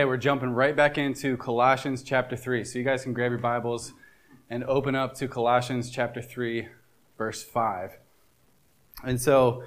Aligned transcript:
today, 0.00 0.06
we're 0.06 0.16
jumping 0.16 0.48
right 0.48 0.74
back 0.74 0.96
into 0.96 1.36
Colossians 1.36 2.02
chapter 2.02 2.34
3. 2.34 2.64
So 2.64 2.78
you 2.78 2.86
guys 2.86 3.02
can 3.02 3.12
grab 3.12 3.32
your 3.32 3.38
Bibles 3.38 3.92
and 4.48 4.64
open 4.64 4.94
up 4.94 5.14
to 5.16 5.28
Colossians 5.28 5.90
chapter 5.90 6.22
3, 6.22 6.68
verse 7.18 7.42
5. 7.42 7.98
And 9.04 9.20
so, 9.20 9.62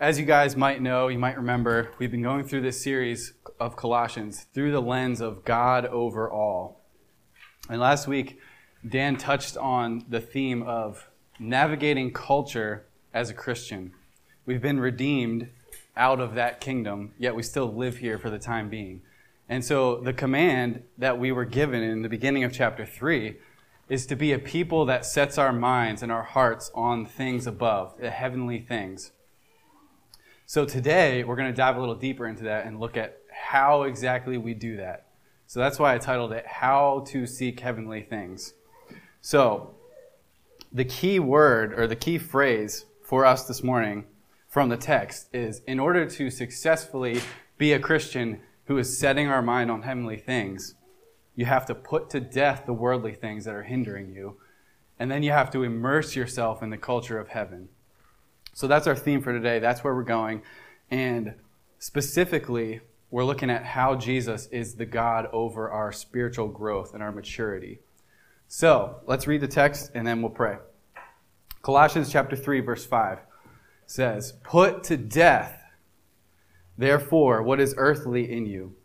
as 0.00 0.18
you 0.18 0.24
guys 0.24 0.56
might 0.56 0.80
know, 0.80 1.08
you 1.08 1.18
might 1.18 1.36
remember, 1.36 1.90
we've 1.98 2.10
been 2.10 2.22
going 2.22 2.44
through 2.44 2.62
this 2.62 2.82
series 2.82 3.34
of 3.60 3.76
Colossians 3.76 4.46
through 4.54 4.72
the 4.72 4.80
lens 4.80 5.20
of 5.20 5.44
God 5.44 5.84
over 5.84 6.30
all. 6.30 6.80
And 7.68 7.78
last 7.78 8.08
week, 8.08 8.38
Dan 8.88 9.18
touched 9.18 9.58
on 9.58 10.06
the 10.08 10.22
theme 10.22 10.62
of 10.62 11.10
navigating 11.38 12.10
culture 12.10 12.86
as 13.12 13.28
a 13.28 13.34
Christian. 13.34 13.92
We've 14.46 14.62
been 14.62 14.80
redeemed 14.80 15.50
out 15.94 16.20
of 16.20 16.36
that 16.36 16.62
kingdom, 16.62 17.12
yet 17.18 17.34
we 17.34 17.42
still 17.42 17.70
live 17.70 17.98
here 17.98 18.18
for 18.18 18.30
the 18.30 18.38
time 18.38 18.70
being. 18.70 19.02
And 19.52 19.62
so 19.62 19.96
the 19.96 20.14
command 20.14 20.82
that 20.96 21.18
we 21.18 21.30
were 21.30 21.44
given 21.44 21.82
in 21.82 22.00
the 22.00 22.08
beginning 22.08 22.42
of 22.42 22.54
chapter 22.54 22.86
3 22.86 23.36
is 23.86 24.06
to 24.06 24.16
be 24.16 24.32
a 24.32 24.38
people 24.38 24.86
that 24.86 25.04
sets 25.04 25.36
our 25.36 25.52
minds 25.52 26.02
and 26.02 26.10
our 26.10 26.22
hearts 26.22 26.70
on 26.74 27.04
things 27.04 27.46
above, 27.46 28.00
the 28.00 28.08
heavenly 28.08 28.60
things. 28.60 29.12
So 30.46 30.64
today 30.64 31.22
we're 31.22 31.36
going 31.36 31.50
to 31.50 31.54
dive 31.54 31.76
a 31.76 31.80
little 31.80 31.94
deeper 31.94 32.26
into 32.26 32.44
that 32.44 32.64
and 32.64 32.80
look 32.80 32.96
at 32.96 33.18
how 33.30 33.82
exactly 33.82 34.38
we 34.38 34.54
do 34.54 34.78
that. 34.78 35.08
So 35.46 35.60
that's 35.60 35.78
why 35.78 35.94
I 35.94 35.98
titled 35.98 36.32
it 36.32 36.46
How 36.46 37.04
to 37.08 37.26
Seek 37.26 37.60
Heavenly 37.60 38.00
Things. 38.00 38.54
So 39.20 39.74
the 40.72 40.86
key 40.86 41.18
word 41.18 41.78
or 41.78 41.86
the 41.86 41.94
key 41.94 42.16
phrase 42.16 42.86
for 43.04 43.26
us 43.26 43.46
this 43.46 43.62
morning 43.62 44.06
from 44.48 44.70
the 44.70 44.78
text 44.78 45.28
is 45.34 45.60
in 45.66 45.78
order 45.78 46.06
to 46.06 46.30
successfully 46.30 47.20
be 47.58 47.74
a 47.74 47.78
Christian 47.78 48.40
who 48.66 48.78
is 48.78 48.98
setting 48.98 49.28
our 49.28 49.42
mind 49.42 49.70
on 49.70 49.82
heavenly 49.82 50.16
things, 50.16 50.74
you 51.34 51.46
have 51.46 51.66
to 51.66 51.74
put 51.74 52.10
to 52.10 52.20
death 52.20 52.64
the 52.66 52.72
worldly 52.72 53.14
things 53.14 53.44
that 53.44 53.54
are 53.54 53.62
hindering 53.62 54.12
you, 54.14 54.36
and 54.98 55.10
then 55.10 55.22
you 55.22 55.30
have 55.30 55.50
to 55.50 55.62
immerse 55.62 56.14
yourself 56.14 56.62
in 56.62 56.70
the 56.70 56.76
culture 56.76 57.18
of 57.18 57.28
heaven. 57.28 57.68
So 58.54 58.66
that's 58.66 58.86
our 58.86 58.96
theme 58.96 59.22
for 59.22 59.32
today. 59.32 59.58
That's 59.58 59.82
where 59.82 59.94
we're 59.94 60.02
going. 60.02 60.42
And 60.90 61.34
specifically, 61.78 62.80
we're 63.10 63.24
looking 63.24 63.50
at 63.50 63.64
how 63.64 63.94
Jesus 63.94 64.46
is 64.46 64.74
the 64.74 64.86
God 64.86 65.28
over 65.32 65.70
our 65.70 65.92
spiritual 65.92 66.48
growth 66.48 66.94
and 66.94 67.02
our 67.02 67.12
maturity. 67.12 67.80
So 68.48 68.96
let's 69.06 69.26
read 69.26 69.40
the 69.40 69.48
text 69.48 69.90
and 69.94 70.06
then 70.06 70.20
we'll 70.20 70.30
pray. 70.30 70.58
Colossians 71.62 72.10
chapter 72.12 72.36
3, 72.36 72.60
verse 72.60 72.84
5 72.84 73.20
says, 73.86 74.34
Put 74.42 74.84
to 74.84 74.96
death, 74.96 75.61
therefore, 76.76 77.42
what 77.42 77.60
is 77.60 77.74
earthly 77.76 78.30
in 78.30 78.46
you 78.46 78.76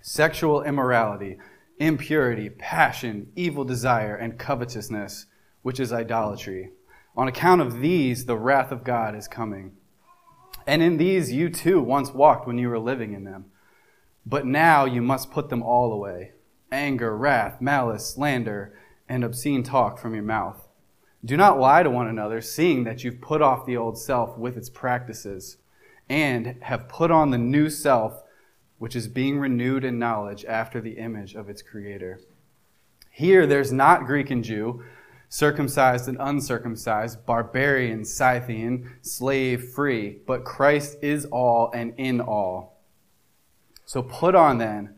sexual 0.00 0.62
immorality, 0.62 1.36
impurity, 1.78 2.48
passion, 2.48 3.30
evil 3.34 3.64
desire, 3.64 4.14
and 4.14 4.38
covetousness, 4.38 5.26
which 5.62 5.80
is 5.80 5.92
idolatry. 5.92 6.70
On 7.16 7.26
account 7.26 7.60
of 7.60 7.80
these, 7.80 8.26
the 8.26 8.36
wrath 8.36 8.70
of 8.70 8.84
God 8.84 9.16
is 9.16 9.26
coming. 9.26 9.72
And 10.66 10.82
in 10.82 10.96
these 10.96 11.32
you 11.32 11.48
too 11.48 11.80
once 11.80 12.12
walked 12.12 12.46
when 12.46 12.58
you 12.58 12.68
were 12.68 12.78
living 12.78 13.14
in 13.14 13.24
them. 13.24 13.46
But 14.24 14.46
now 14.46 14.84
you 14.84 15.00
must 15.00 15.30
put 15.30 15.48
them 15.48 15.62
all 15.62 15.92
away 15.92 16.32
anger, 16.72 17.16
wrath, 17.16 17.60
malice, 17.60 18.10
slander, 18.10 18.76
and 19.08 19.22
obscene 19.22 19.62
talk 19.62 19.98
from 19.98 20.14
your 20.14 20.24
mouth. 20.24 20.66
Do 21.24 21.36
not 21.36 21.60
lie 21.60 21.82
to 21.82 21.90
one 21.90 22.08
another, 22.08 22.40
seeing 22.40 22.84
that 22.84 23.04
you've 23.04 23.20
put 23.20 23.40
off 23.40 23.66
the 23.66 23.76
old 23.76 23.96
self 23.98 24.36
with 24.36 24.56
its 24.56 24.68
practices, 24.68 25.58
and 26.08 26.56
have 26.62 26.88
put 26.88 27.10
on 27.10 27.30
the 27.30 27.38
new 27.38 27.68
self, 27.68 28.22
which 28.78 28.94
is 28.94 29.08
being 29.08 29.38
renewed 29.38 29.84
in 29.84 29.98
knowledge 29.98 30.44
after 30.44 30.80
the 30.80 30.98
image 30.98 31.34
of 31.34 31.48
its 31.48 31.62
creator. 31.62 32.20
Here 33.10 33.46
there's 33.46 33.72
not 33.72 34.04
Greek 34.04 34.30
and 34.30 34.44
Jew, 34.44 34.84
circumcised 35.28 36.08
and 36.08 36.18
uncircumcised, 36.20 37.24
barbarian, 37.26 38.04
Scythian, 38.04 38.96
slave, 39.02 39.70
free, 39.70 40.18
but 40.26 40.44
Christ 40.44 40.98
is 41.02 41.24
all 41.26 41.70
and 41.72 41.94
in 41.96 42.20
all. 42.20 42.80
So 43.84 44.02
put 44.02 44.34
on 44.34 44.58
then, 44.58 44.94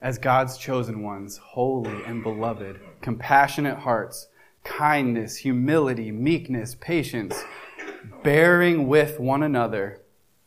as 0.00 0.18
God's 0.18 0.58
chosen 0.58 1.02
ones, 1.02 1.38
holy 1.38 2.04
and 2.04 2.22
beloved, 2.22 2.80
compassionate 3.00 3.78
hearts 3.78 4.28
kindness, 4.64 5.36
humility, 5.36 6.12
meekness, 6.12 6.76
patience, 6.76 7.42
bearing 8.22 8.86
with 8.86 9.18
one 9.18 9.42
another. 9.42 10.01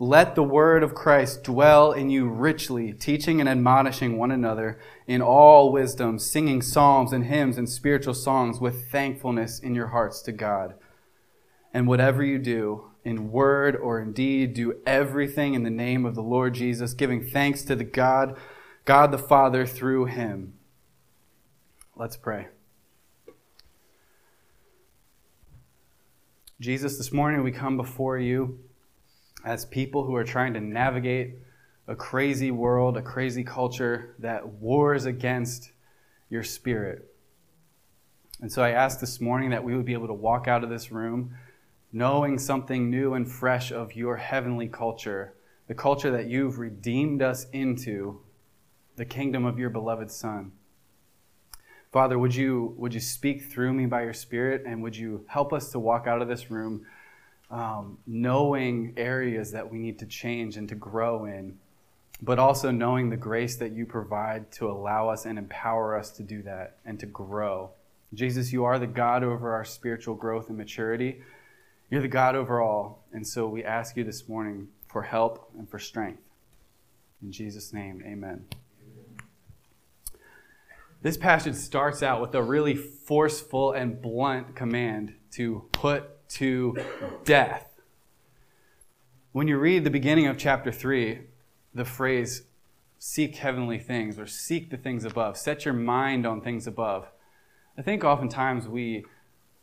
Let 0.00 0.36
the 0.36 0.44
word 0.44 0.84
of 0.84 0.94
Christ 0.94 1.42
dwell 1.42 1.90
in 1.90 2.08
you 2.08 2.28
richly, 2.28 2.92
teaching 2.92 3.40
and 3.40 3.48
admonishing 3.48 4.16
one 4.16 4.30
another 4.30 4.78
in 5.08 5.20
all 5.20 5.72
wisdom, 5.72 6.20
singing 6.20 6.62
psalms 6.62 7.12
and 7.12 7.24
hymns 7.24 7.58
and 7.58 7.68
spiritual 7.68 8.14
songs 8.14 8.60
with 8.60 8.92
thankfulness 8.92 9.58
in 9.58 9.74
your 9.74 9.88
hearts 9.88 10.22
to 10.22 10.32
God. 10.32 10.74
And 11.74 11.88
whatever 11.88 12.22
you 12.22 12.38
do, 12.38 12.90
in 13.04 13.32
word 13.32 13.74
or 13.74 14.00
in 14.00 14.12
deed, 14.12 14.54
do 14.54 14.80
everything 14.86 15.54
in 15.54 15.64
the 15.64 15.70
name 15.70 16.06
of 16.06 16.14
the 16.14 16.22
Lord 16.22 16.54
Jesus, 16.54 16.94
giving 16.94 17.24
thanks 17.24 17.62
to 17.62 17.74
the 17.74 17.84
God, 17.84 18.36
God 18.84 19.10
the 19.10 19.18
Father 19.18 19.66
through 19.66 20.04
him. 20.04 20.54
Let's 21.96 22.16
pray. 22.16 22.48
Jesus, 26.60 26.98
this 26.98 27.12
morning 27.12 27.42
we 27.42 27.50
come 27.50 27.76
before 27.76 28.18
you 28.18 28.60
as 29.44 29.64
people 29.64 30.04
who 30.04 30.14
are 30.16 30.24
trying 30.24 30.54
to 30.54 30.60
navigate 30.60 31.36
a 31.86 31.96
crazy 31.96 32.50
world, 32.50 32.96
a 32.96 33.02
crazy 33.02 33.44
culture 33.44 34.14
that 34.18 34.46
wars 34.46 35.06
against 35.06 35.70
your 36.28 36.42
spirit. 36.42 37.14
And 38.40 38.52
so 38.52 38.62
I 38.62 38.70
ask 38.70 39.00
this 39.00 39.20
morning 39.20 39.50
that 39.50 39.64
we 39.64 39.74
would 39.74 39.86
be 39.86 39.94
able 39.94 40.06
to 40.06 40.14
walk 40.14 40.46
out 40.46 40.62
of 40.62 40.70
this 40.70 40.92
room 40.92 41.34
knowing 41.92 42.38
something 42.38 42.90
new 42.90 43.14
and 43.14 43.30
fresh 43.30 43.72
of 43.72 43.96
your 43.96 44.16
heavenly 44.16 44.68
culture, 44.68 45.34
the 45.66 45.74
culture 45.74 46.10
that 46.10 46.26
you've 46.26 46.58
redeemed 46.58 47.22
us 47.22 47.46
into, 47.52 48.20
the 48.96 49.04
kingdom 49.04 49.46
of 49.46 49.58
your 49.58 49.70
beloved 49.70 50.10
Son. 50.10 50.52
Father, 51.90 52.18
would 52.18 52.34
you, 52.34 52.74
would 52.76 52.92
you 52.92 53.00
speak 53.00 53.44
through 53.44 53.72
me 53.72 53.86
by 53.86 54.02
your 54.02 54.12
Spirit 54.12 54.64
and 54.66 54.82
would 54.82 54.96
you 54.96 55.24
help 55.28 55.52
us 55.52 55.70
to 55.70 55.78
walk 55.78 56.06
out 56.06 56.20
of 56.20 56.28
this 56.28 56.50
room 56.50 56.84
um, 57.50 57.98
knowing 58.06 58.94
areas 58.96 59.52
that 59.52 59.70
we 59.70 59.78
need 59.78 59.98
to 60.00 60.06
change 60.06 60.56
and 60.56 60.68
to 60.68 60.74
grow 60.74 61.24
in, 61.24 61.58
but 62.20 62.38
also 62.38 62.70
knowing 62.70 63.10
the 63.10 63.16
grace 63.16 63.56
that 63.56 63.72
you 63.72 63.86
provide 63.86 64.50
to 64.52 64.70
allow 64.70 65.08
us 65.08 65.24
and 65.24 65.38
empower 65.38 65.96
us 65.96 66.10
to 66.12 66.22
do 66.22 66.42
that 66.42 66.78
and 66.84 66.98
to 67.00 67.06
grow. 67.06 67.70
Jesus, 68.14 68.52
you 68.52 68.64
are 68.64 68.78
the 68.78 68.86
God 68.86 69.22
over 69.22 69.52
our 69.52 69.64
spiritual 69.64 70.14
growth 70.14 70.48
and 70.48 70.58
maturity. 70.58 71.22
You're 71.90 72.02
the 72.02 72.08
God 72.08 72.34
over 72.34 72.60
all. 72.60 73.04
And 73.12 73.26
so 73.26 73.46
we 73.48 73.64
ask 73.64 73.96
you 73.96 74.04
this 74.04 74.28
morning 74.28 74.68
for 74.88 75.02
help 75.02 75.50
and 75.56 75.68
for 75.68 75.78
strength. 75.78 76.22
In 77.22 77.32
Jesus' 77.32 77.72
name, 77.72 78.02
amen. 78.06 78.46
This 81.00 81.16
passage 81.16 81.54
starts 81.54 82.02
out 82.02 82.20
with 82.20 82.34
a 82.34 82.42
really 82.42 82.74
forceful 82.74 83.72
and 83.72 84.02
blunt 84.02 84.56
command 84.56 85.14
to 85.32 85.68
put 85.72 86.17
to 86.28 86.76
death. 87.24 87.66
When 89.32 89.48
you 89.48 89.58
read 89.58 89.84
the 89.84 89.90
beginning 89.90 90.26
of 90.26 90.38
chapter 90.38 90.72
3, 90.72 91.20
the 91.74 91.84
phrase 91.84 92.42
seek 92.98 93.36
heavenly 93.36 93.78
things 93.78 94.18
or 94.18 94.26
seek 94.26 94.70
the 94.70 94.76
things 94.76 95.04
above, 95.04 95.36
set 95.36 95.64
your 95.64 95.74
mind 95.74 96.26
on 96.26 96.40
things 96.40 96.66
above, 96.66 97.08
I 97.76 97.82
think 97.82 98.02
oftentimes 98.02 98.66
we 98.66 99.04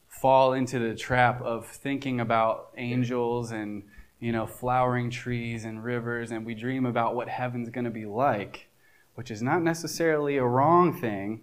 fall 0.08 0.54
into 0.54 0.80
the 0.80 0.96
trap 0.96 1.42
of 1.42 1.68
thinking 1.68 2.22
about 2.22 2.72
angels 2.78 3.52
and 3.52 3.84
you 4.20 4.32
know 4.32 4.48
flowering 4.48 5.10
trees 5.10 5.66
and 5.66 5.84
rivers 5.84 6.32
and 6.32 6.46
we 6.46 6.56
dream 6.56 6.86
about 6.86 7.16
what 7.16 7.28
heaven's 7.28 7.70
going 7.70 7.84
to 7.84 7.92
be 7.92 8.06
like 8.06 8.70
which 9.16 9.30
is 9.30 9.42
not 9.42 9.62
necessarily 9.62 10.38
a 10.38 10.46
wrong 10.46 10.98
thing 10.98 11.42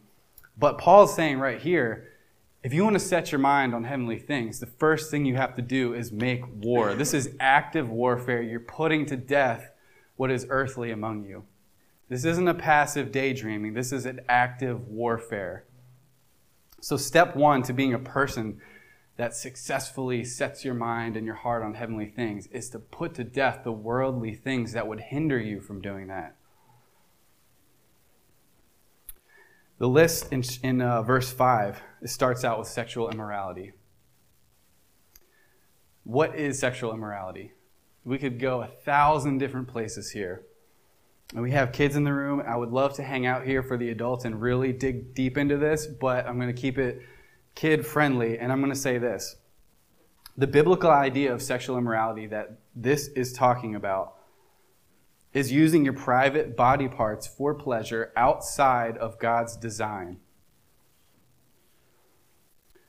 but 0.57 0.79
paul's 0.79 1.15
saying 1.15 1.39
right 1.39 1.61
here 1.61 2.09
if 2.63 2.73
you 2.73 2.85
want 2.85 2.95
to 2.95 3.01
set 3.01 3.33
your 3.33 3.41
mind 3.41 3.75
on 3.75 3.85
heavenly 3.85 4.19
things, 4.19 4.61
the 4.61 4.67
first 4.67 5.11
thing 5.11 5.25
you 5.25 5.35
have 5.35 5.57
to 5.57 5.63
do 5.63 5.95
is 5.95 6.13
make 6.13 6.43
war. 6.47 6.95
This 6.95 7.13
is 7.13 7.35
active 7.41 7.91
warfare. 7.91 8.41
You're 8.41 8.61
putting 8.61 9.05
to 9.07 9.17
death 9.17 9.73
what 10.17 10.31
is 10.31 10.47
earthly 10.49 10.93
among 10.93 11.25
you. 11.25 11.45
This 12.09 12.25
isn't 12.25 12.47
a 12.47 12.55
passive 12.55 13.11
daydreaming, 13.11 13.75
this 13.75 13.91
is 13.91 14.07
an 14.07 14.21
active 14.29 14.87
warfare. 14.87 15.65
So, 16.81 16.97
step 16.97 17.35
one 17.35 17.63
to 17.63 17.73
being 17.73 17.95
a 17.95 17.99
person 17.99 18.61
that 19.17 19.35
successfully 19.35 20.25
sets 20.25 20.65
your 20.65 20.75
mind 20.75 21.17
and 21.17 21.27
your 21.27 21.37
heart 21.37 21.63
on 21.63 21.75
heavenly 21.75 22.07
things 22.07 22.47
is 22.49 22.71
to 22.71 22.79
put 22.79 23.15
to 23.15 23.25
death 23.25 23.61
the 23.65 23.73
worldly 23.73 24.35
things 24.35 24.73
that 24.73 24.87
would 24.87 25.01
hinder 25.01 25.39
you 25.39 25.61
from 25.61 25.81
doing 25.81 26.09
that. 26.09 26.37
The 29.83 29.89
list 29.89 30.33
in, 30.33 30.45
in 30.63 30.81
uh, 30.81 31.03
verse 31.03 31.33
5 31.33 31.83
it 32.03 32.09
starts 32.09 32.45
out 32.45 32.57
with 32.61 32.69
sexual 32.69 33.11
immorality. 33.11 33.73
What 36.05 36.37
is 36.37 36.57
sexual 36.61 36.95
immorality? 36.95 37.51
We 38.05 38.19
could 38.19 38.39
go 38.39 38.63
a 38.63 38.69
thousand 38.69 39.39
different 39.39 39.67
places 39.67 40.13
here. 40.13 40.45
And 41.35 41.43
we 41.43 41.51
have 41.51 41.73
kids 41.73 41.97
in 41.97 42.05
the 42.05 42.13
room. 42.13 42.45
I 42.47 42.55
would 42.55 42.71
love 42.71 42.93
to 42.95 43.03
hang 43.03 43.27
out 43.27 43.45
here 43.45 43.61
for 43.61 43.77
the 43.77 43.91
adults 43.91 44.25
and 44.25 44.41
really 44.41 44.73
dig 44.73 45.17
deep 45.17 45.37
into 45.37 45.57
this, 45.57 45.89
but 45.89 46.29
I'm 46.29 46.37
going 46.37 46.55
to 46.55 46.63
keep 46.63 46.79
it 46.79 47.03
kid 47.57 47.85
friendly. 47.85 48.39
And 48.39 48.53
I'm 48.53 48.61
going 48.61 48.73
to 48.73 48.79
say 48.79 48.99
this 48.99 49.35
the 50.37 50.47
biblical 50.47 50.91
idea 50.91 51.35
of 51.35 51.43
sexual 51.43 51.77
immorality 51.77 52.29
that 52.29 52.57
this 52.77 53.09
is 53.09 53.33
talking 53.33 53.75
about 53.75 54.15
is 55.33 55.51
using 55.51 55.85
your 55.85 55.95
private 55.95 56.57
body 56.57 56.89
parts 56.89 57.27
for 57.27 57.55
pleasure 57.55 58.13
outside 58.17 58.99
of 58.99 59.19
God's 59.19 59.57
design. 59.57 60.19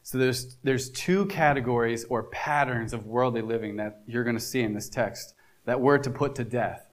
So 0.03 0.17
there's, 0.17 0.57
there's 0.63 0.89
two 0.89 1.25
categories 1.27 2.03
or 2.05 2.23
patterns 2.23 2.91
of 2.91 3.05
worldly 3.05 3.41
living 3.41 3.77
that 3.77 4.01
you're 4.05 4.25
going 4.25 4.35
to 4.35 4.43
see 4.43 4.61
in 4.61 4.73
this 4.73 4.89
text 4.89 5.33
that 5.65 5.79
we're 5.79 5.97
to 5.99 6.09
put 6.09 6.35
to 6.35 6.43
death. 6.43 6.89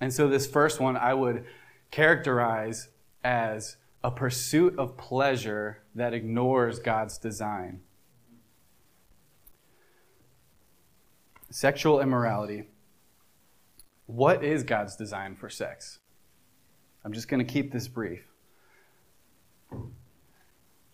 And 0.00 0.12
so 0.12 0.28
this 0.28 0.46
first 0.46 0.78
one 0.78 0.96
I 0.96 1.14
would 1.14 1.44
characterize 1.90 2.88
as 3.24 3.76
a 4.04 4.10
pursuit 4.10 4.78
of 4.78 4.96
pleasure 4.96 5.82
that 5.94 6.14
ignores 6.14 6.78
God's 6.78 7.18
design. 7.18 7.80
Sexual 11.50 12.00
immorality. 12.00 12.68
What 14.10 14.42
is 14.42 14.64
God's 14.64 14.96
design 14.96 15.36
for 15.36 15.48
sex? 15.48 16.00
I'm 17.04 17.12
just 17.12 17.28
going 17.28 17.46
to 17.46 17.50
keep 17.50 17.70
this 17.70 17.86
brief. 17.86 18.24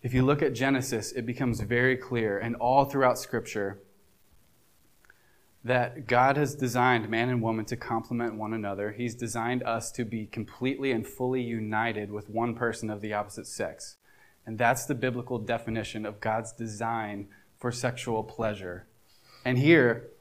If 0.03 0.13
you 0.13 0.21
look 0.21 0.43
at 0.43 0.53
Genesis, 0.53 1.11
it 1.13 1.25
becomes 1.25 1.59
very 1.61 1.97
clear, 1.97 2.37
and 2.37 2.55
all 2.57 2.85
throughout 2.85 3.17
Scripture, 3.17 3.79
that 5.63 6.05
God 6.05 6.37
has 6.37 6.53
designed 6.53 7.09
man 7.09 7.29
and 7.29 7.41
woman 7.41 7.65
to 7.65 7.75
complement 7.75 8.35
one 8.35 8.53
another. 8.53 8.91
He's 8.91 9.15
designed 9.15 9.63
us 9.63 9.91
to 9.93 10.05
be 10.05 10.27
completely 10.27 10.91
and 10.91 11.05
fully 11.05 11.41
united 11.41 12.11
with 12.11 12.29
one 12.29 12.53
person 12.53 12.91
of 12.91 13.01
the 13.01 13.13
opposite 13.13 13.47
sex. 13.47 13.97
And 14.45 14.59
that's 14.59 14.85
the 14.85 14.95
biblical 14.95 15.39
definition 15.39 16.05
of 16.05 16.21
God's 16.21 16.53
design 16.53 17.29
for 17.59 17.71
sexual 17.71 18.23
pleasure. 18.23 18.85
And 19.43 19.57
here, 19.57 20.11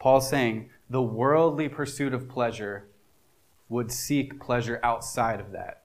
Paul's 0.00 0.28
saying 0.28 0.70
the 0.88 1.02
worldly 1.02 1.68
pursuit 1.68 2.14
of 2.14 2.28
pleasure 2.28 2.88
would 3.68 3.90
seek 3.90 4.40
pleasure 4.40 4.78
outside 4.82 5.40
of 5.40 5.52
that. 5.52 5.82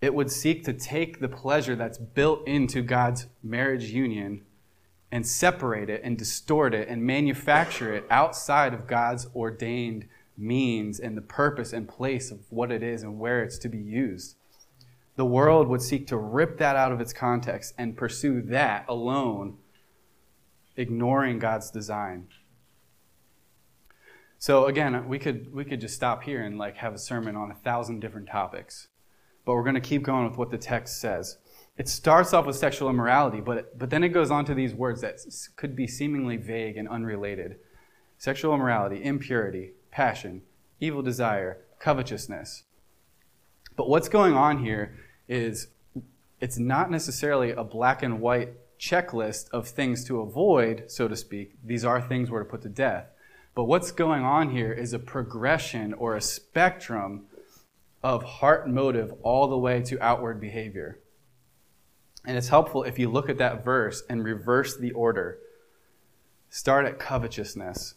It 0.00 0.14
would 0.14 0.32
seek 0.32 0.64
to 0.64 0.72
take 0.72 1.20
the 1.20 1.28
pleasure 1.28 1.76
that's 1.76 1.98
built 1.98 2.46
into 2.46 2.82
God's 2.82 3.26
marriage 3.42 3.90
union 3.90 4.42
and 5.12 5.26
separate 5.26 5.88
it 5.88 6.00
and 6.02 6.18
distort 6.18 6.74
it 6.74 6.88
and 6.88 7.04
manufacture 7.04 7.94
it 7.94 8.04
outside 8.10 8.74
of 8.74 8.86
God's 8.86 9.28
ordained 9.34 10.08
means 10.36 10.98
and 10.98 11.16
the 11.16 11.22
purpose 11.22 11.72
and 11.72 11.88
place 11.88 12.30
of 12.30 12.40
what 12.50 12.72
it 12.72 12.82
is 12.82 13.02
and 13.02 13.18
where 13.18 13.44
it's 13.44 13.58
to 13.58 13.68
be 13.68 13.78
used. 13.78 14.36
The 15.16 15.26
world 15.26 15.68
would 15.68 15.82
seek 15.82 16.06
to 16.08 16.16
rip 16.16 16.58
that 16.58 16.74
out 16.74 16.90
of 16.90 17.00
its 17.00 17.12
context 17.12 17.74
and 17.76 17.96
pursue 17.96 18.40
that 18.42 18.86
alone, 18.88 19.58
ignoring 20.76 21.38
God's 21.38 21.70
design. 21.70 22.28
So 24.42 24.66
again, 24.66 25.06
we 25.06 25.20
could 25.20 25.54
we 25.54 25.64
could 25.64 25.80
just 25.80 25.94
stop 25.94 26.24
here 26.24 26.42
and 26.42 26.58
like 26.58 26.78
have 26.78 26.94
a 26.94 26.98
sermon 26.98 27.36
on 27.36 27.52
a 27.52 27.54
thousand 27.54 28.00
different 28.00 28.28
topics. 28.28 28.88
But 29.44 29.54
we're 29.54 29.62
going 29.62 29.76
to 29.76 29.80
keep 29.80 30.02
going 30.02 30.28
with 30.28 30.36
what 30.36 30.50
the 30.50 30.58
text 30.58 31.00
says. 31.00 31.38
It 31.78 31.88
starts 31.88 32.34
off 32.34 32.46
with 32.46 32.56
sexual 32.56 32.90
immorality, 32.90 33.40
but, 33.40 33.78
but 33.78 33.90
then 33.90 34.02
it 34.02 34.08
goes 34.08 34.32
on 34.32 34.44
to 34.46 34.54
these 34.54 34.74
words 34.74 35.00
that 35.02 35.20
could 35.54 35.76
be 35.76 35.86
seemingly 35.86 36.38
vague 36.38 36.76
and 36.76 36.88
unrelated 36.88 37.60
sexual 38.18 38.52
immorality, 38.52 39.04
impurity, 39.04 39.74
passion, 39.92 40.42
evil 40.80 41.02
desire, 41.02 41.58
covetousness. 41.78 42.64
But 43.76 43.88
what's 43.88 44.08
going 44.08 44.34
on 44.34 44.58
here 44.58 44.98
is 45.28 45.68
it's 46.40 46.58
not 46.58 46.90
necessarily 46.90 47.52
a 47.52 47.62
black 47.62 48.02
and 48.02 48.20
white 48.20 48.54
checklist 48.76 49.50
of 49.50 49.68
things 49.68 50.04
to 50.06 50.20
avoid, 50.20 50.90
so 50.90 51.06
to 51.06 51.14
speak. 51.14 51.54
These 51.64 51.84
are 51.84 52.02
things 52.02 52.28
we're 52.28 52.42
to 52.42 52.50
put 52.50 52.62
to 52.62 52.68
death. 52.68 53.06
But 53.54 53.64
what's 53.64 53.90
going 53.90 54.24
on 54.24 54.50
here 54.50 54.72
is 54.72 54.92
a 54.92 54.98
progression 54.98 55.92
or 55.94 56.16
a 56.16 56.20
spectrum 56.22 57.26
of 58.02 58.24
heart 58.24 58.68
motive 58.68 59.12
all 59.22 59.46
the 59.48 59.58
way 59.58 59.82
to 59.82 60.02
outward 60.02 60.40
behavior. 60.40 60.98
And 62.24 62.36
it's 62.36 62.48
helpful 62.48 62.84
if 62.84 62.98
you 62.98 63.10
look 63.10 63.28
at 63.28 63.38
that 63.38 63.64
verse 63.64 64.02
and 64.08 64.24
reverse 64.24 64.76
the 64.76 64.92
order. 64.92 65.38
Start 66.48 66.86
at 66.86 66.98
covetousness. 66.98 67.94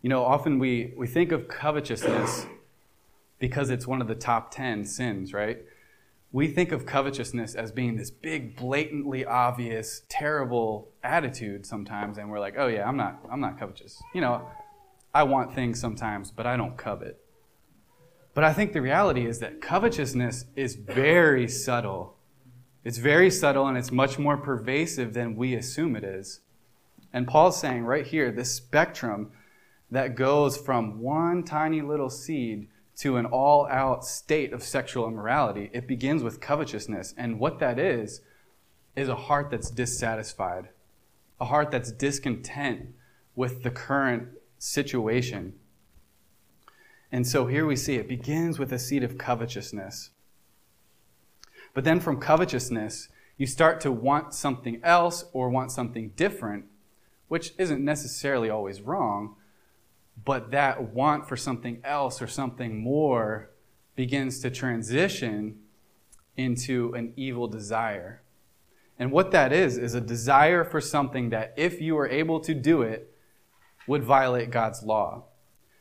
You 0.00 0.08
know, 0.08 0.24
often 0.24 0.58
we, 0.58 0.92
we 0.96 1.06
think 1.06 1.32
of 1.32 1.48
covetousness 1.48 2.46
because 3.38 3.70
it's 3.70 3.86
one 3.86 4.00
of 4.00 4.08
the 4.08 4.14
top 4.14 4.50
10 4.50 4.84
sins, 4.84 5.32
right? 5.32 5.62
We 6.32 6.48
think 6.48 6.72
of 6.72 6.86
covetousness 6.86 7.54
as 7.54 7.72
being 7.72 7.96
this 7.96 8.10
big, 8.10 8.56
blatantly 8.56 9.24
obvious, 9.26 10.02
terrible 10.08 10.88
attitude 11.04 11.66
sometimes, 11.66 12.16
and 12.16 12.30
we're 12.30 12.40
like, 12.40 12.54
oh 12.56 12.68
yeah, 12.68 12.88
I'm 12.88 12.96
not, 12.96 13.20
I'm 13.30 13.40
not 13.40 13.58
covetous. 13.58 14.02
You 14.14 14.22
know, 14.22 14.48
I 15.12 15.24
want 15.24 15.54
things 15.54 15.78
sometimes, 15.78 16.30
but 16.30 16.46
I 16.46 16.56
don't 16.56 16.78
covet. 16.78 17.18
But 18.34 18.44
I 18.44 18.54
think 18.54 18.72
the 18.72 18.80
reality 18.80 19.26
is 19.26 19.40
that 19.40 19.60
covetousness 19.60 20.46
is 20.56 20.74
very 20.74 21.46
subtle. 21.48 22.16
It's 22.82 22.96
very 22.96 23.30
subtle 23.30 23.66
and 23.66 23.76
it's 23.76 23.92
much 23.92 24.18
more 24.18 24.38
pervasive 24.38 25.12
than 25.12 25.36
we 25.36 25.54
assume 25.54 25.94
it 25.96 26.04
is. 26.04 26.40
And 27.12 27.28
Paul's 27.28 27.60
saying 27.60 27.84
right 27.84 28.06
here 28.06 28.32
this 28.32 28.54
spectrum 28.54 29.32
that 29.90 30.16
goes 30.16 30.56
from 30.56 30.98
one 30.98 31.44
tiny 31.44 31.82
little 31.82 32.08
seed 32.08 32.68
to 32.96 33.16
an 33.16 33.26
all 33.26 33.66
out 33.68 34.04
state 34.04 34.52
of 34.52 34.62
sexual 34.62 35.08
immorality, 35.08 35.70
it 35.72 35.88
begins 35.88 36.22
with 36.22 36.40
covetousness. 36.40 37.14
And 37.16 37.38
what 37.38 37.58
that 37.58 37.78
is, 37.78 38.20
is 38.94 39.08
a 39.08 39.16
heart 39.16 39.50
that's 39.50 39.70
dissatisfied, 39.70 40.68
a 41.40 41.46
heart 41.46 41.70
that's 41.70 41.90
discontent 41.92 42.88
with 43.34 43.62
the 43.62 43.70
current 43.70 44.28
situation. 44.58 45.54
And 47.10 47.26
so 47.26 47.46
here 47.46 47.66
we 47.66 47.76
see 47.76 47.96
it 47.96 48.08
begins 48.08 48.58
with 48.58 48.72
a 48.72 48.78
seed 48.78 49.02
of 49.02 49.18
covetousness. 49.18 50.10
But 51.74 51.84
then 51.84 52.00
from 52.00 52.20
covetousness, 52.20 53.08
you 53.36 53.46
start 53.46 53.80
to 53.80 53.92
want 53.92 54.34
something 54.34 54.80
else 54.82 55.24
or 55.32 55.48
want 55.48 55.72
something 55.72 56.10
different, 56.16 56.66
which 57.28 57.54
isn't 57.58 57.84
necessarily 57.84 58.50
always 58.50 58.82
wrong, 58.82 59.36
but 60.24 60.50
that 60.50 60.92
want 60.92 61.28
for 61.28 61.36
something 61.36 61.80
else 61.84 62.22
or 62.22 62.26
something 62.26 62.78
more 62.78 63.50
begins 63.96 64.40
to 64.40 64.50
transition 64.50 65.58
into 66.36 66.92
an 66.94 67.12
evil 67.16 67.48
desire. 67.48 68.22
And 68.98 69.10
what 69.10 69.30
that 69.32 69.52
is, 69.52 69.78
is 69.78 69.94
a 69.94 70.00
desire 70.00 70.64
for 70.64 70.80
something 70.80 71.30
that 71.30 71.54
if 71.56 71.80
you 71.80 71.98
are 71.98 72.08
able 72.08 72.40
to 72.40 72.54
do 72.54 72.82
it, 72.82 73.08
would 73.86 74.04
violate 74.04 74.50
God's 74.50 74.82
law. 74.82 75.24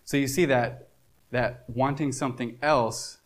So 0.04 0.18
you 0.18 0.28
see 0.28 0.46
that, 0.46 0.90
that 1.30 1.66
wanting 1.68 2.12
something 2.12 2.58
else 2.62 3.20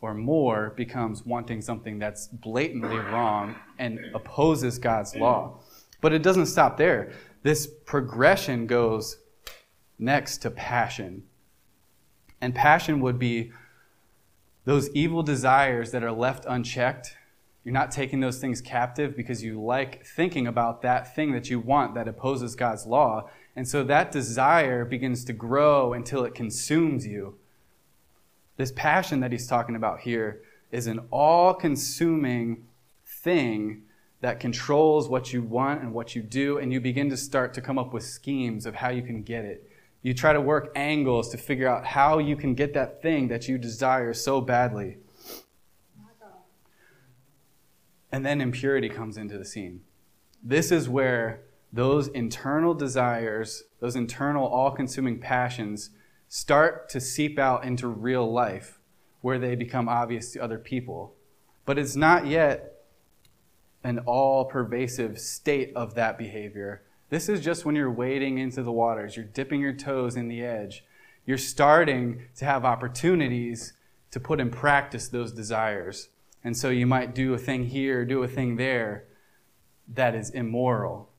or 0.00 0.14
more 0.14 0.70
becomes 0.76 1.24
wanting 1.24 1.60
something 1.60 1.98
that's 1.98 2.26
blatantly 2.28 2.98
wrong 2.98 3.54
and 3.78 3.98
opposes 4.14 4.78
God's 4.78 5.14
law. 5.16 5.60
But 6.00 6.12
it 6.12 6.22
doesn't 6.22 6.46
stop 6.46 6.76
there. 6.76 7.12
This 7.42 7.66
progression 7.66 8.66
goes 8.66 9.18
next 10.00 10.38
to 10.38 10.50
passion. 10.50 11.24
And 12.40 12.54
passion 12.54 13.00
would 13.00 13.18
be 13.18 13.52
those 14.64 14.90
evil 14.90 15.22
desires 15.22 15.90
that 15.92 16.02
are 16.02 16.12
left 16.12 16.46
unchecked. 16.48 17.16
You're 17.64 17.74
not 17.74 17.90
taking 17.90 18.20
those 18.20 18.38
things 18.38 18.60
captive 18.60 19.16
because 19.16 19.42
you 19.42 19.60
like 19.60 20.04
thinking 20.06 20.46
about 20.46 20.82
that 20.82 21.14
thing 21.14 21.32
that 21.32 21.50
you 21.50 21.60
want 21.60 21.94
that 21.94 22.08
opposes 22.08 22.56
God's 22.56 22.86
law. 22.86 23.28
And 23.54 23.68
so 23.68 23.84
that 23.84 24.10
desire 24.10 24.84
begins 24.84 25.24
to 25.26 25.32
grow 25.32 25.92
until 25.92 26.24
it 26.24 26.34
consumes 26.34 27.06
you. 27.06 27.36
This 28.56 28.72
passion 28.72 29.20
that 29.20 29.32
he's 29.32 29.46
talking 29.46 29.76
about 29.76 30.00
here 30.00 30.42
is 30.70 30.86
an 30.86 31.00
all 31.10 31.52
consuming 31.52 32.66
thing 33.04 33.82
that 34.20 34.40
controls 34.40 35.08
what 35.08 35.32
you 35.32 35.42
want 35.42 35.82
and 35.82 35.92
what 35.92 36.14
you 36.14 36.22
do, 36.22 36.58
and 36.58 36.72
you 36.72 36.80
begin 36.80 37.08
to 37.10 37.16
start 37.16 37.54
to 37.54 37.60
come 37.60 37.78
up 37.78 37.92
with 37.92 38.04
schemes 38.04 38.66
of 38.66 38.74
how 38.74 38.90
you 38.90 39.02
can 39.02 39.22
get 39.22 39.44
it. 39.44 39.69
You 40.02 40.14
try 40.14 40.32
to 40.32 40.40
work 40.40 40.72
angles 40.74 41.28
to 41.30 41.36
figure 41.36 41.68
out 41.68 41.84
how 41.84 42.18
you 42.18 42.36
can 42.36 42.54
get 42.54 42.72
that 42.74 43.02
thing 43.02 43.28
that 43.28 43.48
you 43.48 43.58
desire 43.58 44.14
so 44.14 44.40
badly. 44.40 44.96
And 48.12 48.24
then 48.24 48.40
impurity 48.40 48.88
comes 48.88 49.16
into 49.16 49.38
the 49.38 49.44
scene. 49.44 49.82
This 50.42 50.72
is 50.72 50.88
where 50.88 51.42
those 51.72 52.08
internal 52.08 52.74
desires, 52.74 53.64
those 53.78 53.94
internal 53.94 54.46
all 54.46 54.70
consuming 54.70 55.20
passions, 55.20 55.90
start 56.28 56.88
to 56.88 57.00
seep 57.00 57.38
out 57.38 57.64
into 57.64 57.86
real 57.86 58.30
life 58.30 58.80
where 59.20 59.38
they 59.38 59.54
become 59.54 59.88
obvious 59.88 60.32
to 60.32 60.42
other 60.42 60.58
people. 60.58 61.14
But 61.66 61.78
it's 61.78 61.94
not 61.94 62.26
yet 62.26 62.84
an 63.84 64.00
all 64.00 64.44
pervasive 64.46 65.18
state 65.18 65.72
of 65.76 65.94
that 65.94 66.18
behavior. 66.18 66.82
This 67.10 67.28
is 67.28 67.40
just 67.40 67.64
when 67.64 67.76
you're 67.76 67.90
wading 67.90 68.38
into 68.38 68.62
the 68.62 68.72
waters, 68.72 69.16
you're 69.16 69.24
dipping 69.24 69.60
your 69.60 69.72
toes 69.72 70.16
in 70.16 70.28
the 70.28 70.42
edge. 70.42 70.84
You're 71.26 71.38
starting 71.38 72.22
to 72.36 72.44
have 72.44 72.64
opportunities 72.64 73.74
to 74.12 74.20
put 74.20 74.40
in 74.40 74.50
practice 74.50 75.08
those 75.08 75.32
desires. 75.32 76.08
And 76.42 76.56
so 76.56 76.70
you 76.70 76.86
might 76.86 77.14
do 77.14 77.34
a 77.34 77.38
thing 77.38 77.66
here, 77.66 78.04
do 78.04 78.22
a 78.22 78.28
thing 78.28 78.56
there 78.56 79.06
that 79.88 80.14
is 80.14 80.30
immoral. 80.30 81.10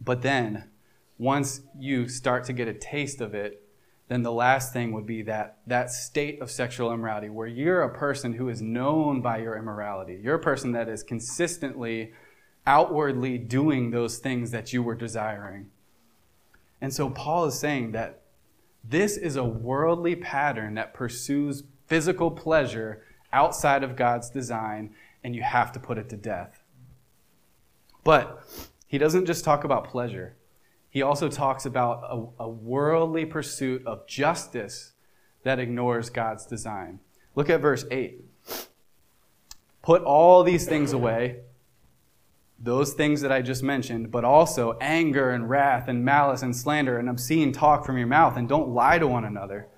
But 0.00 0.22
then, 0.22 0.70
once 1.18 1.60
you 1.78 2.08
start 2.08 2.44
to 2.44 2.52
get 2.52 2.68
a 2.68 2.72
taste 2.72 3.20
of 3.20 3.34
it, 3.34 3.62
then 4.08 4.22
the 4.22 4.32
last 4.32 4.72
thing 4.72 4.92
would 4.92 5.06
be 5.06 5.22
that, 5.22 5.58
that 5.66 5.90
state 5.90 6.40
of 6.40 6.50
sexual 6.50 6.92
immorality 6.92 7.28
where 7.28 7.46
you're 7.46 7.82
a 7.82 7.94
person 7.94 8.32
who 8.32 8.48
is 8.48 8.62
known 8.62 9.20
by 9.20 9.38
your 9.38 9.56
immorality. 9.56 10.18
You're 10.22 10.36
a 10.36 10.40
person 10.40 10.72
that 10.72 10.88
is 10.88 11.02
consistently, 11.02 12.12
outwardly 12.66 13.38
doing 13.38 13.90
those 13.90 14.18
things 14.18 14.50
that 14.50 14.72
you 14.72 14.82
were 14.82 14.94
desiring. 14.94 15.70
And 16.80 16.92
so 16.92 17.10
Paul 17.10 17.46
is 17.46 17.58
saying 17.58 17.92
that 17.92 18.22
this 18.82 19.16
is 19.16 19.36
a 19.36 19.44
worldly 19.44 20.16
pattern 20.16 20.74
that 20.74 20.94
pursues 20.94 21.64
physical 21.86 22.30
pleasure 22.30 23.02
outside 23.32 23.82
of 23.82 23.96
God's 23.96 24.30
design, 24.30 24.94
and 25.22 25.36
you 25.36 25.42
have 25.42 25.72
to 25.72 25.80
put 25.80 25.98
it 25.98 26.08
to 26.08 26.16
death. 26.16 26.62
But 28.02 28.42
he 28.86 28.98
doesn't 28.98 29.26
just 29.26 29.44
talk 29.44 29.64
about 29.64 29.84
pleasure 29.84 30.36
he 30.90 31.02
also 31.02 31.28
talks 31.28 31.64
about 31.64 32.02
a, 32.02 32.42
a 32.42 32.48
worldly 32.48 33.24
pursuit 33.24 33.86
of 33.86 34.08
justice 34.08 34.92
that 35.44 35.60
ignores 35.60 36.10
God's 36.10 36.44
design. 36.44 36.98
Look 37.36 37.48
at 37.48 37.60
verse 37.60 37.84
8. 37.92 38.24
Put 39.82 40.02
all 40.02 40.42
these 40.42 40.66
things 40.66 40.92
away, 40.92 41.42
those 42.60 42.92
things 42.92 43.22
that 43.22 43.32
I 43.32 43.40
just 43.40 43.62
mentioned, 43.62 44.10
but 44.10 44.24
also 44.24 44.76
anger 44.80 45.30
and 45.30 45.48
wrath 45.48 45.88
and 45.88 46.04
malice 46.04 46.42
and 46.42 46.54
slander 46.54 46.98
and 46.98 47.08
obscene 47.08 47.52
talk 47.52 47.86
from 47.86 47.96
your 47.96 48.06
mouth, 48.06 48.36
and 48.36 48.48
don't 48.48 48.68
lie 48.68 48.98
to 48.98 49.06
one 49.06 49.24
another. 49.24 49.68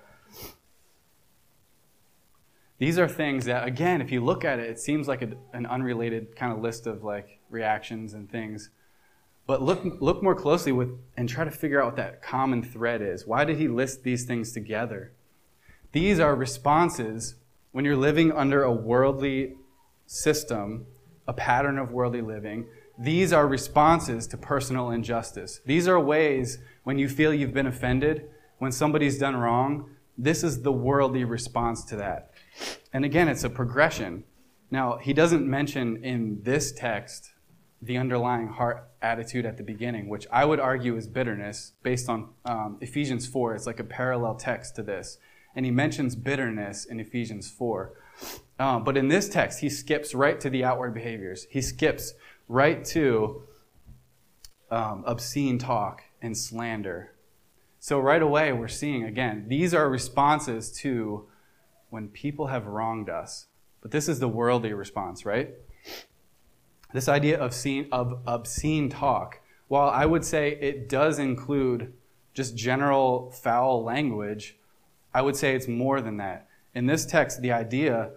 These 2.79 2.99
are 2.99 3.07
things 3.07 3.45
that, 3.45 3.65
again, 3.65 4.01
if 4.01 4.11
you 4.11 4.19
look 4.19 4.43
at 4.43 4.59
it, 4.59 4.69
it 4.69 4.79
seems 4.79 5.07
like 5.07 5.21
a, 5.21 5.29
an 5.53 5.65
unrelated 5.65 6.35
kind 6.35 6.51
of 6.51 6.59
list 6.59 6.85
of 6.85 7.03
like 7.03 7.39
reactions 7.49 8.13
and 8.13 8.29
things. 8.29 8.69
But 9.45 9.61
look, 9.61 9.83
look 10.01 10.21
more 10.21 10.35
closely 10.35 10.73
with 10.73 10.89
and 11.15 11.29
try 11.29 11.45
to 11.45 11.51
figure 11.51 11.81
out 11.81 11.85
what 11.85 11.95
that 11.95 12.21
common 12.21 12.61
thread 12.61 13.01
is. 13.01 13.25
Why 13.25 13.45
did 13.45 13.57
he 13.57 13.69
list 13.69 14.03
these 14.03 14.25
things 14.25 14.51
together? 14.51 15.13
These 15.93 16.19
are 16.19 16.35
responses 16.35 17.35
when 17.71 17.85
you're 17.85 17.95
living 17.95 18.31
under 18.31 18.63
a 18.63 18.71
worldly 18.71 19.55
system, 20.05 20.85
a 21.27 21.33
pattern 21.33 21.77
of 21.77 21.91
worldly 21.91 22.21
living. 22.21 22.67
These 22.97 23.33
are 23.33 23.47
responses 23.47 24.27
to 24.27 24.37
personal 24.37 24.91
injustice. 24.91 25.61
These 25.65 25.87
are 25.87 25.99
ways 25.99 26.59
when 26.83 26.99
you 26.99 27.09
feel 27.09 27.33
you've 27.33 27.53
been 27.53 27.67
offended, 27.67 28.29
when 28.59 28.71
somebody's 28.71 29.17
done 29.17 29.35
wrong. 29.35 29.89
This 30.17 30.43
is 30.43 30.61
the 30.61 30.71
worldly 30.71 31.23
response 31.23 31.83
to 31.85 31.95
that. 31.95 32.31
And 32.91 33.03
again, 33.03 33.27
it's 33.27 33.43
a 33.43 33.49
progression. 33.49 34.25
Now, 34.69 34.97
he 34.97 35.13
doesn't 35.13 35.47
mention 35.47 36.03
in 36.03 36.43
this 36.43 36.71
text 36.71 37.31
the 37.81 37.97
underlying 37.97 38.47
heart 38.47 38.89
attitude 39.01 39.45
at 39.45 39.57
the 39.57 39.63
beginning, 39.63 40.07
which 40.07 40.25
I 40.31 40.45
would 40.45 40.59
argue 40.59 40.95
is 40.95 41.07
bitterness, 41.07 41.73
based 41.83 42.09
on 42.09 42.29
um, 42.45 42.77
Ephesians 42.79 43.27
4. 43.27 43.55
It's 43.55 43.65
like 43.65 43.79
a 43.79 43.83
parallel 43.83 44.35
text 44.35 44.75
to 44.77 44.83
this. 44.83 45.17
And 45.55 45.65
he 45.65 45.71
mentions 45.71 46.15
bitterness 46.15 46.85
in 46.85 46.99
Ephesians 46.99 47.51
4. 47.51 47.93
Um, 48.59 48.83
but 48.83 48.97
in 48.97 49.07
this 49.07 49.29
text, 49.29 49.59
he 49.59 49.69
skips 49.69 50.13
right 50.13 50.39
to 50.39 50.49
the 50.49 50.63
outward 50.63 50.93
behaviors. 50.93 51.47
He 51.49 51.61
skips 51.61 52.13
right 52.47 52.83
to 52.85 53.43
um, 54.69 55.03
obscene 55.05 55.57
talk 55.57 56.03
and 56.21 56.37
slander. 56.37 57.11
So 57.79 57.99
right 57.99 58.21
away, 58.21 58.53
we're 58.53 58.67
seeing 58.67 59.03
again, 59.03 59.45
these 59.47 59.73
are 59.73 59.89
responses 59.89 60.71
to 60.79 61.27
when 61.89 62.07
people 62.07 62.47
have 62.47 62.65
wronged 62.65 63.09
us. 63.09 63.47
But 63.81 63.91
this 63.91 64.07
is 64.07 64.19
the 64.19 64.27
worldly 64.29 64.73
response, 64.73 65.25
right? 65.25 65.51
This 66.93 67.09
idea 67.09 67.37
of, 67.37 67.53
scene, 67.53 67.89
of 67.91 68.21
obscene 68.25 68.89
talk, 68.89 69.41
while 69.67 69.89
I 69.89 70.05
would 70.05 70.23
say 70.23 70.51
it 70.51 70.87
does 70.87 71.19
include 71.19 71.93
just 72.33 72.55
general 72.55 73.31
foul 73.31 73.83
language, 73.83 74.57
I 75.13 75.21
would 75.21 75.35
say 75.35 75.55
it's 75.55 75.67
more 75.67 76.01
than 76.01 76.17
that. 76.17 76.47
In 76.75 76.87
this 76.87 77.05
text, 77.05 77.41
the 77.41 77.51
idea 77.51 78.11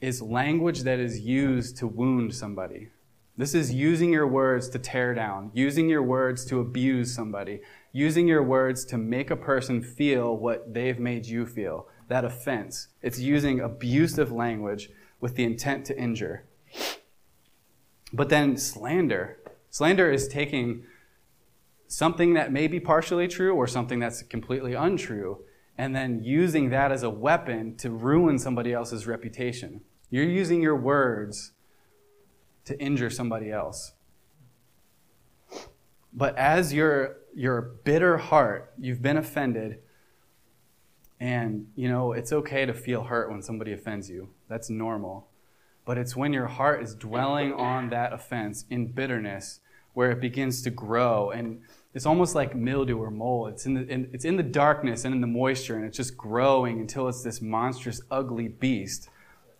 is 0.00 0.22
language 0.22 0.82
that 0.82 1.00
is 1.00 1.20
used 1.20 1.76
to 1.78 1.88
wound 1.88 2.34
somebody. 2.34 2.90
This 3.36 3.52
is 3.52 3.74
using 3.74 4.12
your 4.12 4.28
words 4.28 4.68
to 4.68 4.78
tear 4.78 5.12
down, 5.12 5.50
using 5.54 5.88
your 5.88 6.02
words 6.02 6.44
to 6.46 6.60
abuse 6.60 7.12
somebody, 7.12 7.60
using 7.90 8.28
your 8.28 8.44
words 8.44 8.84
to 8.86 8.98
make 8.98 9.30
a 9.30 9.36
person 9.36 9.82
feel 9.82 10.36
what 10.36 10.72
they've 10.72 11.00
made 11.00 11.26
you 11.26 11.46
feel, 11.46 11.88
that 12.06 12.24
offense. 12.24 12.88
It's 13.02 13.18
using 13.18 13.58
abusive 13.58 14.30
language 14.30 14.90
with 15.20 15.34
the 15.34 15.42
intent 15.42 15.84
to 15.86 15.98
injure. 15.98 16.44
But 18.12 18.28
then 18.28 18.56
slander. 18.56 19.38
Slander 19.70 20.12
is 20.12 20.28
taking 20.28 20.84
something 21.88 22.34
that 22.34 22.52
may 22.52 22.68
be 22.68 22.78
partially 22.78 23.26
true 23.26 23.54
or 23.56 23.66
something 23.66 23.98
that's 23.98 24.22
completely 24.22 24.74
untrue 24.74 25.38
and 25.76 25.94
then 25.94 26.22
using 26.22 26.70
that 26.70 26.92
as 26.92 27.02
a 27.02 27.10
weapon 27.10 27.76
to 27.76 27.90
ruin 27.90 28.38
somebody 28.38 28.72
else's 28.72 29.06
reputation. 29.06 29.80
You're 30.10 30.24
using 30.24 30.62
your 30.62 30.76
words 30.76 31.52
to 32.66 32.80
injure 32.80 33.10
somebody 33.10 33.50
else. 33.50 33.92
But 36.12 36.36
as 36.38 36.72
your, 36.72 37.16
your 37.34 37.60
bitter 37.60 38.18
heart, 38.18 38.72
you've 38.78 39.02
been 39.02 39.16
offended, 39.16 39.80
and 41.18 41.66
you 41.74 41.88
know, 41.88 42.12
it's 42.12 42.32
okay 42.32 42.64
to 42.66 42.72
feel 42.72 43.04
hurt 43.04 43.30
when 43.30 43.42
somebody 43.42 43.72
offends 43.72 44.08
you. 44.08 44.30
That's 44.48 44.70
normal. 44.70 45.28
But 45.84 45.98
it's 45.98 46.14
when 46.16 46.32
your 46.32 46.46
heart 46.46 46.82
is 46.82 46.94
dwelling 46.94 47.52
on 47.52 47.90
that 47.90 48.12
offense 48.12 48.64
in 48.70 48.92
bitterness 48.92 49.60
where 49.92 50.10
it 50.10 50.20
begins 50.20 50.62
to 50.62 50.70
grow. 50.70 51.30
And 51.30 51.62
it's 51.94 52.06
almost 52.06 52.34
like 52.34 52.54
mildew 52.54 52.98
or 52.98 53.10
mold. 53.10 53.52
It's 53.52 53.66
in, 53.66 53.74
the, 53.74 53.86
in, 53.86 54.10
it's 54.12 54.24
in 54.24 54.36
the 54.36 54.42
darkness 54.42 55.04
and 55.04 55.14
in 55.14 55.20
the 55.20 55.26
moisture, 55.26 55.76
and 55.76 55.84
it's 55.84 55.96
just 55.96 56.16
growing 56.16 56.80
until 56.80 57.08
it's 57.08 57.22
this 57.22 57.40
monstrous, 57.40 58.00
ugly 58.10 58.48
beast. 58.48 59.08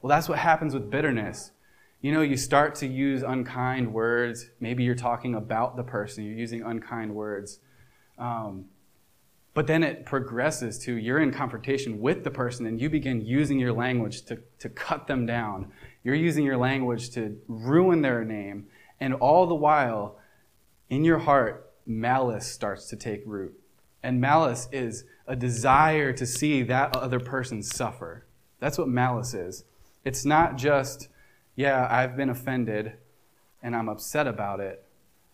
Well, 0.03 0.09
that's 0.09 0.29
what 0.29 0.39
happens 0.39 0.75
with 0.75 0.91
bitterness. 0.91 1.53
You 2.01 2.13
know, 2.13 2.21
you 2.21 2.37
start 2.37 2.75
to 2.77 2.87
use 2.87 3.23
unkind 3.23 3.93
words. 3.93 4.51
Maybe 4.61 4.85
you're 4.85 4.95
talking 4.95 5.35
about 5.35 5.77
the 5.77 5.85
person, 5.85 6.25
you're 6.25 6.35
using 6.35 6.63
unkind 6.63 7.15
words. 7.15 7.61
Um, 8.19 8.67
but 9.55 9.67
then 9.69 9.83
it 9.85 10.05
progresses 10.05 10.79
to 10.81 10.95
you're 10.95 11.21
in 11.21 11.33
confrontation 11.33 12.01
with 12.01 12.25
the 12.25 12.31
person 12.31 12.67
and 12.67 12.81
you 12.81 12.91
begin 12.91 13.21
using 13.21 13.59
your 13.59 13.73
language 13.73 14.23
to, 14.23 14.41
to 14.59 14.69
cut 14.69 15.07
them 15.07 15.27
down 15.27 15.73
you're 16.05 16.15
using 16.15 16.45
your 16.45 16.59
language 16.59 17.11
to 17.13 17.39
ruin 17.49 18.03
their 18.03 18.25
name. 18.25 18.67
And 19.01 19.15
all 19.15 19.47
the 19.47 19.55
while, 19.55 20.19
in 20.91 21.03
your 21.03 21.19
heart, 21.19 21.64
malice 21.87 22.47
starts 22.47 22.89
to 22.89 22.97
take 22.97 23.23
root. 23.27 23.59
And 24.03 24.21
malice 24.21 24.69
is 24.73 25.05
a 25.27 25.35
desire 25.35 26.13
to 26.13 26.27
see 26.27 26.63
that 26.63 26.95
other 26.97 27.21
person 27.21 27.63
suffer. 27.63 28.27
That's 28.61 28.79
what 28.79 28.89
malice 28.89 29.35
is. 29.35 29.65
It's 30.05 30.25
not 30.25 30.57
just, 30.57 31.09
yeah, 31.57 31.87
I've 31.91 32.17
been 32.17 32.29
offended 32.29 32.95
and 33.63 33.75
I'm 33.75 33.89
upset 33.89 34.27
about 34.27 34.61
it. 34.61 34.85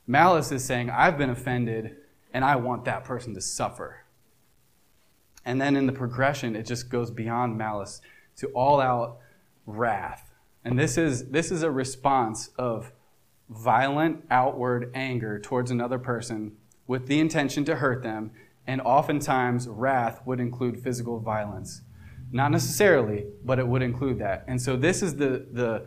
Malice 0.07 0.53
is 0.53 0.65
saying, 0.65 0.91
I've 0.91 1.19
been 1.19 1.31
offended 1.31 1.97
and 2.33 2.45
I 2.45 2.57
want 2.57 2.85
that 2.85 3.05
person 3.05 3.35
to 3.35 3.41
suffer. 3.41 4.05
And 5.45 5.61
then 5.61 5.75
in 5.75 5.87
the 5.87 5.93
progression, 5.93 6.55
it 6.55 6.67
just 6.67 6.89
goes 6.89 7.11
beyond 7.11 7.59
malice 7.59 8.01
to 8.37 8.49
all 8.49 8.81
out 8.81 9.19
wrath 9.67 10.31
and 10.65 10.79
this 10.79 10.99
is, 10.99 11.31
this 11.31 11.51
is 11.51 11.63
a 11.63 11.71
response 11.71 12.51
of 12.59 12.93
violent 13.51 14.25
outward 14.31 14.91
anger 14.95 15.39
towards 15.39 15.71
another 15.71 15.99
person 15.99 16.53
with 16.87 17.07
the 17.07 17.21
intention 17.21 17.65
to 17.65 17.77
hurt 17.77 18.03
them, 18.03 18.31
and 18.67 18.81
oftentimes 18.81 19.69
wrath 19.69 20.21
would 20.25 20.41
include 20.41 20.83
physical 20.83 21.19
violence. 21.19 21.83
Not 22.33 22.53
necessarily, 22.53 23.27
but 23.45 23.59
it 23.59 23.67
would 23.67 23.83
include 23.83 24.19
that. 24.21 24.45
And 24.47 24.63
so 24.63 24.77
this 24.77 25.03
is 25.03 25.17
the, 25.17 25.47
the, 25.51 25.87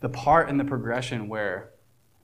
the 0.00 0.08
part 0.08 0.48
in 0.48 0.56
the 0.56 0.64
progression 0.64 1.28
where 1.28 1.70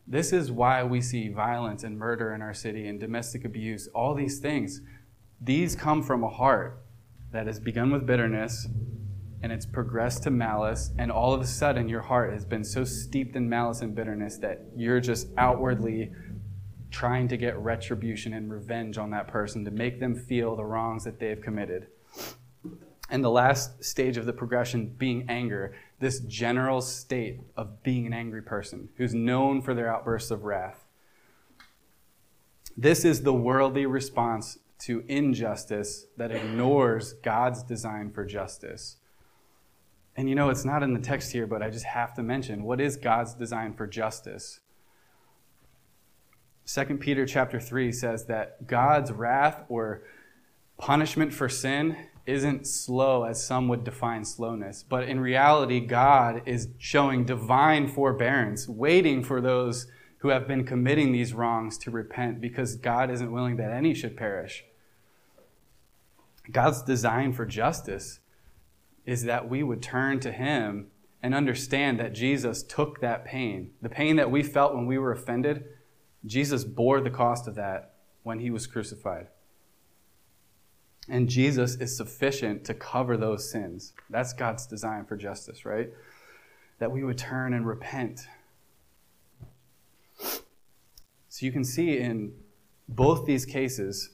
this 0.07 0.33
is 0.33 0.51
why 0.51 0.83
we 0.83 1.01
see 1.01 1.29
violence 1.29 1.85
and 1.85 1.99
murder 1.99 2.35
in 2.35 2.43
our 2.43 2.55
city 2.55 2.89
and 2.89 2.99
domestic 2.99 3.45
abuse, 3.45 3.89
all 3.95 4.15
these 4.15 4.39
things. 4.39 4.81
These 5.41 5.77
come 5.77 6.03
from 6.03 6.25
a 6.25 6.29
heart 6.29 6.83
that 7.33 7.47
has 7.47 7.61
begun 7.61 7.93
with 7.93 8.07
bitterness 8.07 8.67
and 9.42 9.52
it's 9.52 9.66
progressed 9.66 10.23
to 10.25 10.30
malice, 10.30 10.90
and 10.99 11.11
all 11.11 11.32
of 11.32 11.40
a 11.40 11.47
sudden 11.47 11.88
your 11.88 12.02
heart 12.02 12.32
has 12.32 12.44
been 12.44 12.64
so 12.64 12.85
steeped 12.85 13.37
in 13.37 13.49
malice 13.49 13.80
and 13.80 13.94
bitterness 13.94 14.37
that 14.38 14.62
you're 14.76 15.00
just 15.00 15.28
outwardly 15.38 16.12
trying 16.90 17.28
to 17.28 17.37
get 17.37 17.56
retribution 17.59 18.35
and 18.35 18.50
revenge 18.50 18.99
on 18.99 19.11
that 19.11 19.28
person 19.28 19.64
to 19.64 19.70
make 19.70 20.00
them 20.00 20.14
feel 20.14 20.56
the 20.56 20.64
wrongs 20.64 21.04
that 21.04 21.20
they've 21.20 21.40
committed. 21.40 21.87
And 23.09 23.25
the 23.25 23.30
last 23.30 23.82
stage 23.82 24.16
of 24.16 24.26
the 24.26 24.32
progression 24.32 24.94
being 24.97 25.26
anger, 25.28 25.75
this 25.99 26.20
general 26.20 26.80
state 26.80 27.40
of 27.56 27.82
being 27.82 28.06
an 28.06 28.12
angry 28.12 28.42
person 28.42 28.88
who's 28.97 29.14
known 29.14 29.62
for 29.62 29.75
their 29.75 29.92
outbursts 29.92 30.30
of 30.30 30.44
wrath. 30.44 30.85
This 32.76 33.04
is 33.04 33.23
the 33.23 33.35
worldly 33.35 33.87
response 33.87 34.59
to 34.80 35.04
injustice 35.09 36.06
that 36.16 36.30
ignores 36.30 37.14
God's 37.14 37.62
design 37.62 38.11
for 38.11 38.25
justice. 38.25 38.97
And 40.17 40.29
you 40.29 40.35
know, 40.35 40.50
it's 40.50 40.64
not 40.64 40.83
in 40.83 40.93
the 40.93 41.00
text 41.00 41.33
here, 41.33 41.47
but 41.47 41.62
I 41.62 41.71
just 41.71 41.87
have 41.87 42.14
to 42.14 42.23
mention 42.23 42.62
what 42.62 42.81
is 42.81 42.97
God's 42.97 43.35
design 43.35 43.75
for 43.75 43.87
justice? 43.87 44.61
2 46.67 46.85
Peter 46.99 47.26
chapter 47.26 47.59
3 47.59 47.90
says 47.90 48.26
that 48.26 48.67
God's 48.67 49.11
wrath 49.11 49.64
or 49.69 50.02
punishment 50.79 51.33
for 51.33 51.49
sin 51.49 51.97
isn't 52.26 52.67
slow 52.67 53.25
as 53.25 53.45
some 53.45 53.67
would 53.69 53.83
define 53.83 54.25
slowness, 54.25 54.85
but 54.88 55.05
in 55.05 55.19
reality, 55.19 55.81
God 55.81 56.43
is 56.47 56.69
showing 56.79 57.25
divine 57.25 57.88
forbearance, 57.88 58.69
waiting 58.69 59.25
for 59.25 59.40
those 59.40 59.88
who 60.19 60.29
have 60.29 60.47
been 60.47 60.64
committing 60.64 61.12
these 61.12 61.33
wrongs 61.33 61.76
to 61.79 61.90
repent 61.90 62.40
because 62.40 62.76
God 62.76 63.11
isn't 63.11 63.33
willing 63.33 63.57
that 63.57 63.73
any 63.73 63.95
should 63.95 64.17
perish. 64.17 64.64
God's 66.52 66.83
design 66.83 67.33
for 67.33 67.47
justice 67.47 68.20
is 69.07 69.25
that 69.25 69.49
we 69.49 69.62
would 69.62 69.83
turn 69.83 70.21
to 70.21 70.33
Him 70.33 70.88
and 71.23 71.35
understand 71.35 72.00
that 72.00 72.14
Jesus 72.14 72.62
took 72.62 73.00
that 73.00 73.25
pain. 73.25 73.73
The 73.83 73.88
pain 73.88 74.16
that 74.16 74.30
we 74.30 74.42
felt 74.42 74.75
when 74.75 74.87
we 74.87 74.99
were 74.99 75.12
offended, 75.12 75.64
Jesus 76.25 76.64
bore 76.64 77.00
the 77.00 77.11
cost 77.11 77.47
of 77.47 77.54
that 77.57 77.95
when 78.23 78.40
He 78.40 78.50
was 78.50 78.66
crucified. 78.66 79.28
And 81.09 81.28
Jesus 81.28 81.75
is 81.76 81.97
sufficient 81.97 82.64
to 82.64 82.75
cover 82.75 83.16
those 83.16 83.50
sins. 83.50 83.92
That's 84.09 84.33
God's 84.33 84.66
design 84.66 85.04
for 85.07 85.16
justice, 85.16 85.64
right? 85.64 85.90
That 86.78 86.92
we 86.92 87.02
would 87.02 87.19
turn 87.19 87.52
and 87.52 87.66
repent. 87.66 88.21
So 91.28 91.47
you 91.47 91.52
can 91.52 91.64
see 91.64 91.99
in 91.99 92.33
both 92.88 93.26
these 93.26 93.45
cases 93.45 94.11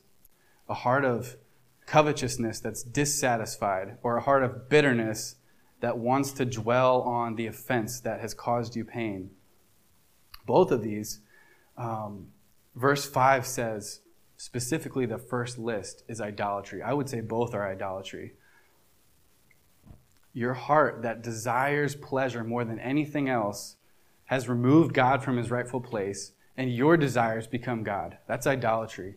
a 0.69 0.75
heart 0.75 1.05
of 1.05 1.37
covetousness 1.87 2.61
that's 2.61 2.83
dissatisfied, 2.83 3.97
or 4.02 4.16
a 4.16 4.23
heart 4.23 4.43
of 4.43 4.69
bitterness 4.69 5.37
that 5.81 5.99
wants 5.99 6.33
to 6.33 6.45
dwell 6.45 7.02
on 7.02 7.37
the 7.37 7.47
offense 7.47 8.00
that 8.00 8.21
has 8.21 8.35
caused 8.35 8.75
you 8.75 8.85
pain. 8.85 9.31
Both 10.45 10.71
of 10.71 10.83
these, 10.83 11.21
um, 11.76 12.28
verse 12.75 13.07
5 13.07 13.47
says, 13.47 14.00
specifically 14.37 15.07
the 15.07 15.19
first 15.19 15.59
list 15.59 16.02
is 16.09 16.21
idolatry. 16.21 16.83
I 16.83 16.93
would 16.93 17.09
say 17.09 17.21
both 17.21 17.55
are 17.55 17.69
idolatry. 17.69 18.35
Your 20.33 20.55
heart 20.55 21.02
that 21.02 21.23
desires 21.23 21.95
pleasure 21.95 22.45
more 22.45 22.64
than 22.64 22.78
anything 22.78 23.28
else 23.28 23.76
has 24.26 24.49
removed 24.49 24.93
God 24.93 25.23
from 25.23 25.37
his 25.37 25.50
rightful 25.50 25.81
place, 25.81 26.33
and 26.57 26.75
your 26.75 26.97
desires 26.97 27.47
become 27.47 27.83
God. 27.83 28.19
That's 28.26 28.47
idolatry. 28.47 29.16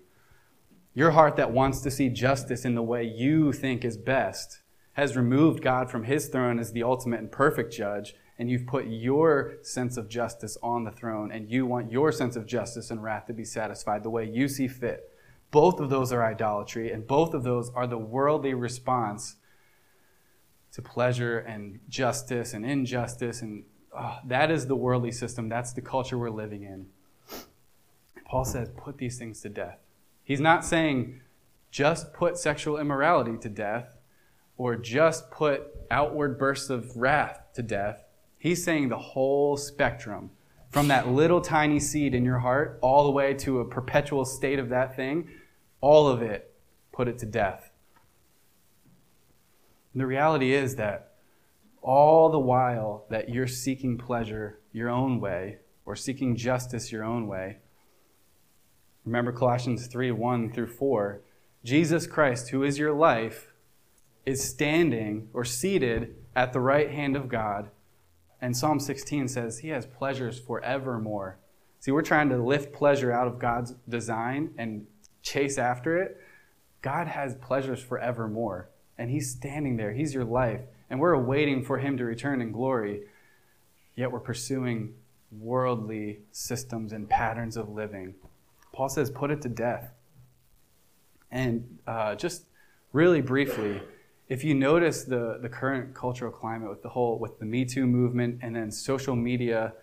Your 0.93 1.11
heart 1.11 1.35
that 1.35 1.51
wants 1.51 1.81
to 1.81 1.91
see 1.91 2.09
justice 2.09 2.65
in 2.65 2.75
the 2.75 2.83
way 2.83 3.03
you 3.03 3.53
think 3.53 3.85
is 3.85 3.97
best 3.97 4.61
has 4.93 5.15
removed 5.15 5.61
God 5.61 5.89
from 5.89 6.03
his 6.03 6.27
throne 6.27 6.59
as 6.59 6.73
the 6.73 6.83
ultimate 6.83 7.19
and 7.19 7.31
perfect 7.31 7.71
judge, 7.71 8.15
and 8.37 8.49
you've 8.49 8.65
put 8.65 8.87
your 8.87 9.55
sense 9.61 9.97
of 9.97 10.09
justice 10.09 10.57
on 10.61 10.83
the 10.83 10.91
throne, 10.91 11.31
and 11.31 11.49
you 11.49 11.65
want 11.65 11.91
your 11.91 12.11
sense 12.11 12.35
of 12.35 12.45
justice 12.45 12.89
and 12.91 13.03
wrath 13.03 13.27
to 13.27 13.33
be 13.33 13.45
satisfied 13.45 14.03
the 14.03 14.09
way 14.09 14.25
you 14.25 14.47
see 14.47 14.67
fit. 14.67 15.11
Both 15.51 15.79
of 15.79 15.89
those 15.89 16.11
are 16.11 16.23
idolatry, 16.23 16.91
and 16.91 17.07
both 17.07 17.33
of 17.33 17.43
those 17.43 17.69
are 17.75 17.87
the 17.87 17.97
worldly 17.97 18.53
response 18.53 19.35
to 20.73 20.81
pleasure 20.81 21.39
and 21.39 21.79
justice 21.87 22.53
and 22.53 22.65
injustice. 22.65 23.41
And 23.41 23.63
oh, 23.97 24.17
that 24.25 24.51
is 24.51 24.67
the 24.67 24.75
worldly 24.75 25.11
system. 25.11 25.49
That's 25.49 25.73
the 25.73 25.81
culture 25.81 26.17
we're 26.17 26.29
living 26.29 26.63
in. 26.63 26.87
Paul 28.25 28.45
says, 28.45 28.69
put 28.77 28.97
these 28.97 29.17
things 29.17 29.41
to 29.41 29.49
death. 29.49 29.79
He's 30.29 30.39
not 30.39 30.63
saying 30.63 31.21
just 31.71 32.13
put 32.13 32.37
sexual 32.37 32.77
immorality 32.77 33.35
to 33.39 33.49
death 33.49 33.97
or 34.57 34.75
just 34.75 35.31
put 35.31 35.63
outward 35.89 36.37
bursts 36.37 36.69
of 36.69 36.95
wrath 36.95 37.41
to 37.55 37.63
death. 37.63 38.03
He's 38.37 38.63
saying 38.63 38.89
the 38.89 38.99
whole 38.99 39.57
spectrum 39.57 40.29
from 40.69 40.87
that 40.89 41.07
little 41.07 41.41
tiny 41.41 41.79
seed 41.79 42.13
in 42.13 42.25
your 42.25 42.37
heart 42.37 42.77
all 42.83 43.05
the 43.05 43.11
way 43.11 43.33
to 43.33 43.59
a 43.59 43.65
perpetual 43.65 44.23
state 44.23 44.59
of 44.59 44.69
that 44.69 44.95
thing, 44.95 45.27
all 45.81 46.07
of 46.07 46.21
it, 46.21 46.53
put 46.91 47.07
it 47.07 47.17
to 47.17 47.25
death. 47.25 47.71
And 49.93 49.99
the 49.99 50.05
reality 50.05 50.53
is 50.53 50.75
that 50.75 51.13
all 51.81 52.29
the 52.29 52.37
while 52.37 53.07
that 53.09 53.29
you're 53.29 53.47
seeking 53.47 53.97
pleasure 53.97 54.59
your 54.73 54.89
own 54.89 55.19
way 55.19 55.57
or 55.87 55.95
seeking 55.95 56.35
justice 56.35 56.91
your 56.91 57.03
own 57.03 57.25
way, 57.25 57.57
Remember 59.09 59.31
Colossians 59.31 59.87
3 59.87 60.11
1 60.11 60.51
through 60.51 60.67
4. 60.67 61.21
Jesus 61.63 62.05
Christ, 62.05 62.49
who 62.49 62.61
is 62.61 62.77
your 62.77 62.93
life, 62.93 63.53
is 64.23 64.47
standing 64.47 65.29
or 65.33 65.43
seated 65.43 66.15
at 66.35 66.53
the 66.53 66.59
right 66.59 66.91
hand 66.91 67.15
of 67.15 67.27
God. 67.27 67.71
And 68.39 68.55
Psalm 68.55 68.79
16 68.79 69.27
says 69.29 69.57
he 69.57 69.69
has 69.69 69.87
pleasures 69.87 70.37
forevermore. 70.37 71.39
See, 71.79 71.89
we're 71.89 72.03
trying 72.03 72.29
to 72.29 72.37
lift 72.37 72.71
pleasure 72.71 73.11
out 73.11 73.25
of 73.25 73.39
God's 73.39 73.73
design 73.89 74.53
and 74.59 74.85
chase 75.23 75.57
after 75.57 75.97
it. 75.97 76.21
God 76.83 77.07
has 77.07 77.33
pleasures 77.33 77.81
forevermore. 77.81 78.69
And 78.95 79.09
he's 79.09 79.31
standing 79.31 79.77
there. 79.77 79.91
He's 79.91 80.13
your 80.13 80.23
life. 80.23 80.61
And 80.87 80.99
we're 80.99 81.17
waiting 81.17 81.65
for 81.65 81.79
him 81.79 81.97
to 81.97 82.05
return 82.05 82.43
in 82.43 82.51
glory. 82.51 83.05
Yet 83.95 84.11
we're 84.11 84.19
pursuing 84.19 84.93
worldly 85.31 86.19
systems 86.31 86.93
and 86.93 87.09
patterns 87.09 87.57
of 87.57 87.69
living 87.69 88.13
Paul 88.79 88.87
says, 88.87 89.09
put 89.09 89.29
it 89.29 89.41
to 89.41 89.49
death. 89.49 89.91
And 91.29 91.79
uh, 91.85 92.15
just 92.15 92.45
really 92.93 93.19
briefly, 93.19 93.81
if 94.29 94.45
you 94.45 94.55
notice 94.55 95.03
the, 95.03 95.37
the 95.41 95.49
current 95.49 95.93
cultural 95.93 96.31
climate 96.31 96.69
with 96.69 96.81
the 96.81 96.87
whole, 96.87 97.19
with 97.19 97.39
the 97.39 97.45
Me 97.45 97.65
Too 97.65 97.85
movement 97.85 98.39
and 98.41 98.55
then 98.55 98.71
social 98.71 99.17
media 99.17 99.73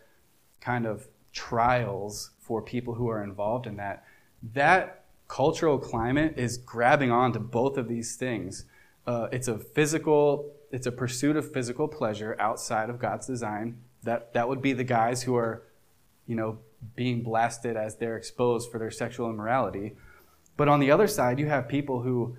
kind 0.63 0.87
of 0.87 1.09
trials 1.35 2.31
for 2.41 2.63
people 2.63 2.95
who 2.95 3.11
are 3.11 3.23
involved 3.23 3.67
in 3.67 3.77
that, 3.77 4.07
that 4.55 5.05
cultural 5.29 5.77
climate 5.79 6.33
is 6.39 6.57
grabbing 6.57 7.11
onto 7.11 7.39
both 7.39 7.77
of 7.77 7.89
these 7.89 8.17
things. 8.17 8.65
Uh, 9.07 9.29
it's 9.31 9.47
a 9.47 9.59
physical, 9.59 10.55
it's 10.73 10.87
a 10.87 10.93
pursuit 10.93 11.37
of 11.37 11.53
physical 11.53 11.87
pleasure 11.87 12.35
outside 12.41 12.89
of 12.89 12.99
God's 12.99 13.27
design. 13.27 13.77
That, 14.05 14.33
that 14.33 14.49
would 14.49 14.63
be 14.63 14.73
the 14.73 14.85
guys 14.85 15.23
who 15.25 15.37
are, 15.37 15.65
you 16.27 16.35
know, 16.35 16.61
being 16.95 17.23
blasted 17.23 17.77
as 17.77 17.97
they're 17.97 18.17
exposed 18.17 18.71
for 18.71 18.79
their 18.79 18.91
sexual 18.91 19.31
immorality. 19.31 19.95
But 20.57 20.69
on 20.69 20.81
the 20.81 20.91
other 20.91 21.07
side, 21.07 21.39
you 21.39 21.47
have 21.49 21.69
people 21.69 22.03
who 22.03 22.37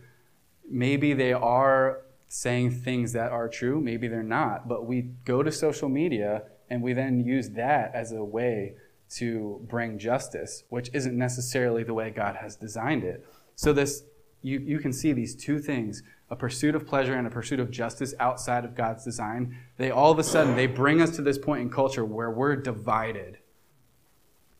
maybe 0.69 1.13
they 1.13 1.33
are 1.33 2.01
saying 2.27 2.71
things 2.71 3.13
that 3.13 3.31
are 3.31 3.47
true, 3.47 3.79
maybe 3.79 4.07
they're 4.07 4.23
not, 4.23 4.67
but 4.67 4.85
we 4.85 5.01
go 5.23 5.43
to 5.43 5.51
social 5.51 5.89
media 5.89 6.43
and 6.69 6.81
we 6.81 6.93
then 6.93 7.19
use 7.25 7.51
that 7.51 7.93
as 7.93 8.11
a 8.11 8.23
way 8.23 8.73
to 9.09 9.65
bring 9.69 9.97
justice, 9.97 10.63
which 10.69 10.89
isn't 10.93 11.17
necessarily 11.17 11.83
the 11.83 11.93
way 11.93 12.09
God 12.09 12.35
has 12.37 12.57
designed 12.57 13.03
it. 13.03 13.25
So 13.55 13.71
this 13.71 14.03
you, 14.41 14.59
you 14.59 14.79
can 14.79 14.93
see 14.93 15.13
these 15.13 15.35
two 15.35 15.59
things 15.59 16.03
a 16.29 16.35
pursuit 16.35 16.75
of 16.75 16.85
pleasure 16.85 17.13
and 17.13 17.25
a 17.25 17.29
pursuit 17.29 17.59
of 17.59 17.71
justice 17.71 18.13
outside 18.19 18.65
of 18.65 18.75
God's 18.75 19.03
design, 19.03 19.57
they 19.77 19.91
all 19.91 20.11
of 20.11 20.19
a 20.19 20.23
sudden 20.23 20.55
they 20.55 20.67
bring 20.67 21.01
us 21.01 21.15
to 21.15 21.21
this 21.21 21.37
point 21.37 21.61
in 21.61 21.69
culture 21.69 22.03
where 22.03 22.29
we're 22.29 22.55
divided 22.55 23.37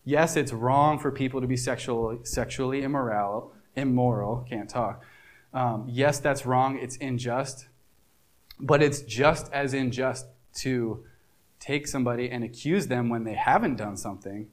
Yes, 0.08 0.38
it's 0.38 0.54
wrong 0.54 1.00
for 1.00 1.12
people 1.12 1.42
to 1.42 1.48
be 1.48 1.58
sexually, 1.58 2.20
sexually 2.24 2.82
immoral, 2.82 3.52
immoral, 3.76 4.46
can't 4.48 4.70
talk. 4.70 5.04
Um, 5.54 5.86
yes, 5.90 6.22
that's 6.22 6.46
wrong. 6.46 6.80
It's 6.80 6.96
unjust. 7.02 7.68
But 8.58 8.82
it's 8.82 9.02
just 9.02 9.52
as 9.52 9.74
unjust 9.74 10.26
to 10.60 11.04
take 11.60 11.90
somebody 11.90 12.32
and 12.32 12.46
accuse 12.46 12.88
them 12.88 13.10
when 13.10 13.26
they 13.26 13.34
haven't 13.34 13.76
done 13.76 13.98
something 13.98 14.48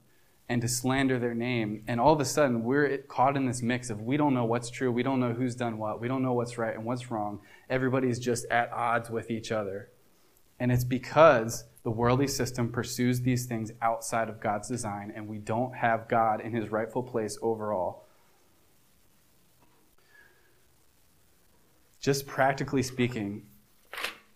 and 0.48 0.60
to 0.60 0.66
slander 0.66 1.20
their 1.20 1.34
name. 1.34 1.84
And 1.86 2.00
all 2.00 2.14
of 2.14 2.20
a 2.20 2.24
sudden, 2.24 2.64
we're 2.64 2.98
caught 3.06 3.36
in 3.36 3.46
this 3.46 3.62
mix 3.62 3.90
of 3.90 4.00
we 4.00 4.16
don't 4.16 4.34
know 4.34 4.46
what's 4.46 4.70
true, 4.70 4.90
we 4.90 5.04
don't 5.04 5.20
know 5.20 5.34
who's 5.34 5.54
done 5.54 5.78
what, 5.78 6.00
we 6.00 6.08
don't 6.08 6.24
know 6.24 6.32
what's 6.32 6.58
right 6.58 6.74
and 6.74 6.84
what's 6.84 7.12
wrong. 7.12 7.38
Everybody's 7.70 8.18
just 8.18 8.44
at 8.46 8.72
odds 8.72 9.08
with 9.08 9.30
each 9.30 9.52
other. 9.52 9.90
And 10.58 10.72
it's 10.72 10.82
because 10.82 11.62
the 11.84 11.90
worldly 11.90 12.26
system 12.26 12.72
pursues 12.72 13.20
these 13.20 13.44
things 13.44 13.70
outside 13.82 14.28
of 14.30 14.40
God's 14.40 14.68
design, 14.68 15.12
and 15.14 15.28
we 15.28 15.38
don't 15.38 15.76
have 15.76 16.08
God 16.08 16.40
in 16.40 16.52
his 16.52 16.70
rightful 16.70 17.02
place 17.02 17.38
overall. 17.42 18.04
Just 22.00 22.26
practically 22.26 22.82
speaking, 22.82 23.46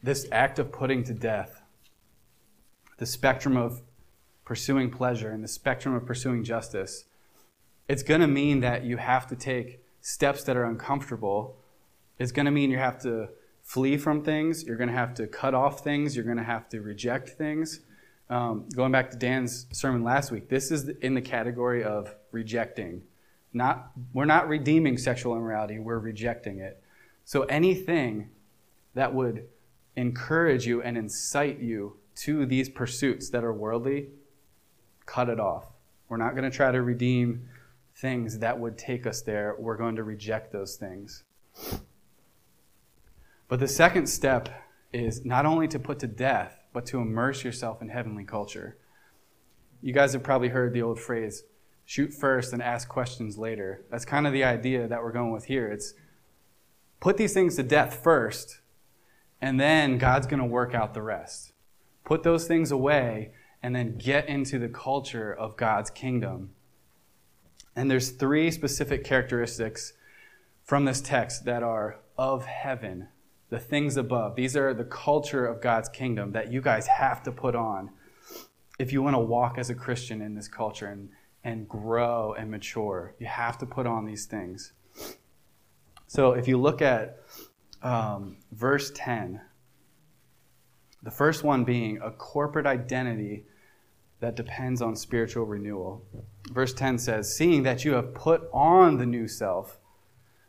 this 0.02 0.26
act 0.30 0.58
of 0.58 0.70
putting 0.70 1.02
to 1.04 1.14
death 1.14 1.62
the 2.98 3.06
spectrum 3.06 3.56
of 3.56 3.82
pursuing 4.44 4.90
pleasure 4.90 5.30
and 5.30 5.42
the 5.42 5.48
spectrum 5.48 5.94
of 5.94 6.04
pursuing 6.04 6.44
justice, 6.44 7.04
it's 7.88 8.02
going 8.02 8.20
to 8.20 8.26
mean 8.26 8.60
that 8.60 8.84
you 8.84 8.98
have 8.98 9.26
to 9.26 9.36
take 9.36 9.80
steps 10.02 10.44
that 10.44 10.56
are 10.56 10.64
uncomfortable. 10.64 11.56
It's 12.18 12.32
going 12.32 12.46
to 12.46 12.52
mean 12.52 12.70
you 12.70 12.78
have 12.78 13.00
to 13.02 13.28
flee 13.68 13.98
from 13.98 14.24
things. 14.24 14.64
You're 14.64 14.78
going 14.78 14.88
to 14.88 14.94
have 14.94 15.12
to 15.12 15.26
cut 15.26 15.54
off 15.54 15.84
things. 15.84 16.16
You're 16.16 16.24
going 16.24 16.38
to 16.38 16.42
have 16.42 16.70
to 16.70 16.80
reject 16.80 17.28
things. 17.28 17.80
Um, 18.30 18.66
going 18.74 18.92
back 18.92 19.10
to 19.10 19.16
Dan's 19.18 19.66
sermon 19.72 20.02
last 20.02 20.30
week, 20.30 20.48
this 20.48 20.70
is 20.70 20.88
in 20.88 21.12
the 21.12 21.20
category 21.20 21.84
of 21.84 22.14
rejecting. 22.32 23.02
Not, 23.52 23.90
we're 24.14 24.24
not 24.24 24.48
redeeming 24.48 24.96
sexual 24.96 25.36
immorality, 25.36 25.78
we're 25.78 25.98
rejecting 25.98 26.60
it. 26.60 26.82
So 27.26 27.42
anything 27.42 28.30
that 28.94 29.12
would 29.12 29.46
encourage 29.96 30.66
you 30.66 30.80
and 30.80 30.96
incite 30.96 31.58
you 31.60 31.98
to 32.16 32.46
these 32.46 32.70
pursuits 32.70 33.28
that 33.30 33.44
are 33.44 33.52
worldly, 33.52 34.08
cut 35.04 35.28
it 35.28 35.38
off. 35.38 35.66
We're 36.08 36.16
not 36.16 36.34
going 36.34 36.50
to 36.50 36.56
try 36.56 36.72
to 36.72 36.80
redeem 36.80 37.50
things 37.96 38.38
that 38.38 38.58
would 38.58 38.78
take 38.78 39.06
us 39.06 39.20
there. 39.20 39.56
We're 39.58 39.76
going 39.76 39.96
to 39.96 40.04
reject 40.04 40.52
those 40.52 40.76
things. 40.76 41.24
But 43.48 43.60
the 43.60 43.68
second 43.68 44.06
step 44.08 44.48
is 44.92 45.24
not 45.24 45.46
only 45.46 45.68
to 45.68 45.78
put 45.78 45.98
to 46.00 46.06
death, 46.06 46.62
but 46.72 46.86
to 46.86 46.98
immerse 46.98 47.44
yourself 47.44 47.82
in 47.82 47.88
heavenly 47.88 48.24
culture. 48.24 48.76
You 49.80 49.92
guys 49.92 50.12
have 50.12 50.22
probably 50.22 50.48
heard 50.48 50.72
the 50.72 50.82
old 50.82 51.00
phrase, 51.00 51.44
shoot 51.84 52.12
first 52.12 52.52
and 52.52 52.62
ask 52.62 52.88
questions 52.88 53.38
later. 53.38 53.84
That's 53.90 54.04
kind 54.04 54.26
of 54.26 54.32
the 54.32 54.44
idea 54.44 54.86
that 54.86 55.02
we're 55.02 55.12
going 55.12 55.32
with 55.32 55.46
here. 55.46 55.68
It's 55.68 55.94
put 57.00 57.16
these 57.16 57.32
things 57.32 57.56
to 57.56 57.62
death 57.62 58.02
first, 58.02 58.60
and 59.40 59.58
then 59.58 59.98
God's 59.98 60.26
going 60.26 60.40
to 60.40 60.46
work 60.46 60.74
out 60.74 60.94
the 60.94 61.02
rest. 61.02 61.52
Put 62.04 62.22
those 62.22 62.46
things 62.46 62.70
away, 62.70 63.32
and 63.62 63.74
then 63.74 63.96
get 63.96 64.28
into 64.28 64.58
the 64.58 64.68
culture 64.68 65.32
of 65.32 65.56
God's 65.56 65.90
kingdom. 65.90 66.50
And 67.74 67.90
there's 67.90 68.10
three 68.10 68.50
specific 68.50 69.04
characteristics 69.04 69.92
from 70.64 70.84
this 70.84 71.00
text 71.00 71.44
that 71.44 71.62
are 71.62 72.00
of 72.16 72.44
heaven, 72.44 73.08
the 73.50 73.58
things 73.58 73.96
above. 73.96 74.36
These 74.36 74.56
are 74.56 74.74
the 74.74 74.84
culture 74.84 75.46
of 75.46 75.60
God's 75.60 75.88
kingdom 75.88 76.32
that 76.32 76.52
you 76.52 76.60
guys 76.60 76.86
have 76.86 77.22
to 77.24 77.32
put 77.32 77.54
on 77.54 77.90
if 78.78 78.92
you 78.92 79.02
want 79.02 79.14
to 79.14 79.20
walk 79.20 79.58
as 79.58 79.70
a 79.70 79.74
Christian 79.74 80.20
in 80.22 80.34
this 80.34 80.48
culture 80.48 80.86
and 80.86 81.10
and 81.44 81.68
grow 81.68 82.34
and 82.34 82.50
mature. 82.50 83.14
You 83.18 83.26
have 83.26 83.58
to 83.58 83.66
put 83.66 83.86
on 83.86 84.04
these 84.04 84.26
things. 84.26 84.72
So 86.06 86.32
if 86.32 86.48
you 86.48 86.58
look 86.58 86.82
at 86.82 87.22
um, 87.82 88.38
verse 88.52 88.90
10, 88.94 89.40
the 91.02 91.10
first 91.10 91.44
one 91.44 91.64
being 91.64 92.00
a 92.02 92.10
corporate 92.10 92.66
identity 92.66 93.44
that 94.20 94.34
depends 94.34 94.82
on 94.82 94.96
spiritual 94.96 95.44
renewal. 95.44 96.04
Verse 96.50 96.74
10 96.74 96.98
says, 96.98 97.34
Seeing 97.34 97.62
that 97.62 97.84
you 97.84 97.92
have 97.92 98.14
put 98.14 98.48
on 98.52 98.98
the 98.98 99.06
new 99.06 99.28
self, 99.28 99.77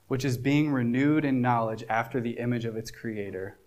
which 0.09 0.25
is 0.25 0.37
being 0.37 0.71
renewed 0.71 1.23
in 1.23 1.39
knowledge 1.39 1.85
after 1.87 2.19
the 2.19 2.31
image 2.31 2.65
of 2.65 2.75
its 2.75 2.91
creator. 2.91 3.57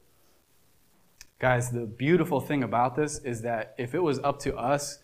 Guys, 1.38 1.70
the 1.70 1.86
beautiful 1.86 2.40
thing 2.40 2.62
about 2.62 2.96
this 2.96 3.18
is 3.20 3.42
that 3.42 3.74
if 3.78 3.94
it 3.94 4.02
was 4.02 4.18
up 4.18 4.40
to 4.40 4.54
us 4.56 4.98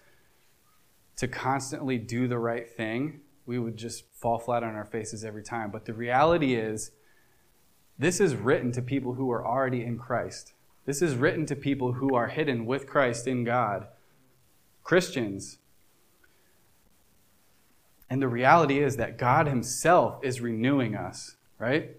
to 1.16 1.29
constantly 1.29 1.96
do 1.96 2.29
the 2.29 2.38
right 2.38 2.68
thing, 2.68 3.20
we 3.46 3.59
would 3.59 3.77
just 3.77 4.05
fall 4.12 4.38
flat 4.38 4.64
on 4.64 4.74
our 4.74 4.85
faces 4.85 5.24
every 5.24 5.44
time. 5.44 5.70
But 5.70 5.85
the 5.85 5.94
reality 5.94 6.55
is, 6.55 6.90
this 7.96 8.20
is 8.20 8.35
written 8.35 8.72
to 8.72 8.83
people 8.83 9.14
who 9.14 9.31
are 9.31 9.46
already 9.46 9.85
in 9.85 9.96
Christ. 9.96 10.55
This 10.87 11.01
is 11.01 11.14
written 11.14 11.46
to 11.46 11.57
people 11.57 11.92
who 11.92 12.16
are 12.16 12.29
hidden 12.29 12.66
with 12.66 12.88
Christ 12.88 13.29
in 13.29 13.44
God, 13.44 13.87
Christians. 14.83 15.59
And 18.11 18.23
the 18.23 18.29
reality 18.29 18.79
is 18.79 18.97
that 18.97 19.18
God 19.18 19.47
Himself 19.47 20.21
is 20.23 20.40
renewing 20.40 20.94
us, 20.94 21.37
right? 21.59 21.90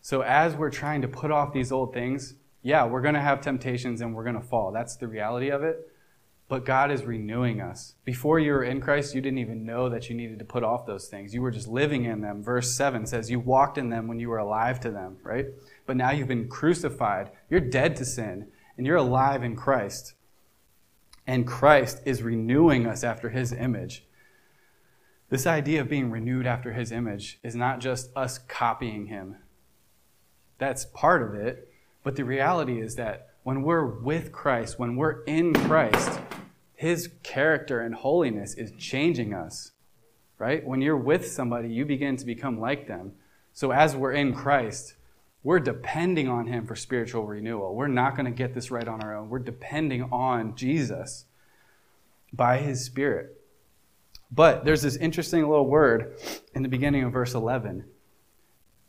So 0.00 0.22
as 0.22 0.54
we're 0.54 0.70
trying 0.70 1.02
to 1.02 1.08
put 1.08 1.30
off 1.30 1.52
these 1.52 1.70
old 1.70 1.92
things, 1.92 2.34
yeah, 2.62 2.86
we're 2.86 3.02
going 3.02 3.14
to 3.14 3.20
have 3.20 3.40
temptations 3.40 4.00
and 4.00 4.14
we're 4.14 4.24
going 4.24 4.40
to 4.40 4.46
fall. 4.46 4.72
That's 4.72 4.96
the 4.96 5.08
reality 5.08 5.50
of 5.50 5.62
it 5.62 5.88
but 6.52 6.66
God 6.66 6.90
is 6.90 7.02
renewing 7.04 7.62
us. 7.62 7.94
Before 8.04 8.38
you 8.38 8.52
were 8.52 8.62
in 8.62 8.82
Christ, 8.82 9.14
you 9.14 9.22
didn't 9.22 9.38
even 9.38 9.64
know 9.64 9.88
that 9.88 10.10
you 10.10 10.14
needed 10.14 10.38
to 10.38 10.44
put 10.44 10.62
off 10.62 10.84
those 10.84 11.08
things. 11.08 11.32
You 11.32 11.40
were 11.40 11.50
just 11.50 11.66
living 11.66 12.04
in 12.04 12.20
them. 12.20 12.42
Verse 12.42 12.76
7 12.76 13.06
says, 13.06 13.30
You 13.30 13.40
walked 13.40 13.78
in 13.78 13.88
them 13.88 14.06
when 14.06 14.20
you 14.20 14.28
were 14.28 14.36
alive 14.36 14.78
to 14.80 14.90
them, 14.90 15.16
right? 15.22 15.46
But 15.86 15.96
now 15.96 16.10
you've 16.10 16.28
been 16.28 16.50
crucified. 16.50 17.30
You're 17.48 17.60
dead 17.60 17.96
to 17.96 18.04
sin, 18.04 18.48
and 18.76 18.86
you're 18.86 18.98
alive 18.98 19.42
in 19.42 19.56
Christ. 19.56 20.12
And 21.26 21.46
Christ 21.46 22.02
is 22.04 22.22
renewing 22.22 22.86
us 22.86 23.02
after 23.02 23.30
his 23.30 23.54
image. 23.54 24.04
This 25.32 25.46
idea 25.46 25.80
of 25.80 25.88
being 25.88 26.10
renewed 26.10 26.46
after 26.46 26.74
his 26.74 26.92
image 26.92 27.38
is 27.42 27.56
not 27.56 27.80
just 27.80 28.14
us 28.14 28.36
copying 28.36 29.06
him. 29.06 29.36
That's 30.58 30.84
part 30.84 31.22
of 31.22 31.32
it. 31.32 31.72
But 32.02 32.16
the 32.16 32.24
reality 32.26 32.82
is 32.82 32.96
that 32.96 33.30
when 33.42 33.62
we're 33.62 33.86
with 33.86 34.30
Christ, 34.30 34.78
when 34.78 34.94
we're 34.94 35.22
in 35.22 35.54
Christ, 35.54 36.20
his 36.74 37.08
character 37.22 37.80
and 37.80 37.94
holiness 37.94 38.52
is 38.52 38.72
changing 38.76 39.32
us, 39.32 39.70
right? 40.36 40.66
When 40.66 40.82
you're 40.82 40.98
with 40.98 41.26
somebody, 41.26 41.70
you 41.70 41.86
begin 41.86 42.18
to 42.18 42.26
become 42.26 42.60
like 42.60 42.86
them. 42.86 43.12
So 43.54 43.70
as 43.70 43.96
we're 43.96 44.12
in 44.12 44.34
Christ, 44.34 44.96
we're 45.42 45.60
depending 45.60 46.28
on 46.28 46.46
Him 46.46 46.66
for 46.66 46.76
spiritual 46.76 47.26
renewal. 47.26 47.74
We're 47.74 47.86
not 47.86 48.16
going 48.16 48.26
to 48.26 48.32
get 48.32 48.52
this 48.52 48.70
right 48.70 48.86
on 48.86 49.02
our 49.02 49.16
own. 49.16 49.30
We're 49.30 49.38
depending 49.38 50.02
on 50.12 50.56
Jesus 50.56 51.24
by 52.34 52.58
His 52.58 52.84
Spirit. 52.84 53.41
But 54.34 54.64
there's 54.64 54.82
this 54.82 54.96
interesting 54.96 55.46
little 55.46 55.66
word 55.66 56.16
in 56.54 56.62
the 56.62 56.68
beginning 56.68 57.04
of 57.04 57.12
verse 57.12 57.34
11. 57.34 57.84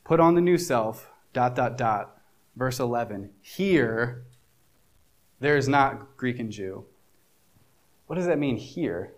Put 0.06 0.22
on 0.22 0.36
the 0.36 0.42
new 0.42 0.58
self, 0.58 1.10
dot, 1.34 1.56
dot, 1.56 1.78
dot. 1.78 2.18
Verse 2.56 2.80
11. 2.80 3.32
Here, 3.42 4.24
there 5.40 5.58
is 5.58 5.68
not 5.68 6.16
Greek 6.16 6.40
and 6.40 6.52
Jew. 6.52 6.86
What 8.08 8.16
does 8.16 8.28
that 8.28 8.40
mean 8.40 8.58
here? 8.58 9.14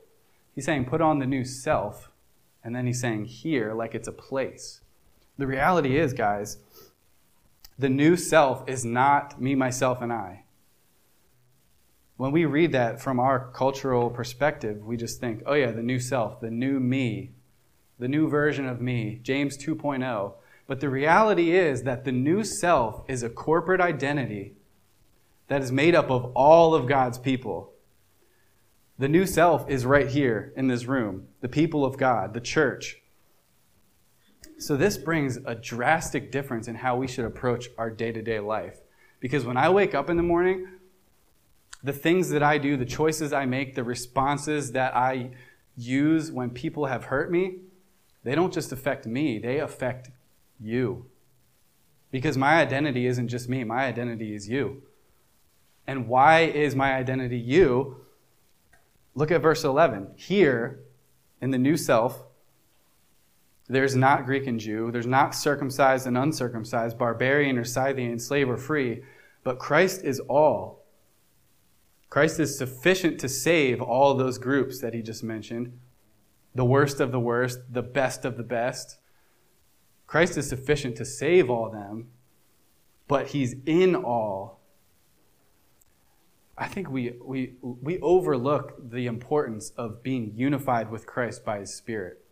He's 0.55 0.65
saying 0.65 0.85
put 0.85 1.01
on 1.01 1.19
the 1.19 1.25
new 1.25 1.43
self, 1.43 2.09
and 2.63 2.73
then 2.73 2.87
he's 2.87 3.01
saying 3.01 3.25
here 3.25 3.73
like 3.73 3.93
it's 3.93 4.07
a 4.07 4.13
place. 4.13 4.81
The 5.37 5.47
reality 5.47 5.97
is, 5.97 6.13
guys, 6.13 6.57
the 7.77 7.89
new 7.89 8.15
self 8.15 8.67
is 8.69 8.85
not 8.85 9.41
me, 9.41 9.53
myself, 9.53 10.01
and 10.01 10.13
I. 10.13 10.44
When 12.17 12.31
we 12.31 12.45
read 12.45 12.71
that 12.71 13.01
from 13.01 13.19
our 13.19 13.51
cultural 13.51 14.09
perspective, 14.09 14.85
we 14.85 14.95
just 14.95 15.19
think, 15.19 15.43
oh, 15.45 15.53
yeah, 15.53 15.71
the 15.71 15.83
new 15.83 15.99
self, 15.99 16.39
the 16.39 16.49
new 16.49 16.79
me, 16.79 17.31
the 17.99 18.07
new 18.07 18.29
version 18.29 18.65
of 18.65 18.79
me, 18.79 19.19
James 19.21 19.57
2.0. 19.57 20.33
But 20.67 20.79
the 20.79 20.89
reality 20.89 21.51
is 21.51 21.83
that 21.83 22.05
the 22.05 22.11
new 22.11 22.43
self 22.43 23.03
is 23.07 23.21
a 23.21 23.29
corporate 23.29 23.81
identity 23.81 24.53
that 25.47 25.61
is 25.61 25.71
made 25.71 25.93
up 25.93 26.09
of 26.09 26.31
all 26.35 26.73
of 26.73 26.87
God's 26.87 27.17
people. 27.17 27.73
The 28.97 29.09
new 29.09 29.25
self 29.25 29.69
is 29.69 29.85
right 29.85 30.07
here 30.07 30.53
in 30.55 30.67
this 30.67 30.85
room, 30.85 31.27
the 31.41 31.49
people 31.49 31.83
of 31.83 31.97
God, 31.97 32.33
the 32.33 32.39
church. 32.39 33.01
So, 34.57 34.77
this 34.77 34.97
brings 34.97 35.37
a 35.45 35.53
drastic 35.53 36.31
difference 36.31 36.69
in 36.69 36.75
how 36.75 36.95
we 36.95 37.07
should 37.07 37.25
approach 37.25 37.67
our 37.77 37.89
day 37.89 38.13
to 38.13 38.21
day 38.21 38.39
life. 38.39 38.79
Because 39.19 39.43
when 39.43 39.57
I 39.57 39.69
wake 39.69 39.93
up 39.93 40.09
in 40.09 40.15
the 40.15 40.23
morning, 40.23 40.67
the 41.85 41.93
things 41.93 42.29
that 42.29 42.41
I 42.41 42.57
do, 42.57 42.75
the 42.77 42.83
choices 42.83 43.31
I 43.31 43.45
make, 43.45 43.75
the 43.75 43.83
responses 43.83 44.71
that 44.71 44.95
I 44.95 45.29
use 45.77 46.31
when 46.31 46.49
people 46.49 46.87
have 46.87 47.05
hurt 47.05 47.31
me, 47.31 47.59
they 48.23 48.33
don't 48.33 48.51
just 48.51 48.71
affect 48.71 49.05
me, 49.05 49.37
they 49.37 49.59
affect 49.59 50.09
you. 50.59 51.05
Because 52.09 52.37
my 52.37 52.55
identity 52.55 53.05
isn't 53.05 53.27
just 53.27 53.47
me, 53.47 53.63
my 53.63 53.85
identity 53.85 54.33
is 54.33 54.49
you. 54.49 54.81
And 55.85 56.07
why 56.07 56.41
is 56.41 56.75
my 56.75 56.95
identity 56.95 57.37
you? 57.37 57.97
Look 59.13 59.29
at 59.29 59.43
verse 59.43 59.63
11. 59.63 60.07
Here, 60.15 60.79
in 61.39 61.51
the 61.51 61.59
new 61.59 61.77
self, 61.77 62.25
there's 63.67 63.95
not 63.95 64.25
Greek 64.25 64.47
and 64.47 64.59
Jew, 64.59 64.89
there's 64.91 65.05
not 65.05 65.35
circumcised 65.35 66.07
and 66.07 66.17
uncircumcised, 66.17 66.97
barbarian 66.97 67.59
or 67.59 67.63
Scythian, 67.63 68.17
slave 68.17 68.49
or 68.49 68.57
free, 68.57 69.03
but 69.43 69.59
Christ 69.59 70.03
is 70.03 70.19
all. 70.21 70.84
Christ 72.09 72.39
is 72.39 72.57
sufficient 72.57 73.19
to 73.19 73.29
save 73.29 73.81
all 73.81 74.13
those 74.13 74.37
groups 74.37 74.79
that 74.81 74.93
he 74.93 75.01
just 75.01 75.23
mentioned 75.23 75.79
the 76.53 76.65
worst 76.65 77.01
of 77.01 77.11
the 77.11 77.19
worst, 77.19 77.59
the 77.69 77.81
best 77.81 78.23
of 78.23 78.37
the 78.37 78.43
best. 78.43 78.97
Christ 80.07 80.37
is 80.37 80.47
sufficient 80.47 80.95
to 80.95 81.03
save 81.03 81.49
all 81.49 81.69
them, 81.69 82.07
but 83.09 83.27
he's 83.27 83.55
in 83.65 83.93
all 83.93 84.55
I 86.57 86.67
think 86.67 86.89
we, 86.89 87.13
we, 87.21 87.55
we 87.61 87.99
overlook 87.99 88.75
the 88.91 89.07
importance 89.07 89.71
of 89.71 90.01
being 90.01 90.33
unified 90.35 90.89
with 90.89 91.05
Christ 91.05 91.43
by 91.43 91.59
His 91.59 91.73
Spirit. 91.73 92.23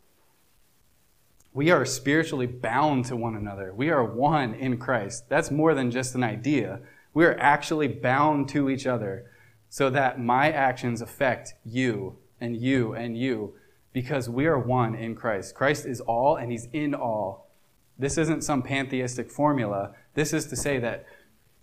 We 1.53 1.71
are 1.71 1.85
spiritually 1.85 2.47
bound 2.47 3.05
to 3.05 3.15
one 3.15 3.35
another. 3.35 3.73
We 3.73 3.89
are 3.89 4.03
one 4.03 4.53
in 4.55 4.77
Christ. 4.77 5.29
That's 5.29 5.51
more 5.51 5.75
than 5.75 5.91
just 5.91 6.15
an 6.15 6.23
idea. 6.23 6.79
We 7.13 7.25
are 7.25 7.37
actually 7.37 7.89
bound 7.89 8.49
to 8.49 8.69
each 8.69 8.87
other 8.87 9.29
so 9.73 9.89
that 9.89 10.19
my 10.19 10.51
actions 10.51 11.01
affect 11.01 11.55
you 11.65 12.15
and 12.39 12.55
you 12.55 12.93
and 12.93 13.17
you 13.17 13.55
because 13.91 14.29
we 14.29 14.45
are 14.45 14.59
one 14.59 14.93
in 14.93 15.15
Christ. 15.15 15.55
Christ 15.55 15.87
is 15.87 15.99
all 15.99 16.35
and 16.35 16.51
he's 16.51 16.67
in 16.73 16.93
all. 16.93 17.49
This 17.97 18.19
isn't 18.19 18.43
some 18.43 18.61
pantheistic 18.61 19.31
formula. 19.31 19.95
This 20.13 20.31
is 20.31 20.45
to 20.45 20.55
say 20.55 20.77
that 20.77 21.07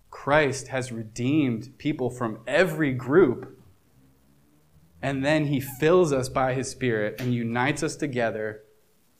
Christ 0.09 0.67
has 0.67 0.91
redeemed 0.91 1.77
people 1.77 2.09
from 2.09 2.39
every 2.45 2.91
group 2.91 3.57
and 5.01 5.23
then 5.23 5.45
he 5.45 5.61
fills 5.61 6.11
us 6.11 6.27
by 6.27 6.53
his 6.53 6.69
Spirit 6.69 7.21
and 7.21 7.33
unites 7.33 7.81
us 7.81 7.95
together, 7.95 8.63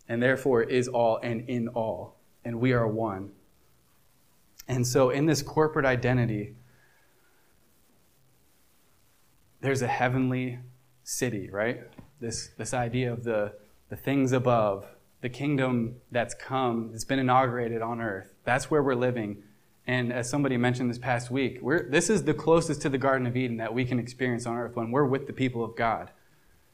and 0.09 0.21
therefore 0.21 0.63
is 0.63 0.89
all 0.89 1.17
and 1.23 1.49
in 1.49 1.69
all. 1.69 2.19
And 2.43 2.59
we 2.59 2.73
are 2.73 2.87
one. 2.89 3.31
And 4.67 4.85
so, 4.85 5.11
in 5.11 5.27
this 5.27 5.41
corporate 5.41 5.85
identity, 5.85 6.55
there's 9.61 9.81
a 9.81 9.87
heavenly 9.87 10.59
city, 11.03 11.49
right? 11.49 11.81
This, 12.19 12.49
this 12.57 12.73
idea 12.73 13.13
of 13.13 13.23
the, 13.23 13.53
the 13.89 13.95
things 13.95 14.31
above, 14.31 14.85
the 15.21 15.29
kingdom 15.29 15.95
that's 16.11 16.33
come, 16.33 16.89
that's 16.91 17.05
been 17.05 17.19
inaugurated 17.19 17.81
on 17.81 18.01
earth. 18.01 18.33
That's 18.43 18.69
where 18.69 18.83
we're 18.83 18.95
living. 18.95 19.43
And 19.87 20.11
as 20.11 20.29
somebody 20.29 20.57
mentioned 20.57 20.89
this 20.89 20.97
past 20.97 21.31
week, 21.31 21.59
this 21.89 22.09
is 22.09 22.23
the 22.23 22.33
closest 22.33 22.81
to 22.83 22.89
the 22.89 22.97
Garden 22.97 23.27
of 23.27 23.35
Eden 23.35 23.57
that 23.57 23.73
we 23.73 23.85
can 23.85 23.99
experience 23.99 24.45
on 24.45 24.57
earth 24.57 24.75
when 24.75 24.91
we're 24.91 25.05
with 25.05 25.27
the 25.27 25.33
people 25.33 25.63
of 25.63 25.75
God 25.75 26.11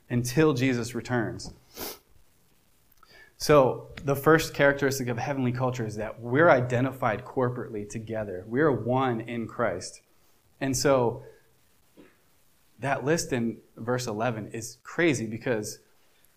until 0.09 0.53
Jesus 0.53 0.95
returns. 0.95 1.53
So, 3.39 3.89
the 4.03 4.15
first 4.15 4.55
characteristic 4.55 5.09
of 5.09 5.19
heavenly 5.19 5.51
culture 5.51 5.85
is 5.85 5.95
that 5.97 6.19
we're 6.19 6.49
identified 6.49 7.23
corporately 7.23 7.87
together. 7.87 8.43
We're 8.47 8.71
one 8.71 9.21
in 9.21 9.47
Christ. 9.47 10.01
And 10.59 10.75
so, 10.75 11.23
that 12.79 13.03
list 13.03 13.33
in 13.33 13.57
verse 13.75 14.07
11 14.07 14.49
is 14.53 14.77
crazy 14.83 15.25
because 15.25 15.79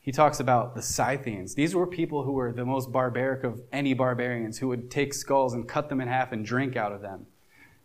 he 0.01 0.13
talks 0.13 0.41
about 0.41 0.75
the 0.75 0.83
Scythians. 0.83 1.55
These 1.55 1.75
were 1.75 1.87
people 1.87 2.23
who 2.23 2.33
were 2.33 2.53
the 2.53 2.65
most 2.65 2.91
barbaric 2.91 3.45
of 3.45 3.61
any 3.71 3.93
barbarians 3.93 4.59
who 4.59 4.69
would 4.69 4.91
take 4.91 5.13
skulls 5.13 5.53
and 5.53 5.69
cut 5.69 5.89
them 5.89 6.01
in 6.01 6.09
half 6.09 6.33
and 6.33 6.45
drink 6.45 6.77
out 6.77 6.93
of 6.93 7.03
them. 7.03 7.27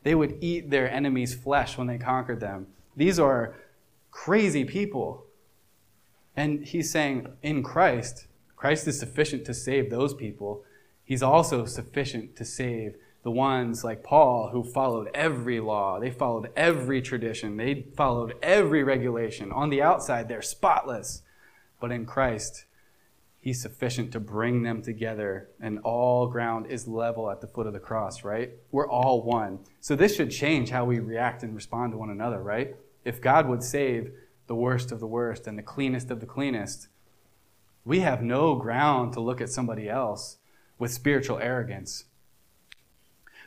They 0.03 0.15
would 0.15 0.37
eat 0.39 0.69
their 0.69 0.89
enemies' 0.89 1.35
flesh 1.35 1.77
when 1.77 1.87
they 1.87 1.97
conquered 1.97 2.39
them. 2.39 2.67
These 2.95 3.19
are 3.19 3.55
crazy 4.11 4.63
people. 4.63 5.25
And 6.37 6.65
he's 6.65 6.91
saying, 6.91 7.27
in 7.43 7.63
Christ, 7.63 8.27
Christ 8.55 8.87
is 8.87 8.99
sufficient 8.99 9.45
to 9.45 9.53
save 9.53 9.89
those 9.89 10.13
people. 10.13 10.63
He's 11.03 11.23
also 11.23 11.65
sufficient 11.65 12.35
to 12.37 12.45
save 12.45 12.95
the 13.25 13.31
ones 13.31 13.83
like 13.83 14.03
Paul 14.03 14.49
who 14.53 14.63
followed 14.63 15.09
every 15.13 15.59
law. 15.59 15.99
They 15.99 16.11
followed 16.11 16.51
every 16.55 17.01
tradition. 17.01 17.57
They 17.57 17.87
followed 17.97 18.35
every 18.41 18.83
regulation. 18.83 19.51
On 19.51 19.69
the 19.69 19.81
outside, 19.81 20.29
they're 20.29 20.43
spotless. 20.43 21.23
But 21.81 21.91
in 21.91 22.05
Christ, 22.05 22.65
He's 23.45 23.61
sufficient 23.61 24.11
to 24.13 24.19
bring 24.19 24.63
them 24.63 24.81
together, 24.81 25.49
and 25.61 25.77
all 25.83 26.25
ground 26.25 26.65
is 26.65 26.87
level 26.87 27.29
at 27.29 27.41
the 27.41 27.47
foot 27.47 27.67
of 27.67 27.73
the 27.73 27.79
cross, 27.79 28.23
right? 28.23 28.49
We're 28.71 28.89
all 28.89 29.21
one. 29.21 29.59
So 29.81 29.95
this 29.95 30.15
should 30.15 30.31
change 30.31 30.71
how 30.71 30.85
we 30.85 30.97
react 30.97 31.43
and 31.43 31.53
respond 31.53 31.91
to 31.93 31.97
one 31.99 32.09
another, 32.09 32.41
right? 32.41 32.75
If 33.03 33.21
God 33.21 33.47
would 33.47 33.61
save 33.61 34.11
the 34.47 34.55
worst 34.55 34.91
of 34.91 34.99
the 34.99 35.05
worst 35.05 35.45
and 35.45 35.59
the 35.59 35.61
cleanest 35.61 36.09
of 36.09 36.21
the 36.21 36.25
cleanest, 36.25 36.87
we 37.85 37.99
have 37.99 38.23
no 38.23 38.55
ground 38.55 39.13
to 39.13 39.19
look 39.19 39.41
at 39.41 39.51
somebody 39.51 39.87
else 39.87 40.37
with 40.79 40.91
spiritual 40.91 41.37
arrogance. 41.37 42.05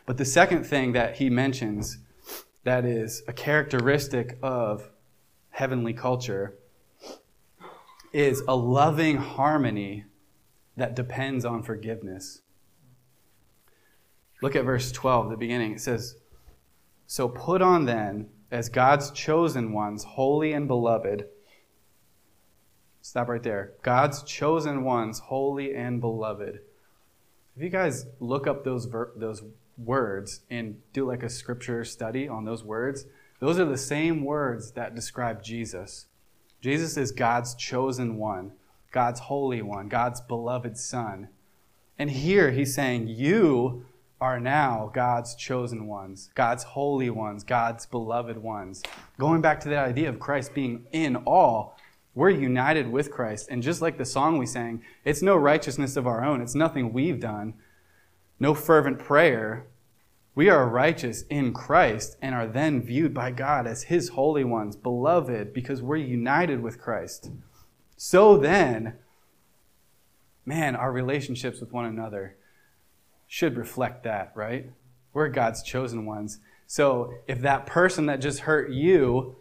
But 0.09 0.17
the 0.17 0.25
second 0.25 0.65
thing 0.65 0.93
that 0.93 1.17
he 1.17 1.29
mentions 1.29 1.99
that 2.65 2.87
is 2.87 3.23
a 3.29 3.33
characteristic 3.35 4.39
of 4.43 4.89
heavenly 5.51 5.93
culture 5.93 6.57
is 8.11 8.43
a 8.49 8.57
loving 8.57 9.19
harmony 9.19 10.07
that 10.79 10.97
depends 10.97 11.45
on 11.45 11.63
forgiveness. 11.63 12.41
Look 14.41 14.57
at 14.57 14.65
verse 14.65 14.91
12, 14.93 15.29
the 15.29 15.37
beginning. 15.37 15.73
It 15.73 15.83
says, 15.83 16.17
So 17.07 17.29
put 17.29 17.61
on 17.61 17.85
then, 17.85 18.31
as 18.51 18.71
God's 18.71 19.11
chosen 19.11 19.75
ones, 19.75 20.05
holy 20.05 20.55
and 20.55 20.67
beloved. 20.67 21.27
Stop 23.03 23.29
right 23.29 23.43
there. 23.43 23.75
God's 23.83 24.23
chosen 24.23 24.85
ones, 24.85 25.19
holy 25.19 25.75
and 25.75 26.01
beloved. 26.01 26.61
If 27.55 27.63
you 27.63 27.69
guys 27.69 28.07
look 28.21 28.47
up 28.47 28.65
those, 28.65 28.87
ver- 28.87 29.13
those 29.15 29.43
words 29.79 30.41
and 30.51 30.81
do 30.93 31.07
like 31.07 31.23
a 31.23 31.31
scripture 31.31 31.85
study 31.85 32.29
on 32.29 32.45
those 32.45 32.65
words, 32.65 33.07
those 33.41 33.59
are 33.59 33.65
the 33.65 33.79
same 33.79 34.25
words 34.25 34.73
that 34.73 34.95
describe 34.95 35.43
Jesus. 35.43 36.07
Jesus 36.61 36.97
is 36.97 37.13
God's 37.13 37.55
chosen 37.55 38.17
one, 38.17 38.53
God's 38.91 39.21
holy 39.21 39.63
one, 39.63 39.89
God's 39.89 40.21
beloved 40.21 40.77
son. 40.77 41.29
And 41.99 42.11
here 42.11 42.51
he's 42.51 42.75
saying, 42.75 43.09
You 43.09 43.87
are 44.21 44.41
now 44.41 44.91
God's 44.93 45.37
chosen 45.37 45.87
ones, 45.87 46.31
God's 46.35 46.65
holy 46.65 47.11
ones, 47.11 47.45
God's 47.45 47.87
beloved 47.87 48.39
ones. 48.39 48.83
Going 49.19 49.41
back 49.41 49.61
to 49.61 49.69
the 49.69 49.79
idea 49.79 50.09
of 50.09 50.19
Christ 50.19 50.55
being 50.55 50.87
in 50.91 51.17
all, 51.17 51.77
we're 52.15 52.31
united 52.31 52.91
with 52.91 53.13
Christ. 53.13 53.49
And 53.49 53.63
just 53.63 53.81
like 53.81 53.97
the 53.97 54.05
song 54.05 54.39
we 54.39 54.47
sang, 54.47 54.83
it's 55.05 55.23
no 55.23 55.37
righteousness 55.37 55.97
of 55.97 56.07
our 56.07 56.25
own, 56.25 56.41
it's 56.41 56.57
nothing 56.57 56.93
we've 56.93 57.21
done, 57.21 57.55
no 58.41 58.55
fervent 58.55 58.99
prayer. 58.99 59.67
We 60.35 60.49
are 60.49 60.69
righteous 60.69 61.23
in 61.23 61.53
Christ 61.53 62.17
and 62.23 62.35
are 62.35 62.47
then 62.47 62.81
viewed 62.81 63.13
by 63.13 63.33
God 63.33 63.67
as 63.67 63.85
His 63.85 64.11
holy 64.11 64.45
ones, 64.45 64.77
beloved, 64.77 65.53
because 65.53 65.83
we're 65.83 65.97
united 65.97 66.63
with 66.63 66.81
Christ. 66.81 67.31
So 67.97 68.37
then, 68.37 68.95
man, 70.47 70.77
our 70.77 70.93
relationships 70.93 71.61
with 71.61 71.73
one 71.73 71.85
another 71.85 72.37
should 73.27 73.57
reflect 73.57 74.05
that, 74.05 74.33
right? 74.35 74.71
We're 75.13 75.29
God's 75.29 75.63
chosen 75.63 76.07
ones. 76.07 76.39
So 76.67 77.15
if 77.27 77.41
that 77.41 77.67
person 77.67 78.07
that 78.07 78.21
just 78.21 78.41
hurt 78.41 78.71
you 78.71 79.37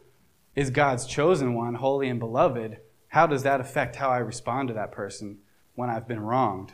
is 0.55 0.71
God's 0.71 1.05
chosen 1.05 1.53
one, 1.53 1.75
holy 1.75 2.09
and 2.09 2.19
beloved, 2.19 2.77
how 3.09 3.27
does 3.27 3.43
that 3.43 3.61
affect 3.61 3.97
how 3.97 4.09
I 4.09 4.17
respond 4.17 4.69
to 4.69 4.73
that 4.73 4.91
person 4.91 5.37
when 5.75 5.89
I've 5.89 6.07
been 6.07 6.19
wronged? 6.19 6.73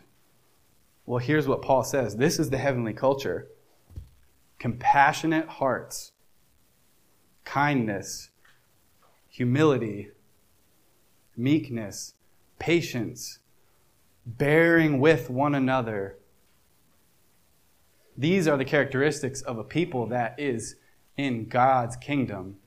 Well, 1.05 1.19
here's 1.19 1.47
what 1.47 1.61
Paul 1.61 1.83
says 1.83 2.15
this 2.15 2.39
is 2.39 2.49
the 2.49 2.57
heavenly 2.57 2.93
culture 2.93 3.47
compassionate 4.59 5.47
hearts, 5.47 6.13
kindness, 7.43 8.29
humility, 9.27 10.11
meekness, 11.35 12.13
patience, 12.59 13.39
bearing 14.25 14.99
with 14.99 15.29
one 15.29 15.55
another. 15.55 16.17
These 18.15 18.47
are 18.47 18.57
the 18.57 18.63
characteristics 18.63 19.41
of 19.41 19.57
a 19.57 19.63
people 19.63 20.07
that 20.07 20.39
is 20.39 20.75
in 21.17 21.49
God's 21.49 21.95
kingdom. 21.97 22.57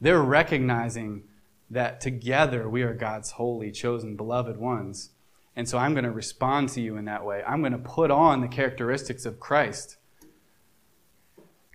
They're 0.00 0.22
recognizing 0.22 1.24
that 1.70 2.00
together 2.00 2.68
we 2.68 2.82
are 2.82 2.94
God's 2.94 3.32
holy, 3.32 3.70
chosen, 3.70 4.16
beloved 4.16 4.56
ones. 4.56 5.10
And 5.58 5.68
so 5.68 5.76
I'm 5.76 5.92
going 5.92 6.04
to 6.04 6.12
respond 6.12 6.68
to 6.70 6.80
you 6.80 6.96
in 6.98 7.06
that 7.06 7.24
way. 7.24 7.42
I'm 7.44 7.62
going 7.62 7.72
to 7.72 7.78
put 7.78 8.12
on 8.12 8.42
the 8.42 8.46
characteristics 8.46 9.26
of 9.26 9.40
Christ. 9.40 9.96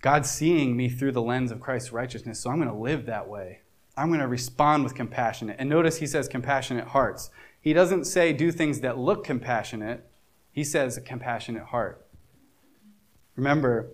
God's 0.00 0.30
seeing 0.30 0.74
me 0.74 0.88
through 0.88 1.12
the 1.12 1.20
lens 1.20 1.52
of 1.52 1.60
Christ's 1.60 1.92
righteousness, 1.92 2.40
so 2.40 2.48
I'm 2.48 2.56
going 2.56 2.70
to 2.70 2.74
live 2.74 3.04
that 3.04 3.28
way. 3.28 3.60
I'm 3.94 4.08
going 4.08 4.20
to 4.20 4.26
respond 4.26 4.84
with 4.84 4.94
compassionate. 4.94 5.56
And 5.58 5.68
notice 5.68 5.98
he 5.98 6.06
says 6.06 6.28
compassionate 6.28 6.88
hearts. 6.88 7.28
He 7.60 7.74
doesn't 7.74 8.06
say 8.06 8.32
do 8.32 8.50
things 8.50 8.80
that 8.80 8.96
look 8.96 9.22
compassionate, 9.22 10.08
he 10.50 10.64
says 10.64 10.96
a 10.96 11.02
compassionate 11.02 11.64
heart. 11.64 12.06
Remember, 13.36 13.90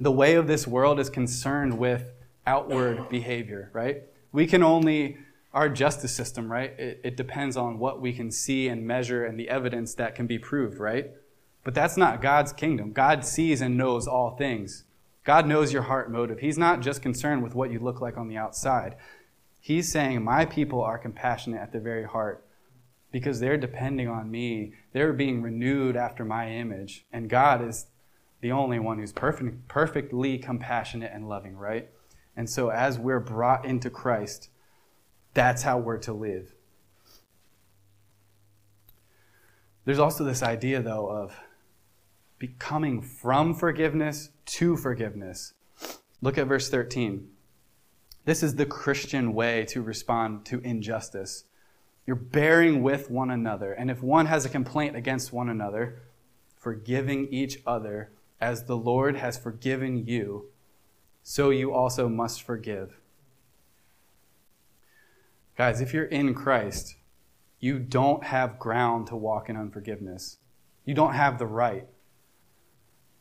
the 0.00 0.10
way 0.10 0.34
of 0.34 0.48
this 0.48 0.66
world 0.66 0.98
is 0.98 1.08
concerned 1.08 1.78
with 1.78 2.06
outward 2.44 3.08
behavior, 3.08 3.70
right? 3.72 4.02
We 4.32 4.48
can 4.48 4.64
only, 4.64 5.18
our 5.54 5.68
justice 5.68 6.14
system, 6.14 6.50
right? 6.50 6.78
It, 6.78 7.00
it, 7.04 7.16
depends 7.16 7.56
on 7.56 7.78
what 7.78 8.00
we 8.00 8.12
can 8.12 8.30
see 8.30 8.68
and 8.68 8.86
measure 8.86 9.24
and 9.24 9.38
the 9.38 9.48
evidence 9.48 9.94
that 9.94 10.14
can 10.14 10.26
be 10.26 10.38
proved, 10.38 10.78
right? 10.78 11.10
But 11.62 11.74
that's 11.74 11.96
not 11.96 12.22
God's 12.22 12.52
kingdom. 12.52 12.92
God 12.92 13.24
sees 13.24 13.60
and 13.60 13.76
knows 13.76 14.06
all 14.06 14.36
things. 14.36 14.84
God 15.24 15.46
knows 15.46 15.72
your 15.72 15.82
heart 15.82 16.10
motive. 16.10 16.40
He's 16.40 16.58
not 16.58 16.80
just 16.80 17.02
concerned 17.02 17.42
with 17.42 17.54
what 17.54 17.70
you 17.70 17.78
look 17.78 18.00
like 18.00 18.16
on 18.16 18.28
the 18.28 18.36
outside. 18.36 18.96
He's 19.60 19.92
saying, 19.92 20.24
My 20.24 20.44
people 20.44 20.82
are 20.82 20.98
compassionate 20.98 21.60
at 21.60 21.72
the 21.72 21.78
very 21.78 22.04
heart 22.04 22.44
because 23.12 23.38
they're 23.38 23.58
depending 23.58 24.08
on 24.08 24.30
me. 24.30 24.72
They're 24.92 25.12
being 25.12 25.42
renewed 25.42 25.96
after 25.96 26.24
my 26.24 26.50
image. 26.50 27.06
And 27.12 27.30
God 27.30 27.62
is 27.62 27.86
the 28.40 28.50
only 28.50 28.80
one 28.80 28.98
who's 28.98 29.12
perfect, 29.12 29.68
perfectly 29.68 30.38
compassionate 30.38 31.12
and 31.14 31.28
loving, 31.28 31.56
right? 31.56 31.90
And 32.36 32.48
so 32.48 32.70
as 32.70 32.98
we're 32.98 33.20
brought 33.20 33.64
into 33.64 33.90
Christ, 33.90 34.48
that's 35.34 35.62
how 35.62 35.78
we're 35.78 35.98
to 35.98 36.12
live. 36.12 36.54
There's 39.84 39.98
also 39.98 40.24
this 40.24 40.42
idea, 40.42 40.80
though, 40.80 41.08
of 41.08 41.36
becoming 42.38 43.00
from 43.00 43.54
forgiveness 43.54 44.30
to 44.46 44.76
forgiveness. 44.76 45.54
Look 46.20 46.38
at 46.38 46.46
verse 46.46 46.68
13. 46.68 47.28
This 48.24 48.42
is 48.42 48.54
the 48.54 48.66
Christian 48.66 49.34
way 49.34 49.64
to 49.66 49.82
respond 49.82 50.44
to 50.46 50.60
injustice. 50.60 51.44
You're 52.06 52.16
bearing 52.16 52.82
with 52.82 53.10
one 53.10 53.30
another. 53.30 53.72
And 53.72 53.90
if 53.90 54.02
one 54.02 54.26
has 54.26 54.44
a 54.44 54.48
complaint 54.48 54.96
against 54.96 55.32
one 55.32 55.48
another, 55.48 56.02
forgiving 56.56 57.26
each 57.32 57.58
other 57.66 58.12
as 58.40 58.64
the 58.64 58.76
Lord 58.76 59.16
has 59.16 59.36
forgiven 59.36 60.06
you, 60.06 60.50
so 61.24 61.50
you 61.50 61.72
also 61.72 62.08
must 62.08 62.42
forgive. 62.42 62.98
Guys, 65.56 65.80
if 65.80 65.92
you're 65.92 66.04
in 66.04 66.34
Christ, 66.34 66.96
you 67.60 67.78
don't 67.78 68.24
have 68.24 68.58
ground 68.58 69.06
to 69.08 69.16
walk 69.16 69.48
in 69.48 69.56
unforgiveness. 69.56 70.38
You 70.84 70.94
don't 70.94 71.14
have 71.14 71.38
the 71.38 71.46
right. 71.46 71.86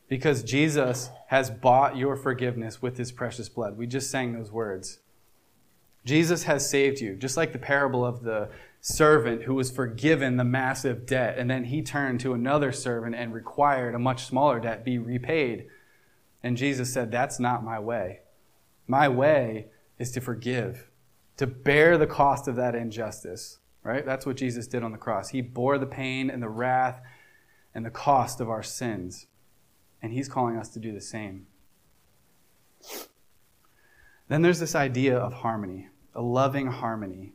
Because 0.07 0.43
Jesus 0.43 1.09
has 1.27 1.49
bought 1.49 1.95
your 1.95 2.15
forgiveness 2.15 2.81
with 2.81 2.97
his 2.97 3.11
precious 3.11 3.49
blood. 3.49 3.77
We 3.77 3.87
just 3.87 4.09
sang 4.09 4.33
those 4.33 4.51
words. 4.51 4.99
Jesus 6.03 6.43
has 6.43 6.67
saved 6.67 6.99
you, 6.99 7.15
just 7.15 7.37
like 7.37 7.53
the 7.53 7.59
parable 7.59 8.05
of 8.05 8.23
the 8.23 8.49
servant 8.81 9.43
who 9.43 9.53
was 9.53 9.69
forgiven 9.69 10.37
the 10.37 10.43
massive 10.43 11.05
debt, 11.05 11.37
and 11.37 11.49
then 11.49 11.65
he 11.65 11.83
turned 11.83 12.19
to 12.21 12.33
another 12.33 12.71
servant 12.71 13.15
and 13.15 13.33
required 13.33 13.93
a 13.93 13.99
much 13.99 14.25
smaller 14.25 14.59
debt 14.59 14.83
be 14.83 14.97
repaid. 14.97 15.67
And 16.41 16.57
Jesus 16.57 16.91
said, 16.91 17.11
That's 17.11 17.39
not 17.39 17.63
my 17.63 17.79
way. 17.79 18.21
My 18.87 19.07
way 19.07 19.67
is 19.99 20.11
to 20.13 20.21
forgive, 20.21 20.89
to 21.41 21.47
bear 21.47 21.97
the 21.97 22.05
cost 22.05 22.47
of 22.47 22.55
that 22.55 22.75
injustice, 22.75 23.57
right? 23.81 24.05
That's 24.05 24.27
what 24.27 24.37
Jesus 24.37 24.67
did 24.67 24.83
on 24.83 24.91
the 24.91 24.97
cross. 24.99 25.29
He 25.29 25.41
bore 25.41 25.79
the 25.79 25.87
pain 25.87 26.29
and 26.29 26.39
the 26.39 26.49
wrath 26.49 27.01
and 27.73 27.83
the 27.83 27.89
cost 27.89 28.39
of 28.39 28.47
our 28.47 28.61
sins. 28.61 29.25
And 30.03 30.13
he's 30.13 30.29
calling 30.29 30.55
us 30.55 30.69
to 30.69 30.79
do 30.79 30.91
the 30.91 31.01
same. 31.01 31.47
Then 34.27 34.43
there's 34.43 34.59
this 34.59 34.75
idea 34.75 35.17
of 35.17 35.33
harmony, 35.33 35.87
a 36.13 36.21
loving 36.21 36.67
harmony 36.67 37.33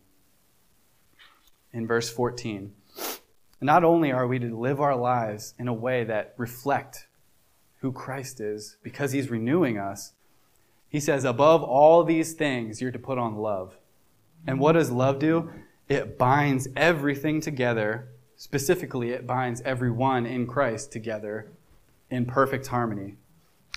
in 1.72 1.88
verse 1.88 2.08
14. 2.08 2.74
Not 3.60 3.82
only 3.82 4.12
are 4.12 4.28
we 4.28 4.38
to 4.38 4.56
live 4.56 4.80
our 4.80 4.94
lives 4.94 5.54
in 5.58 5.66
a 5.66 5.74
way 5.74 6.04
that 6.04 6.32
reflect 6.36 7.08
who 7.80 7.90
Christ 7.90 8.40
is 8.40 8.76
because 8.84 9.10
he's 9.10 9.30
renewing 9.30 9.78
us, 9.78 10.12
he 10.88 11.00
says, 11.00 11.24
above 11.24 11.64
all 11.64 12.04
these 12.04 12.34
things, 12.34 12.80
you're 12.80 12.92
to 12.92 13.00
put 13.00 13.18
on 13.18 13.34
love. 13.34 13.76
And 14.46 14.60
what 14.60 14.72
does 14.72 14.90
love 14.90 15.18
do? 15.18 15.50
It 15.88 16.18
binds 16.18 16.68
everything 16.76 17.40
together. 17.40 18.08
Specifically, 18.36 19.10
it 19.10 19.26
binds 19.26 19.60
everyone 19.62 20.26
in 20.26 20.46
Christ 20.46 20.92
together 20.92 21.50
in 22.10 22.26
perfect 22.26 22.66
harmony. 22.66 23.16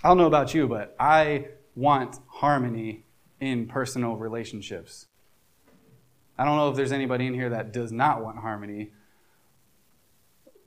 I 0.04 0.10
don't 0.10 0.18
know 0.18 0.28
about 0.28 0.54
you, 0.54 0.68
but 0.68 0.96
I 1.00 1.48
want 1.76 2.20
harmony 2.28 3.04
in 3.40 3.68
personal 3.68 4.16
relationships. 4.16 5.08
I 6.38 6.46
don't 6.46 6.58
know 6.58 6.70
if 6.70 6.76
there's 6.76 6.92
anybody 6.92 7.28
in 7.28 7.34
here 7.34 7.50
that 7.50 7.74
does 7.74 7.92
not 7.92 8.24
want 8.24 8.38
harmony. 8.38 8.92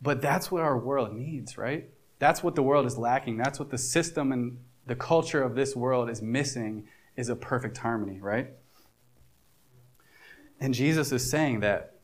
But 0.03 0.21
that's 0.21 0.51
what 0.51 0.63
our 0.63 0.77
world 0.77 1.15
needs, 1.15 1.57
right? 1.57 1.89
That's 2.19 2.43
what 2.43 2.55
the 2.57 2.63
world 2.63 2.87
is 2.87 2.99
lacking. 2.99 3.37
That's 3.37 3.59
what 3.59 3.71
the 3.71 3.79
system 3.79 4.33
and 4.33 4.59
the 4.87 4.97
culture 4.97 5.43
of 5.43 5.55
this 5.55 5.77
world 5.77 6.11
is 6.11 6.21
missing 6.21 6.89
is 7.17 7.29
a 7.29 7.37
perfect 7.37 7.79
harmony, 7.79 8.21
right? 8.21 8.51
And 10.63 10.73
Jesus 10.73 11.13
is 11.13 11.29
saying 11.29 11.61
that 11.61 11.99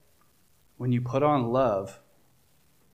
when 0.77 0.93
you 0.93 1.01
put 1.01 1.23
on 1.23 1.51
love, 1.51 2.01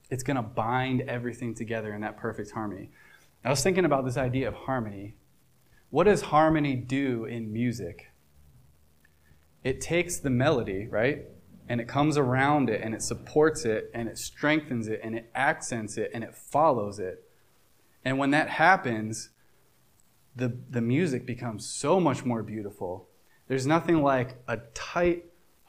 it's 0.09 0.23
going 0.23 0.37
to 0.37 0.43
bind 0.43 1.01
everything 1.01 1.53
together 1.53 1.93
in 1.93 2.01
that 2.01 2.15
perfect 2.17 2.51
harmony. 2.51 2.91
I 3.43 3.49
was 3.49 3.61
thinking 3.61 3.83
about 3.83 4.05
this 4.05 4.17
idea 4.17 4.47
of 4.47 4.53
harmony. 4.53 5.15
What 5.89 6.05
does 6.05 6.21
harmony 6.21 6.75
do 6.75 7.25
in 7.25 7.51
music? 7.51 8.11
it 9.65 9.81
takes 9.81 10.17
the 10.17 10.29
melody, 10.29 10.87
right? 10.87 11.25
And 11.67 11.81
it 11.81 11.87
comes 11.87 12.17
around 12.17 12.69
it 12.69 12.81
and 12.81 12.93
it 12.93 13.01
supports 13.01 13.65
it 13.65 13.89
and 13.95 14.07
it 14.07 14.19
strengthens 14.19 14.87
it 14.87 15.01
and 15.03 15.15
it 15.15 15.31
accents 15.33 15.97
it 15.97 16.11
and 16.13 16.23
it 16.23 16.35
follows 16.35 16.99
it. 16.99 17.23
And 18.05 18.19
when 18.19 18.29
that 18.29 18.47
happens, 18.47 19.29
the, 20.35 20.55
the 20.69 20.81
music 20.81 21.25
becomes 21.25 21.65
so 21.67 21.99
much 21.99 22.23
more 22.23 22.43
beautiful. 22.43 23.09
There's 23.47 23.65
nothing 23.65 24.03
like 24.03 24.35
a 24.47 24.57
tight 24.75 25.25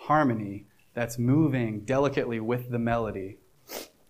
harmony 0.06 0.66
that's 0.94 1.18
moving 1.18 1.80
delicately 1.80 2.40
with 2.40 2.70
the 2.70 2.78
melody. 2.78 3.38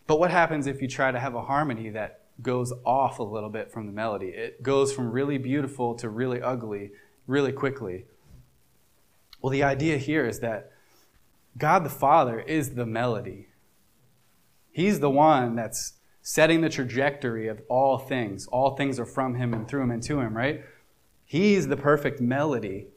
But 0.07 0.19
what 0.19 0.31
happens 0.31 0.67
if 0.67 0.81
you 0.81 0.89
try 0.89 1.11
to 1.11 1.19
have 1.19 1.35
a 1.35 1.43
harmony 1.43 1.91
that 1.91 2.21
goes 2.43 2.73
off 2.85 3.19
a 3.19 3.25
little 3.25 3.51
bit 3.51 3.73
from 3.73 3.87
the 3.87 3.93
melody? 3.93 4.29
It 4.29 4.63
goes 4.63 4.93
from 4.93 5.11
really 5.11 5.39
beautiful 5.39 5.95
to 5.97 6.09
really 6.09 6.41
ugly 6.41 6.93
really 7.27 7.53
quickly. 7.53 8.05
Well, 9.41 9.51
the 9.51 9.63
idea 9.63 9.99
here 9.99 10.27
is 10.27 10.41
that 10.41 10.73
God 11.59 11.85
the 11.85 11.91
Father 11.91 12.41
is 12.41 12.75
the 12.75 12.87
melody. 12.87 13.49
He's 14.71 15.01
the 15.01 15.11
one 15.11 15.57
that's 15.57 15.95
setting 16.23 16.61
the 16.61 16.69
trajectory 16.69 17.49
of 17.49 17.63
all 17.69 17.99
things. 17.99 18.47
All 18.49 18.77
things 18.77 18.99
are 18.99 19.07
from 19.07 19.35
Him 19.35 19.55
and 19.55 19.67
through 19.67 19.83
Him 19.83 19.91
and 19.91 20.03
to 20.05 20.21
Him, 20.21 20.37
right? 20.37 20.65
He's 21.25 21.69
the 21.69 21.77
perfect 21.77 22.21
melody. 22.21 22.89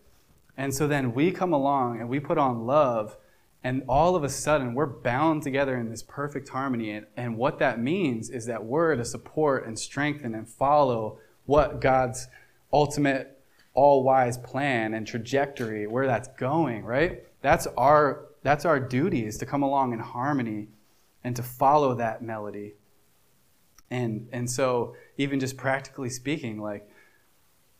And 0.59 0.73
so 0.73 0.87
then 0.87 1.13
we 1.13 1.31
come 1.31 1.53
along 1.53 2.01
and 2.01 2.09
we 2.09 2.19
put 2.19 2.37
on 2.37 2.65
love, 2.65 3.15
and 3.63 3.81
all 3.87 4.17
of 4.17 4.25
a 4.25 4.29
sudden 4.29 4.73
we're 4.73 4.85
bound 4.85 5.41
together 5.41 5.77
in 5.77 5.89
this 5.89 6.03
perfect 6.03 6.49
harmony. 6.49 6.91
And, 6.91 7.05
and 7.15 7.37
what 7.37 7.59
that 7.59 7.79
means 7.79 8.29
is 8.29 8.45
that 8.47 8.65
we're 8.65 8.97
to 8.97 9.05
support 9.05 9.65
and 9.65 9.79
strengthen 9.79 10.35
and 10.35 10.49
follow 10.49 11.17
what 11.45 11.79
God's 11.79 12.27
ultimate 12.73 13.41
all 13.73 14.03
wise 14.03 14.37
plan 14.37 14.93
and 14.93 15.07
trajectory, 15.07 15.87
where 15.87 16.05
that's 16.05 16.27
going, 16.37 16.83
right? 16.83 17.23
That's 17.41 17.65
our, 17.77 18.25
that's 18.43 18.65
our 18.65 18.81
duty 18.81 19.25
is 19.25 19.37
to 19.37 19.45
come 19.45 19.63
along 19.63 19.93
in 19.93 19.99
harmony 19.99 20.67
and 21.23 21.37
to 21.37 21.41
follow 21.41 21.95
that 21.95 22.21
melody. 22.21 22.73
And, 23.89 24.27
and 24.33 24.51
so, 24.51 24.97
even 25.17 25.39
just 25.39 25.55
practically 25.55 26.09
speaking, 26.09 26.59
like 26.59 26.85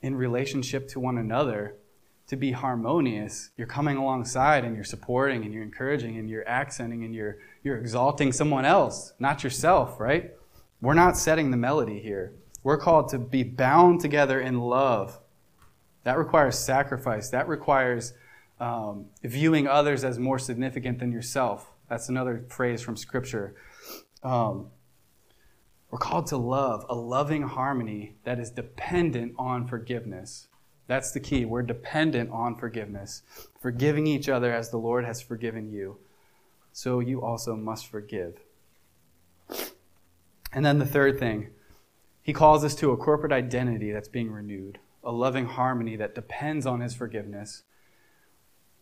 in 0.01 0.15
relationship 0.15 0.87
to 0.89 1.01
one 1.01 1.17
another, 1.17 1.75
to 2.29 2.35
be 2.35 2.51
harmonious, 2.51 3.49
you're 3.57 3.67
coming 3.67 3.97
alongside 3.97 4.63
and 4.63 4.75
you're 4.75 4.83
supporting 4.83 5.43
and 5.43 5.53
you're 5.53 5.63
encouraging 5.63 6.17
and 6.17 6.29
you're 6.29 6.47
accenting 6.47 7.03
and 7.03 7.13
you're, 7.13 7.37
you're 7.63 7.77
exalting 7.77 8.31
someone 8.31 8.65
else, 8.65 9.13
not 9.19 9.43
yourself, 9.43 9.99
right? 9.99 10.33
We're 10.81 10.93
not 10.93 11.17
setting 11.17 11.51
the 11.51 11.57
melody 11.57 11.99
here. 11.99 12.33
We're 12.63 12.77
called 12.77 13.09
to 13.09 13.17
be 13.19 13.43
bound 13.43 13.99
together 13.99 14.39
in 14.39 14.59
love 14.59 15.19
that 16.03 16.17
requires 16.17 16.57
sacrifice. 16.57 17.29
That 17.29 17.47
requires 17.47 18.13
um, 18.59 19.05
viewing 19.23 19.67
others 19.67 20.03
as 20.03 20.19
more 20.19 20.39
significant 20.39 20.99
than 20.99 21.11
yourself. 21.11 21.71
That's 21.89 22.09
another 22.09 22.45
phrase 22.49 22.81
from 22.81 22.95
Scripture. 22.95 23.55
Um, 24.23 24.67
we're 25.91 25.97
called 25.97 26.27
to 26.27 26.37
love, 26.37 26.85
a 26.89 26.95
loving 26.95 27.43
harmony 27.43 28.15
that 28.23 28.39
is 28.39 28.51
dependent 28.51 29.33
on 29.37 29.67
forgiveness. 29.67 30.47
That's 30.89 31.11
the 31.11 31.19
key. 31.19 31.45
We're 31.45 31.61
dependent 31.61 32.31
on 32.31 32.55
forgiveness, 32.55 33.21
forgiving 33.61 34.07
each 34.07 34.27
other 34.27 34.51
as 34.51 34.71
the 34.71 34.77
Lord 34.77 35.05
has 35.05 35.21
forgiven 35.21 35.71
you. 35.71 35.97
So 36.73 36.99
you 36.99 37.21
also 37.21 37.55
must 37.55 37.85
forgive. 37.85 38.39
And 40.51 40.65
then 40.65 40.79
the 40.79 40.87
third 40.87 41.19
thing, 41.19 41.51
he 42.23 42.33
calls 42.33 42.63
us 42.63 42.73
to 42.77 42.89
a 42.89 42.97
corporate 42.97 43.31
identity 43.31 43.91
that's 43.91 44.07
being 44.07 44.31
renewed 44.31 44.79
a 45.03 45.11
loving 45.11 45.45
harmony 45.45 45.95
that 45.95 46.15
depends 46.15 46.65
on 46.65 46.81
his 46.81 46.95
forgiveness. 46.95 47.63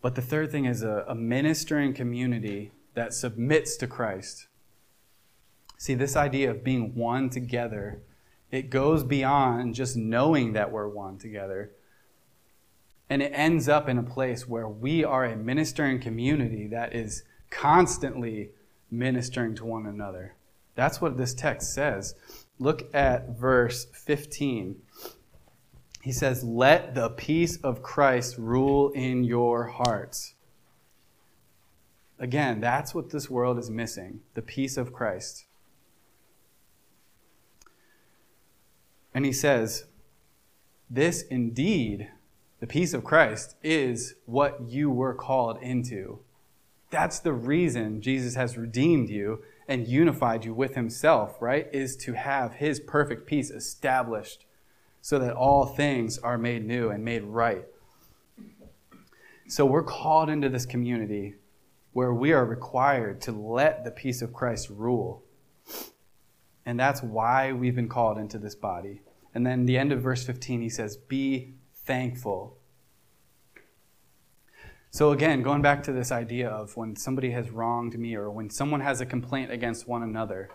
But 0.01 0.15
the 0.15 0.21
third 0.21 0.49
thing 0.49 0.65
is 0.65 0.83
a, 0.83 1.03
a 1.09 1.13
ministering 1.13 1.93
community 1.93 2.71
that 2.93 3.13
submits 3.13 3.75
to 3.77 3.87
Christ. 3.87 4.47
See, 5.77 5.93
this 5.93 6.15
idea 6.15 6.49
of 6.49 6.63
being 6.63 6.95
one 6.95 7.29
together, 7.29 8.01
it 8.49 8.69
goes 8.69 9.03
beyond 9.03 9.75
just 9.75 9.95
knowing 9.95 10.53
that 10.53 10.71
we're 10.71 10.87
one 10.87 11.17
together. 11.17 11.71
And 13.09 13.21
it 13.21 13.31
ends 13.33 13.69
up 13.69 13.87
in 13.87 13.97
a 13.97 14.03
place 14.03 14.47
where 14.47 14.67
we 14.67 15.03
are 15.03 15.25
a 15.25 15.35
ministering 15.35 15.99
community 15.99 16.67
that 16.67 16.93
is 16.93 17.23
constantly 17.49 18.49
ministering 18.91 19.55
to 19.55 19.65
one 19.65 19.85
another. 19.85 20.35
That's 20.75 20.99
what 20.99 21.17
this 21.17 21.33
text 21.33 21.73
says. 21.73 22.15
Look 22.59 22.93
at 22.93 23.29
verse 23.29 23.85
15 23.93 24.81
he 26.07 26.13
says, 26.13 26.41
Let 26.41 26.95
the 26.95 27.09
peace 27.09 27.57
of 27.57 27.83
Christ 27.83 28.37
rule 28.37 28.91
in 28.91 29.25
your 29.25 29.65
hearts. 29.65 30.35
Again, 32.17 32.61
that's 32.61 32.95
what 32.95 33.09
this 33.09 33.29
world 33.29 33.59
is 33.59 33.69
missing 33.69 34.21
the 34.33 34.41
peace 34.41 34.77
of 34.77 34.93
Christ. 34.93 35.47
And 39.13 39.25
he 39.25 39.33
says, 39.33 39.83
This 40.89 41.23
indeed, 41.23 42.09
the 42.59 42.67
peace 42.67 42.93
of 42.93 43.03
Christ, 43.03 43.55
is 43.63 44.15
what 44.25 44.61
you 44.61 44.89
were 44.89 45.13
called 45.13 45.61
into. 45.61 46.19
That's 46.89 47.19
the 47.19 47.33
reason 47.33 48.01
Jesus 48.01 48.35
has 48.35 48.57
redeemed 48.57 49.09
you 49.09 49.43
and 49.67 49.87
unified 49.87 50.45
you 50.45 50.53
with 50.53 50.75
himself, 50.75 51.41
right? 51.41 51.67
Is 51.73 51.95
to 51.97 52.13
have 52.13 52.53
his 52.53 52.79
perfect 52.79 53.27
peace 53.27 53.51
established 53.51 54.45
so 55.01 55.19
that 55.19 55.33
all 55.33 55.65
things 55.65 56.17
are 56.17 56.37
made 56.37 56.65
new 56.65 56.89
and 56.89 57.03
made 57.03 57.23
right. 57.23 57.65
So 59.47 59.65
we're 59.65 59.83
called 59.83 60.29
into 60.29 60.49
this 60.49 60.65
community 60.65 61.35
where 61.93 62.13
we 62.13 62.31
are 62.33 62.45
required 62.45 63.21
to 63.21 63.31
let 63.31 63.83
the 63.83 63.91
peace 63.91 64.21
of 64.21 64.33
Christ 64.33 64.69
rule. 64.69 65.23
And 66.65 66.79
that's 66.79 67.01
why 67.01 67.53
we've 67.53 67.75
been 67.75 67.87
called 67.87 68.17
into 68.17 68.37
this 68.37 68.55
body. 68.55 69.01
And 69.33 69.45
then 69.45 69.65
the 69.65 69.77
end 69.77 69.91
of 69.91 70.01
verse 70.01 70.25
15, 70.25 70.61
he 70.61 70.69
says, 70.69 70.97
Be 70.97 71.53
thankful. 71.87 72.57
So, 74.91 75.11
again, 75.11 75.41
going 75.41 75.61
back 75.61 75.83
to 75.83 75.91
this 75.91 76.11
idea 76.11 76.49
of 76.49 76.75
when 76.75 76.95
somebody 76.95 77.31
has 77.31 77.49
wronged 77.49 77.97
me 77.97 78.15
or 78.15 78.29
when 78.29 78.49
someone 78.49 78.81
has 78.81 79.01
a 79.01 79.05
complaint 79.05 79.51
against 79.51 79.87
one 79.87 80.03
another, 80.03 80.49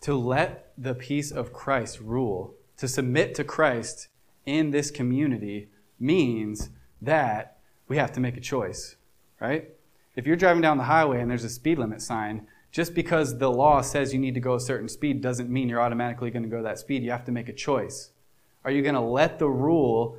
to 0.00 0.14
let 0.14 0.72
the 0.76 0.94
peace 0.94 1.30
of 1.30 1.52
Christ 1.52 2.00
rule, 2.00 2.54
to 2.76 2.88
submit 2.88 3.34
to 3.36 3.44
Christ 3.44 4.08
in 4.44 4.70
this 4.70 4.90
community 4.90 5.68
means 5.98 6.70
that 7.00 7.58
we 7.88 7.96
have 7.96 8.12
to 8.12 8.20
make 8.20 8.36
a 8.36 8.40
choice, 8.40 8.96
right? 9.40 9.70
If 10.16 10.26
you're 10.26 10.36
driving 10.36 10.62
down 10.62 10.78
the 10.78 10.84
highway 10.84 11.20
and 11.20 11.30
there's 11.30 11.44
a 11.44 11.50
speed 11.50 11.78
limit 11.78 12.00
sign, 12.02 12.46
just 12.70 12.94
because 12.94 13.38
the 13.38 13.50
law 13.50 13.80
says 13.82 14.12
you 14.12 14.18
need 14.18 14.34
to 14.34 14.40
go 14.40 14.54
a 14.54 14.60
certain 14.60 14.88
speed 14.88 15.20
doesn't 15.20 15.50
mean 15.50 15.68
you're 15.68 15.80
automatically 15.80 16.30
going 16.30 16.42
to 16.42 16.48
go 16.48 16.62
that 16.62 16.78
speed. 16.78 17.02
You 17.02 17.10
have 17.10 17.24
to 17.24 17.32
make 17.32 17.48
a 17.48 17.52
choice. 17.52 18.10
Are 18.64 18.70
you 18.70 18.82
going 18.82 18.94
to 18.94 19.00
let 19.00 19.38
the 19.38 19.48
rule 19.48 20.16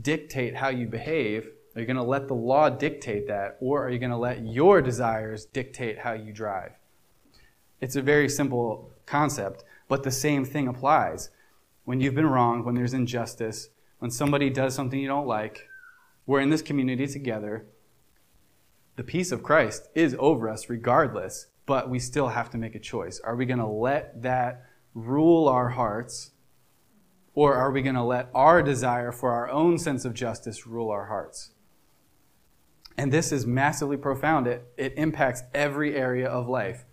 dictate 0.00 0.56
how 0.56 0.68
you 0.68 0.86
behave? 0.86 1.48
Are 1.74 1.80
you 1.80 1.86
going 1.86 1.96
to 1.96 2.02
let 2.02 2.28
the 2.28 2.34
law 2.34 2.68
dictate 2.68 3.26
that? 3.28 3.56
Or 3.60 3.84
are 3.84 3.90
you 3.90 3.98
going 3.98 4.10
to 4.10 4.16
let 4.16 4.44
your 4.44 4.82
desires 4.82 5.46
dictate 5.46 5.98
how 5.98 6.12
you 6.12 6.32
drive? 6.32 6.72
It's 7.80 7.96
a 7.96 8.02
very 8.02 8.28
simple 8.28 8.90
concept, 9.06 9.64
but 9.88 10.02
the 10.02 10.10
same 10.10 10.44
thing 10.44 10.68
applies. 10.68 11.30
When 11.84 12.00
you've 12.00 12.14
been 12.14 12.26
wronged, 12.26 12.64
when 12.64 12.74
there's 12.74 12.92
injustice, 12.92 13.70
when 13.98 14.10
somebody 14.10 14.50
does 14.50 14.74
something 14.74 14.98
you 14.98 15.08
don't 15.08 15.26
like, 15.26 15.68
we're 16.26 16.40
in 16.40 16.50
this 16.50 16.62
community 16.62 17.06
together. 17.06 17.66
The 18.96 19.02
peace 19.02 19.32
of 19.32 19.42
Christ 19.42 19.88
is 19.94 20.14
over 20.18 20.48
us 20.48 20.68
regardless, 20.68 21.46
but 21.64 21.88
we 21.88 21.98
still 21.98 22.28
have 22.28 22.50
to 22.50 22.58
make 22.58 22.74
a 22.74 22.80
choice. 22.80 23.20
Are 23.20 23.34
we 23.34 23.46
going 23.46 23.58
to 23.58 23.66
let 23.66 24.22
that 24.22 24.66
rule 24.94 25.48
our 25.48 25.70
hearts? 25.70 26.32
Or 27.34 27.54
are 27.54 27.70
we 27.70 27.82
going 27.82 27.94
to 27.94 28.02
let 28.02 28.28
our 28.34 28.62
desire 28.62 29.12
for 29.12 29.32
our 29.32 29.48
own 29.48 29.78
sense 29.78 30.04
of 30.04 30.14
justice 30.14 30.66
rule 30.66 30.90
our 30.90 31.06
hearts? 31.06 31.50
And 32.96 33.12
this 33.12 33.32
is 33.32 33.46
massively 33.46 33.96
profound. 33.96 34.46
It, 34.46 34.66
it 34.76 34.94
impacts 34.96 35.42
every 35.54 35.96
area 35.96 36.28
of 36.28 36.48
life. 36.48 36.84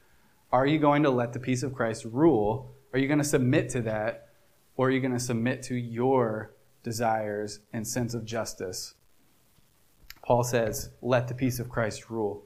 Are 0.52 0.66
you 0.66 0.80
going 0.80 1.04
to 1.04 1.10
let 1.10 1.34
the 1.34 1.40
peace 1.40 1.64
of 1.64 1.74
Christ 1.74 2.06
rule? 2.06 2.76
Are 2.94 3.00
you 3.00 3.08
going 3.08 3.18
to 3.18 3.26
submit 3.26 3.70
to 3.70 3.82
that? 3.82 4.30
Or 4.76 4.88
are 4.88 4.92
you 4.92 5.02
going 5.02 5.14
to 5.14 5.20
submit 5.20 5.64
to 5.64 5.76
your 5.76 6.54
desires 6.84 7.60
and 7.74 7.86
sense 7.86 8.14
of 8.14 8.24
justice? 8.24 8.94
Paul 10.24 10.44
says, 10.44 10.92
let 11.02 11.28
the 11.28 11.34
peace 11.34 11.60
of 11.60 11.70
Christ 11.70 12.10
rule. 12.10 12.44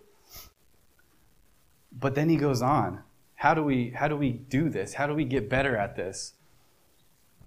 But 1.91 2.15
then 2.15 2.29
he 2.29 2.37
goes 2.37 2.61
on. 2.61 3.03
How 3.35 3.53
do 3.53 3.63
we 3.63 3.89
how 3.89 4.07
do 4.07 4.15
we 4.15 4.31
do 4.31 4.69
this? 4.69 4.93
How 4.93 5.07
do 5.07 5.13
we 5.13 5.25
get 5.25 5.49
better 5.49 5.75
at 5.75 5.95
this? 5.95 6.33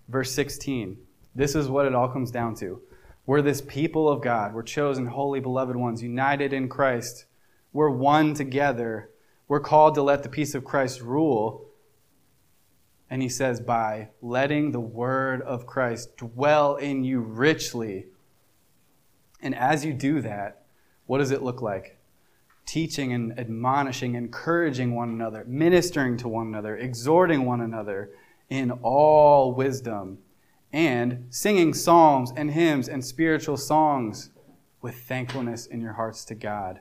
Verse 0.08 0.32
16. 0.32 0.98
This 1.34 1.54
is 1.54 1.68
what 1.68 1.86
it 1.86 1.94
all 1.94 2.08
comes 2.08 2.30
down 2.30 2.54
to. 2.56 2.80
We're 3.26 3.42
this 3.42 3.62
people 3.62 4.08
of 4.08 4.22
God. 4.22 4.54
We're 4.54 4.62
chosen, 4.62 5.06
holy, 5.06 5.40
beloved 5.40 5.76
ones, 5.76 6.02
united 6.02 6.52
in 6.52 6.68
Christ. 6.68 7.24
We're 7.72 7.90
one 7.90 8.34
together. 8.34 9.10
We're 9.48 9.60
called 9.60 9.94
to 9.94 10.02
let 10.02 10.22
the 10.22 10.28
peace 10.28 10.54
of 10.54 10.64
Christ 10.64 11.00
rule. 11.00 11.66
And 13.08 13.22
he 13.22 13.28
says, 13.28 13.60
by 13.60 14.10
letting 14.20 14.72
the 14.72 14.80
word 14.80 15.40
of 15.42 15.66
Christ 15.66 16.16
dwell 16.16 16.76
in 16.76 17.04
you 17.04 17.20
richly. 17.20 18.06
And 19.40 19.54
as 19.54 19.84
you 19.84 19.92
do 19.92 20.20
that, 20.20 20.64
what 21.06 21.18
does 21.18 21.30
it 21.30 21.42
look 21.42 21.62
like? 21.62 21.98
Teaching 22.66 23.12
and 23.12 23.38
admonishing, 23.38 24.14
encouraging 24.14 24.94
one 24.94 25.10
another, 25.10 25.44
ministering 25.46 26.16
to 26.18 26.28
one 26.28 26.46
another, 26.46 26.76
exhorting 26.76 27.44
one 27.44 27.60
another 27.60 28.10
in 28.48 28.70
all 28.70 29.52
wisdom, 29.52 30.18
and 30.72 31.26
singing 31.30 31.72
psalms 31.72 32.32
and 32.36 32.50
hymns 32.50 32.88
and 32.88 33.04
spiritual 33.04 33.56
songs 33.56 34.30
with 34.82 34.96
thankfulness 34.96 35.66
in 35.66 35.80
your 35.80 35.94
hearts 35.94 36.24
to 36.26 36.34
God. 36.34 36.80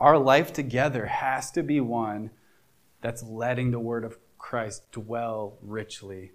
Our 0.00 0.18
life 0.18 0.52
together 0.52 1.06
has 1.06 1.50
to 1.52 1.62
be 1.62 1.80
one 1.80 2.30
that's 3.00 3.22
letting 3.22 3.70
the 3.70 3.80
word 3.80 4.04
of 4.04 4.18
Christ 4.36 4.90
dwell 4.92 5.58
richly. 5.62 6.32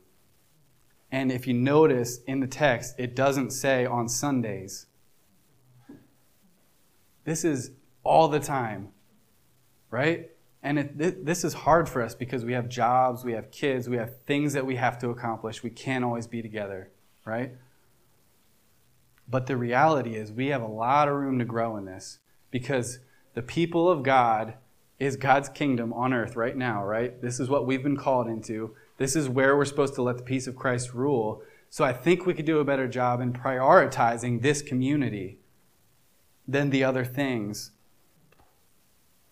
And 1.11 1.31
if 1.31 1.45
you 1.45 1.53
notice 1.53 2.19
in 2.23 2.39
the 2.39 2.47
text, 2.47 2.95
it 2.97 3.15
doesn't 3.15 3.51
say 3.51 3.85
on 3.85 4.07
Sundays. 4.07 4.85
This 7.25 7.43
is 7.43 7.71
all 8.03 8.29
the 8.29 8.39
time, 8.39 8.89
right? 9.89 10.31
And 10.63 10.77
it, 10.77 11.25
this 11.25 11.43
is 11.43 11.53
hard 11.53 11.89
for 11.89 12.01
us 12.01 12.13
because 12.13 12.45
we 12.45 12.53
have 12.53 12.69
jobs, 12.69 13.25
we 13.25 13.33
have 13.33 13.49
kids, 13.49 13.89
we 13.89 13.97
have 13.97 14.21
things 14.25 14.53
that 14.53 14.65
we 14.65 14.75
have 14.75 14.99
to 14.99 15.09
accomplish. 15.09 15.63
We 15.63 15.71
can't 15.71 16.05
always 16.05 16.27
be 16.27 16.41
together, 16.41 16.91
right? 17.25 17.53
But 19.27 19.47
the 19.47 19.57
reality 19.57 20.15
is, 20.15 20.31
we 20.31 20.47
have 20.47 20.61
a 20.61 20.67
lot 20.67 21.07
of 21.07 21.15
room 21.15 21.39
to 21.39 21.45
grow 21.45 21.77
in 21.77 21.85
this 21.85 22.19
because 22.51 22.99
the 23.33 23.41
people 23.41 23.89
of 23.89 24.03
God 24.03 24.55
is 24.99 25.15
God's 25.15 25.49
kingdom 25.49 25.93
on 25.93 26.13
earth 26.13 26.35
right 26.35 26.55
now, 26.55 26.83
right? 26.83 27.19
This 27.21 27.39
is 27.39 27.49
what 27.49 27.65
we've 27.65 27.81
been 27.81 27.97
called 27.97 28.27
into. 28.27 28.75
This 28.97 29.15
is 29.15 29.27
where 29.27 29.57
we're 29.57 29.65
supposed 29.65 29.95
to 29.95 30.03
let 30.03 30.17
the 30.17 30.23
peace 30.23 30.45
of 30.45 30.55
Christ 30.55 30.93
rule. 30.93 31.41
So 31.71 31.83
I 31.83 31.91
think 31.91 32.25
we 32.25 32.35
could 32.35 32.45
do 32.45 32.59
a 32.59 32.65
better 32.65 32.87
job 32.87 33.19
in 33.19 33.33
prioritizing 33.33 34.43
this 34.43 34.61
community 34.61 35.39
than 36.47 36.69
the 36.69 36.83
other 36.83 37.03
things 37.03 37.71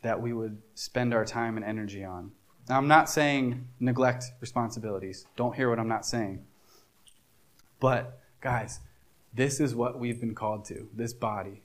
that 0.02 0.22
we 0.22 0.34
would 0.34 0.62
spend 0.76 1.14
our 1.14 1.26
time 1.26 1.58
and 1.58 1.66
energy 1.66 2.04
on. 2.04 2.32
Now, 2.68 2.78
I'm 2.78 2.88
not 2.88 3.10
saying 3.10 3.68
neglect 3.80 4.26
responsibilities. 4.40 5.26
Don't 5.36 5.56
hear 5.56 5.70
what 5.70 5.80
I'm 5.80 5.88
not 5.88 6.06
saying. 6.06 6.46
But, 7.80 8.20
guys, 8.42 8.80
this 9.34 9.60
is 9.60 9.74
what 9.74 10.00
we've 10.00 10.20
been 10.20 10.36
called 10.36 10.66
to 10.66 10.88
this 10.94 11.14
body. 11.14 11.64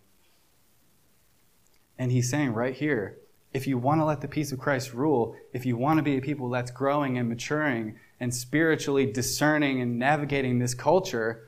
And 1.98 2.10
he's 2.10 2.30
saying 2.30 2.54
right 2.54 2.74
here 2.74 3.18
if 3.52 3.68
you 3.68 3.78
want 3.78 4.00
to 4.00 4.04
let 4.04 4.20
the 4.20 4.26
peace 4.26 4.50
of 4.50 4.58
Christ 4.58 4.92
rule, 4.92 5.36
if 5.52 5.64
you 5.64 5.76
want 5.76 5.98
to 5.98 6.02
be 6.02 6.16
a 6.16 6.20
people 6.20 6.50
that's 6.50 6.72
growing 6.72 7.16
and 7.16 7.28
maturing 7.28 7.94
and 8.18 8.34
spiritually 8.34 9.06
discerning 9.06 9.80
and 9.80 9.96
navigating 9.96 10.58
this 10.58 10.74
culture, 10.74 11.46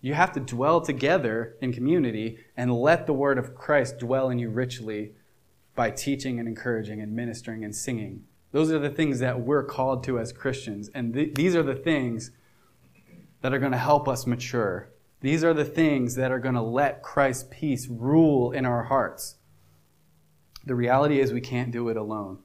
you 0.00 0.14
have 0.14 0.32
to 0.32 0.40
dwell 0.40 0.80
together 0.80 1.54
in 1.60 1.72
community 1.72 2.38
and 2.56 2.72
let 2.74 3.06
the 3.06 3.12
word 3.12 3.36
of 3.36 3.54
Christ 3.54 3.98
dwell 3.98 4.30
in 4.30 4.38
you 4.38 4.48
richly 4.48 5.12
by 5.74 5.90
teaching 5.90 6.38
and 6.38 6.48
encouraging 6.48 7.00
and 7.00 7.14
ministering 7.14 7.64
and 7.64 7.74
singing. 7.74 8.24
Those 8.52 8.70
are 8.70 8.78
the 8.78 8.90
things 8.90 9.18
that 9.20 9.40
we're 9.40 9.64
called 9.64 10.04
to 10.04 10.18
as 10.18 10.32
Christians. 10.32 10.90
And 10.94 11.14
th- 11.14 11.34
these 11.34 11.56
are 11.56 11.62
the 11.62 11.74
things 11.74 12.30
that 13.40 13.52
are 13.52 13.58
going 13.58 13.72
to 13.72 13.78
help 13.78 14.08
us 14.08 14.26
mature. 14.26 14.90
These 15.20 15.42
are 15.42 15.54
the 15.54 15.64
things 15.64 16.16
that 16.16 16.30
are 16.30 16.38
going 16.38 16.54
to 16.54 16.62
let 16.62 17.02
Christ's 17.02 17.48
peace 17.50 17.88
rule 17.88 18.52
in 18.52 18.66
our 18.66 18.84
hearts. 18.84 19.36
The 20.64 20.74
reality 20.74 21.20
is, 21.20 21.32
we 21.32 21.40
can't 21.40 21.72
do 21.72 21.88
it 21.88 21.96
alone. 21.96 22.38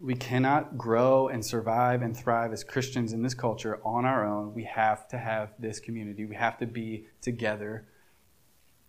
We 0.00 0.14
cannot 0.14 0.76
grow 0.76 1.28
and 1.28 1.44
survive 1.44 2.02
and 2.02 2.16
thrive 2.16 2.52
as 2.52 2.62
Christians 2.62 3.12
in 3.12 3.22
this 3.22 3.34
culture 3.34 3.80
on 3.82 4.04
our 4.04 4.26
own. 4.26 4.54
We 4.54 4.64
have 4.64 5.08
to 5.08 5.18
have 5.18 5.54
this 5.58 5.80
community. 5.80 6.24
We 6.26 6.34
have 6.36 6.58
to 6.58 6.66
be 6.66 7.06
together, 7.20 7.88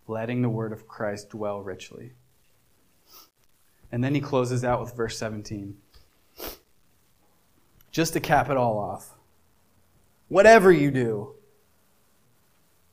letting 0.05 0.41
the 0.41 0.49
word 0.49 0.73
of 0.73 0.87
Christ 0.87 1.29
dwell 1.29 1.61
richly. 1.61 2.13
And 3.91 4.03
then 4.03 4.13
he 4.13 4.21
closes 4.21 4.63
out 4.63 4.81
with 4.81 4.95
verse 4.95 5.17
17. 5.17 5.77
Just 7.91 8.13
to 8.13 8.19
cap 8.19 8.49
it 8.49 8.57
all 8.57 8.77
off. 8.77 9.15
Whatever 10.27 10.71
you 10.71 10.91
do, 10.91 11.35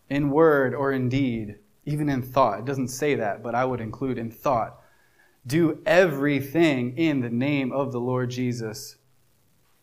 in 0.09 0.31
word 0.31 0.75
or 0.75 0.93
in 0.93 1.09
deed, 1.09 1.57
even 1.85 2.09
in 2.09 2.23
thought. 2.23 2.61
It 2.61 2.65
doesn't 2.65 2.89
say 2.89 3.15
that, 3.17 3.43
but 3.43 3.55
I 3.55 3.65
would 3.65 3.81
include 3.81 4.19
in 4.19 4.31
thought. 4.31 4.81
Do 5.47 5.83
everything 5.85 6.97
in 6.97 7.21
the 7.21 7.31
name 7.31 7.73
of 7.73 7.93
the 7.93 8.01
Lord 8.01 8.31
Jesus, 8.31 8.97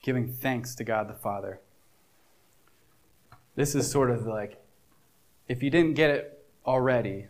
giving 0.02 0.28
thanks 0.28 0.74
to 0.76 0.84
God 0.84 1.08
the 1.08 1.14
Father. 1.14 1.60
This 3.56 3.76
is 3.76 3.92
sort 3.92 4.10
of 4.10 4.26
like, 4.26 4.64
if 5.48 5.62
you 5.62 5.70
didn't 5.70 5.94
get 5.94 6.10
it 6.10 6.46
already, 6.66 7.28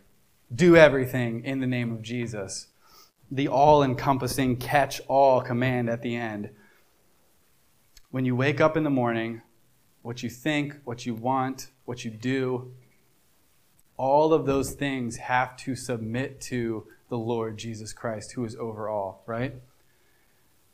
do 0.54 0.78
everything 0.78 1.44
in 1.44 1.60
the 1.60 1.68
name 1.68 1.92
of 1.92 2.02
Jesus. 2.02 2.68
The 3.32 3.48
all 3.48 3.82
encompassing 3.82 4.58
catch 4.58 5.00
all 5.08 5.42
command 5.42 5.90
at 5.90 6.02
the 6.02 6.16
end. 6.16 6.50
When 8.12 8.26
you 8.26 8.36
wake 8.36 8.60
up 8.60 8.76
in 8.76 8.84
the 8.84 8.90
morning, 8.90 9.42
what 10.02 10.22
you 10.22 10.30
think, 10.30 10.76
what 10.84 11.06
you 11.06 11.16
want, 11.16 11.68
what 11.86 12.04
you 12.04 12.12
do, 12.12 12.74
all 13.96 14.34
of 14.34 14.46
those 14.46 14.74
things 14.74 15.18
have 15.18 15.56
to 15.58 15.76
submit 15.76 16.42
to 16.42 16.88
the 17.10 17.18
Lord 17.18 17.58
Jesus 17.58 17.94
Christ, 17.94 18.34
who 18.34 18.44
is 18.44 18.56
over 18.56 18.90
all, 18.90 19.24
right? 19.26 19.56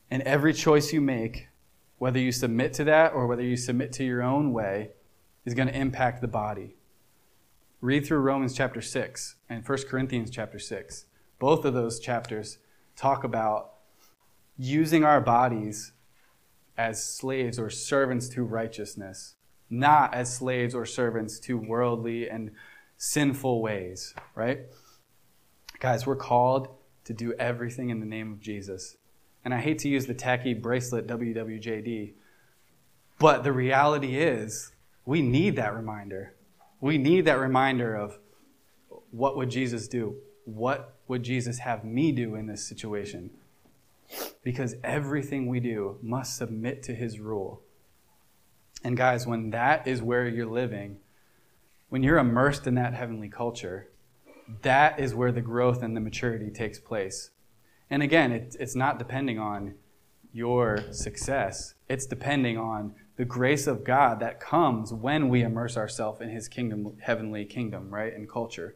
And 0.09 0.23
every 0.23 0.53
choice 0.53 0.93
you 0.93 1.01
make 1.01 1.49
whether 1.97 2.19
you 2.19 2.31
submit 2.31 2.73
to 2.73 2.83
that 2.85 3.13
or 3.13 3.27
whether 3.27 3.41
you 3.41 3.57
submit 3.57 3.91
to 3.93 4.03
your 4.03 4.21
own 4.21 4.53
way, 4.53 4.91
is 5.45 5.53
going 5.53 5.67
to 5.67 5.77
impact 5.77 6.21
the 6.21 6.27
body. 6.27 6.75
Read 7.81 8.05
through 8.05 8.19
Romans 8.19 8.53
chapter 8.53 8.81
6 8.81 9.35
and 9.49 9.67
1 9.67 9.77
Corinthians 9.89 10.29
chapter 10.29 10.59
6. 10.59 11.05
Both 11.39 11.65
of 11.65 11.73
those 11.73 11.99
chapters 11.99 12.57
talk 12.95 13.23
about 13.23 13.73
using 14.57 15.03
our 15.03 15.21
bodies 15.21 15.93
as 16.77 17.03
slaves 17.03 17.59
or 17.59 17.69
servants 17.69 18.29
to 18.29 18.43
righteousness, 18.43 19.35
not 19.69 20.13
as 20.13 20.35
slaves 20.35 20.73
or 20.73 20.85
servants 20.85 21.39
to 21.41 21.57
worldly 21.57 22.29
and 22.29 22.51
sinful 22.97 23.61
ways, 23.61 24.13
right? 24.35 24.61
Guys, 25.79 26.05
we're 26.07 26.15
called 26.15 26.69
to 27.05 27.13
do 27.13 27.33
everything 27.33 27.89
in 27.89 27.99
the 27.99 28.05
name 28.05 28.31
of 28.31 28.39
Jesus. 28.39 28.97
And 29.45 29.53
I 29.53 29.59
hate 29.59 29.79
to 29.79 29.89
use 29.89 30.07
the 30.07 30.13
tacky 30.13 30.53
bracelet 30.53 31.07
WWJD, 31.07 32.13
but 33.19 33.43
the 33.43 33.51
reality 33.51 34.17
is 34.17 34.71
we 35.05 35.21
need 35.21 35.55
that 35.55 35.73
reminder. 35.73 36.35
We 36.81 36.97
need 36.97 37.25
that 37.25 37.39
reminder 37.39 37.95
of 37.95 38.19
what 39.11 39.37
would 39.37 39.49
Jesus 39.49 39.87
do? 39.87 40.17
What 40.47 40.95
would 41.09 41.23
Jesus 41.23 41.59
have 41.59 41.83
me 41.83 42.13
do 42.13 42.35
in 42.35 42.47
this 42.47 42.65
situation? 42.65 43.31
Because 44.43 44.75
everything 44.81 45.47
we 45.47 45.59
do 45.59 45.97
must 46.01 46.37
submit 46.37 46.83
to 46.83 46.95
his 46.95 47.19
rule. 47.19 47.61
And 48.81 48.95
guys, 48.95 49.27
when 49.27 49.49
that 49.49 49.85
is 49.85 50.01
where 50.01 50.25
you're 50.25 50.45
living, 50.45 50.99
when 51.89 52.01
you're 52.01 52.17
immersed 52.17 52.65
in 52.65 52.75
that 52.75 52.93
heavenly 52.93 53.27
culture, 53.27 53.89
that 54.61 55.01
is 55.01 55.13
where 55.13 55.33
the 55.33 55.41
growth 55.41 55.83
and 55.83 55.97
the 55.97 56.01
maturity 56.01 56.49
takes 56.49 56.79
place. 56.79 57.31
And 57.89 58.01
again, 58.01 58.31
it, 58.31 58.55
it's 58.57 58.75
not 58.75 58.99
depending 58.99 59.39
on 59.39 59.75
your 60.31 60.79
success, 60.93 61.73
it's 61.89 62.05
depending 62.05 62.57
on 62.57 62.95
the 63.17 63.25
grace 63.25 63.67
of 63.67 63.83
God 63.83 64.21
that 64.21 64.39
comes 64.39 64.93
when 64.93 65.27
we 65.27 65.41
immerse 65.41 65.75
ourselves 65.75 66.21
in 66.21 66.29
His 66.29 66.47
kingdom, 66.47 66.95
heavenly 67.01 67.43
kingdom, 67.43 67.93
right, 67.93 68.13
and 68.13 68.29
culture. 68.29 68.75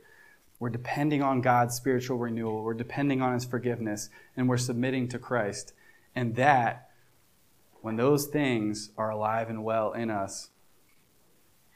We're 0.62 0.70
depending 0.70 1.24
on 1.24 1.42
God's 1.42 1.74
spiritual 1.74 2.20
renewal. 2.20 2.62
We're 2.62 2.76
depending 2.76 3.20
on 3.20 3.34
His 3.34 3.46
forgiveness, 3.46 4.10
and 4.38 4.48
we're 4.48 4.58
submitting 4.58 5.08
to 5.08 5.18
Christ. 5.18 5.74
And 6.16 6.36
that, 6.36 6.92
when 7.82 7.96
those 7.96 8.28
things 8.28 8.92
are 8.96 9.10
alive 9.10 9.50
and 9.50 9.64
well 9.64 9.92
in 9.92 10.12
us, 10.12 10.52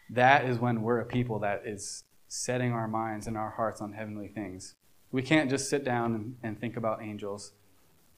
that 0.08 0.46
is 0.46 0.60
when 0.60 0.84
we're 0.84 1.00
a 1.00 1.06
people 1.06 1.40
that 1.40 1.64
is 1.66 2.04
setting 2.28 2.74
our 2.74 2.88
minds 2.88 3.26
and 3.26 3.36
our 3.36 3.50
hearts 3.50 3.82
on 3.82 3.94
heavenly 3.94 4.28
things. 4.28 4.76
We 5.12 5.24
can't 5.24 5.50
just 5.50 5.68
sit 5.68 5.84
down 5.84 6.14
and, 6.14 6.36
and 6.44 6.62
think 6.62 6.78
about 6.78 7.02
angels. 7.02 7.54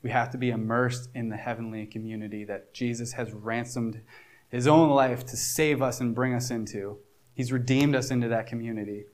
We 0.03 0.09
have 0.09 0.32
to 0.32 0.38
be 0.38 0.49
immersed 0.49 1.09
in 1.15 1.30
the 1.30 1.38
heavenly 1.38 1.86
community 1.86 2.43
that 2.43 2.74
Jesus 2.74 3.13
has 3.13 3.32
ransomed 3.32 4.01
his 4.49 4.68
own 4.68 4.89
life 4.89 5.26
to 5.28 5.38
save 5.38 5.82
us 5.82 6.01
and 6.01 6.13
bring 6.13 6.34
us 6.34 6.51
into. 6.51 6.97
He's 7.34 7.53
redeemed 7.53 7.95
us 7.95 8.11
into 8.11 8.28
that 8.28 8.47
community. 8.47 9.05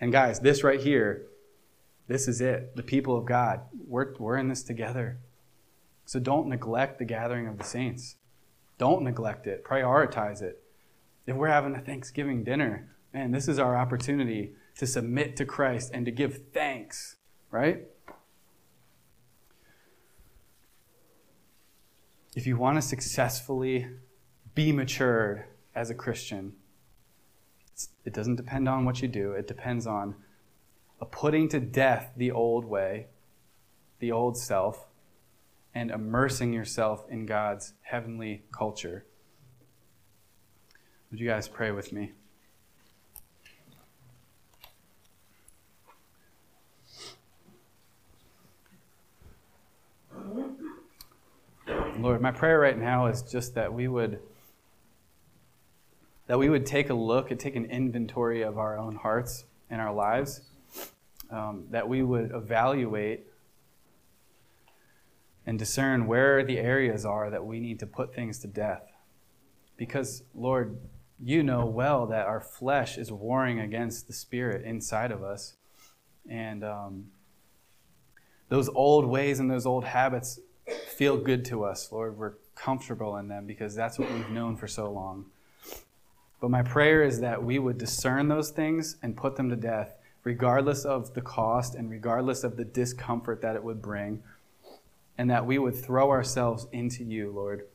And 0.00 0.10
guys, 0.10 0.40
this 0.40 0.64
right 0.64 0.80
here, 0.80 1.26
this 2.08 2.26
is 2.26 2.40
it. 2.40 2.74
The 2.74 2.82
people 2.82 3.16
of 3.16 3.26
God, 3.26 3.60
we're, 3.86 4.14
we're 4.18 4.38
in 4.38 4.48
this 4.48 4.62
together. 4.62 5.18
So 6.06 6.18
don't 6.18 6.48
neglect 6.48 6.98
the 6.98 7.04
gathering 7.04 7.46
of 7.46 7.58
the 7.58 7.64
saints. 7.64 8.16
Don't 8.78 9.02
neglect 9.02 9.46
it. 9.46 9.62
Prioritize 9.62 10.42
it. 10.42 10.62
If 11.26 11.36
we're 11.36 11.48
having 11.48 11.76
a 11.76 11.80
Thanksgiving 11.80 12.42
dinner, 12.42 12.88
man, 13.12 13.30
this 13.30 13.46
is 13.46 13.58
our 13.58 13.76
opportunity 13.76 14.54
to 14.78 14.86
submit 14.86 15.36
to 15.36 15.44
Christ 15.44 15.90
and 15.92 16.06
to 16.06 16.10
give 16.10 16.40
thanks, 16.52 17.16
right? 17.50 17.82
If 22.34 22.46
you 22.46 22.56
want 22.56 22.78
to 22.78 22.82
successfully 22.82 23.86
be 24.54 24.72
matured 24.72 25.44
as 25.74 25.90
a 25.90 25.94
Christian, 25.94 26.54
it 28.04 28.12
doesn't 28.12 28.36
depend 28.36 28.68
on 28.68 28.84
what 28.84 29.02
you 29.02 29.08
do, 29.08 29.32
it 29.32 29.46
depends 29.46 29.86
on 29.86 30.14
a 31.00 31.06
putting 31.06 31.48
to 31.48 31.60
death 31.60 32.12
the 32.16 32.30
old 32.30 32.64
way, 32.64 33.06
the 33.98 34.12
old 34.12 34.36
self, 34.36 34.86
and 35.74 35.90
immersing 35.90 36.52
yourself 36.52 37.04
in 37.08 37.26
God's 37.26 37.74
heavenly 37.82 38.42
culture. 38.52 39.04
Would 41.10 41.20
you 41.20 41.28
guys 41.28 41.48
pray 41.48 41.70
with 41.70 41.92
me? 41.92 42.12
Lord, 51.98 52.22
my 52.22 52.30
prayer 52.30 52.58
right 52.58 52.78
now 52.78 53.06
is 53.06 53.22
just 53.22 53.54
that 53.56 53.72
we 53.72 53.86
would 53.86 54.20
that 56.30 56.38
we 56.38 56.48
would 56.48 56.64
take 56.64 56.90
a 56.90 56.94
look 56.94 57.32
and 57.32 57.40
take 57.40 57.56
an 57.56 57.64
inventory 57.64 58.42
of 58.42 58.56
our 58.56 58.78
own 58.78 58.94
hearts 58.94 59.46
and 59.68 59.80
our 59.80 59.92
lives, 59.92 60.42
um, 61.28 61.64
that 61.70 61.88
we 61.88 62.04
would 62.04 62.30
evaluate 62.32 63.26
and 65.44 65.58
discern 65.58 66.06
where 66.06 66.44
the 66.44 66.56
areas 66.56 67.04
are 67.04 67.30
that 67.30 67.44
we 67.44 67.58
need 67.58 67.80
to 67.80 67.86
put 67.86 68.14
things 68.14 68.38
to 68.38 68.46
death. 68.46 68.92
Because, 69.76 70.22
Lord, 70.32 70.78
you 71.18 71.42
know 71.42 71.66
well 71.66 72.06
that 72.06 72.28
our 72.28 72.40
flesh 72.40 72.96
is 72.96 73.10
warring 73.10 73.58
against 73.58 74.06
the 74.06 74.12
spirit 74.12 74.64
inside 74.64 75.10
of 75.10 75.24
us. 75.24 75.56
And 76.30 76.62
um, 76.62 77.06
those 78.50 78.68
old 78.68 79.04
ways 79.04 79.40
and 79.40 79.50
those 79.50 79.66
old 79.66 79.82
habits 79.82 80.38
feel 80.94 81.16
good 81.16 81.44
to 81.46 81.64
us, 81.64 81.90
Lord. 81.90 82.16
We're 82.16 82.34
comfortable 82.54 83.16
in 83.16 83.26
them 83.26 83.46
because 83.46 83.74
that's 83.74 83.98
what 83.98 84.12
we've 84.12 84.30
known 84.30 84.56
for 84.56 84.68
so 84.68 84.92
long. 84.92 85.26
But 86.40 86.50
my 86.50 86.62
prayer 86.62 87.02
is 87.02 87.20
that 87.20 87.44
we 87.44 87.58
would 87.58 87.76
discern 87.76 88.28
those 88.28 88.50
things 88.50 88.96
and 89.02 89.16
put 89.16 89.36
them 89.36 89.50
to 89.50 89.56
death, 89.56 89.94
regardless 90.24 90.84
of 90.84 91.12
the 91.14 91.20
cost 91.20 91.74
and 91.74 91.90
regardless 91.90 92.44
of 92.44 92.56
the 92.56 92.64
discomfort 92.64 93.42
that 93.42 93.56
it 93.56 93.62
would 93.62 93.82
bring, 93.82 94.22
and 95.18 95.30
that 95.30 95.44
we 95.44 95.58
would 95.58 95.76
throw 95.76 96.10
ourselves 96.10 96.66
into 96.72 97.04
you, 97.04 97.30
Lord. 97.30 97.66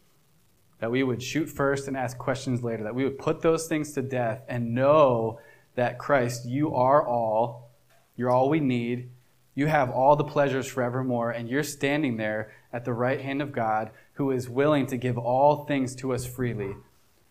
That 0.79 0.91
we 0.91 1.03
would 1.03 1.21
shoot 1.21 1.47
first 1.47 1.87
and 1.87 1.95
ask 1.95 2.17
questions 2.17 2.63
later, 2.63 2.83
that 2.83 2.95
we 2.95 3.03
would 3.03 3.19
put 3.19 3.41
those 3.41 3.67
things 3.67 3.93
to 3.93 4.01
death 4.01 4.41
and 4.47 4.73
know 4.73 5.39
that 5.75 5.99
Christ, 5.99 6.45
you 6.45 6.73
are 6.73 7.05
all, 7.05 7.69
you're 8.15 8.31
all 8.31 8.49
we 8.49 8.59
need, 8.59 9.09
you 9.53 9.67
have 9.67 9.89
all 9.89 10.15
the 10.15 10.23
pleasures 10.23 10.67
forevermore, 10.67 11.31
and 11.31 11.47
you're 11.47 11.63
standing 11.63 12.17
there 12.17 12.51
at 12.73 12.83
the 12.83 12.93
right 12.93 13.21
hand 13.21 13.41
of 13.41 13.51
God 13.53 13.91
who 14.13 14.31
is 14.31 14.49
willing 14.49 14.85
to 14.87 14.97
give 14.97 15.17
all 15.17 15.65
things 15.65 15.95
to 15.95 16.13
us 16.13 16.25
freely. 16.25 16.75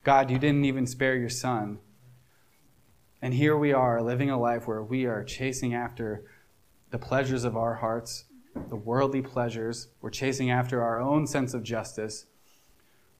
God, 0.04 0.30
you 0.30 0.38
didn't 0.38 0.66
even 0.66 0.86
spare 0.86 1.16
your 1.16 1.30
son. 1.30 1.78
And 3.22 3.32
here 3.32 3.56
we 3.56 3.72
are 3.72 4.02
living 4.02 4.28
a 4.28 4.38
life 4.38 4.68
where 4.68 4.82
we 4.82 5.06
are 5.06 5.24
chasing 5.24 5.72
after 5.72 6.24
the 6.90 6.98
pleasures 6.98 7.44
of 7.44 7.56
our 7.56 7.76
hearts, 7.76 8.26
the 8.68 8.76
worldly 8.76 9.22
pleasures. 9.22 9.88
We're 10.02 10.10
chasing 10.10 10.50
after 10.50 10.82
our 10.82 11.00
own 11.00 11.26
sense 11.26 11.54
of 11.54 11.62
justice. 11.62 12.26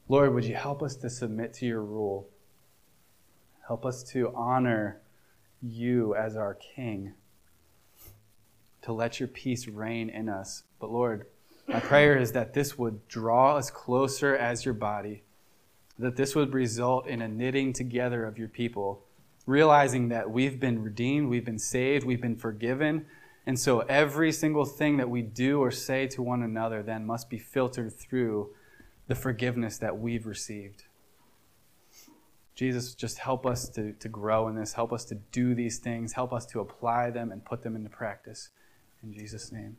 Lord, 0.08 0.34
would 0.34 0.44
you 0.44 0.56
help 0.56 0.82
us 0.82 0.94
to 0.96 1.08
submit 1.08 1.54
to 1.54 1.66
your 1.66 1.82
rule? 1.82 2.28
Help 3.66 3.86
us 3.86 4.02
to 4.12 4.30
honor 4.34 5.00
you 5.62 6.14
as 6.14 6.36
our 6.36 6.52
King, 6.52 7.14
to 8.82 8.92
let 8.92 9.18
your 9.18 9.28
peace 9.28 9.66
reign 9.66 10.10
in 10.10 10.28
us. 10.28 10.64
But 10.78 10.90
Lord, 10.90 11.28
my 11.66 11.80
prayer 11.80 12.18
is 12.18 12.32
that 12.32 12.52
this 12.52 12.76
would 12.76 13.08
draw 13.08 13.56
us 13.56 13.70
closer 13.70 14.36
as 14.36 14.66
your 14.66 14.74
body 14.74 15.23
that 15.98 16.16
this 16.16 16.34
would 16.34 16.52
result 16.52 17.06
in 17.06 17.22
a 17.22 17.28
knitting 17.28 17.72
together 17.72 18.24
of 18.24 18.38
your 18.38 18.48
people, 18.48 19.04
realizing 19.46 20.08
that 20.08 20.30
we've 20.30 20.58
been 20.58 20.82
redeemed, 20.82 21.28
we've 21.28 21.44
been 21.44 21.58
saved, 21.58 22.04
we've 22.04 22.20
been 22.20 22.36
forgiven. 22.36 23.06
And 23.46 23.58
so 23.58 23.80
every 23.80 24.32
single 24.32 24.64
thing 24.64 24.96
that 24.96 25.10
we 25.10 25.22
do 25.22 25.60
or 25.60 25.70
say 25.70 26.06
to 26.08 26.22
one 26.22 26.42
another 26.42 26.82
then 26.82 27.06
must 27.06 27.28
be 27.28 27.38
filtered 27.38 27.92
through 27.92 28.50
the 29.06 29.14
forgiveness 29.14 29.78
that 29.78 29.98
we've 29.98 30.26
received. 30.26 30.84
Jesus, 32.54 32.94
just 32.94 33.18
help 33.18 33.46
us 33.46 33.68
to, 33.70 33.92
to 33.94 34.08
grow 34.08 34.48
in 34.48 34.54
this. 34.54 34.72
Help 34.72 34.92
us 34.92 35.04
to 35.06 35.16
do 35.32 35.54
these 35.54 35.78
things. 35.78 36.12
Help 36.12 36.32
us 36.32 36.46
to 36.46 36.60
apply 36.60 37.10
them 37.10 37.32
and 37.32 37.44
put 37.44 37.62
them 37.62 37.74
into 37.74 37.90
practice. 37.90 38.50
In 39.02 39.12
Jesus' 39.12 39.52
name. 39.52 39.76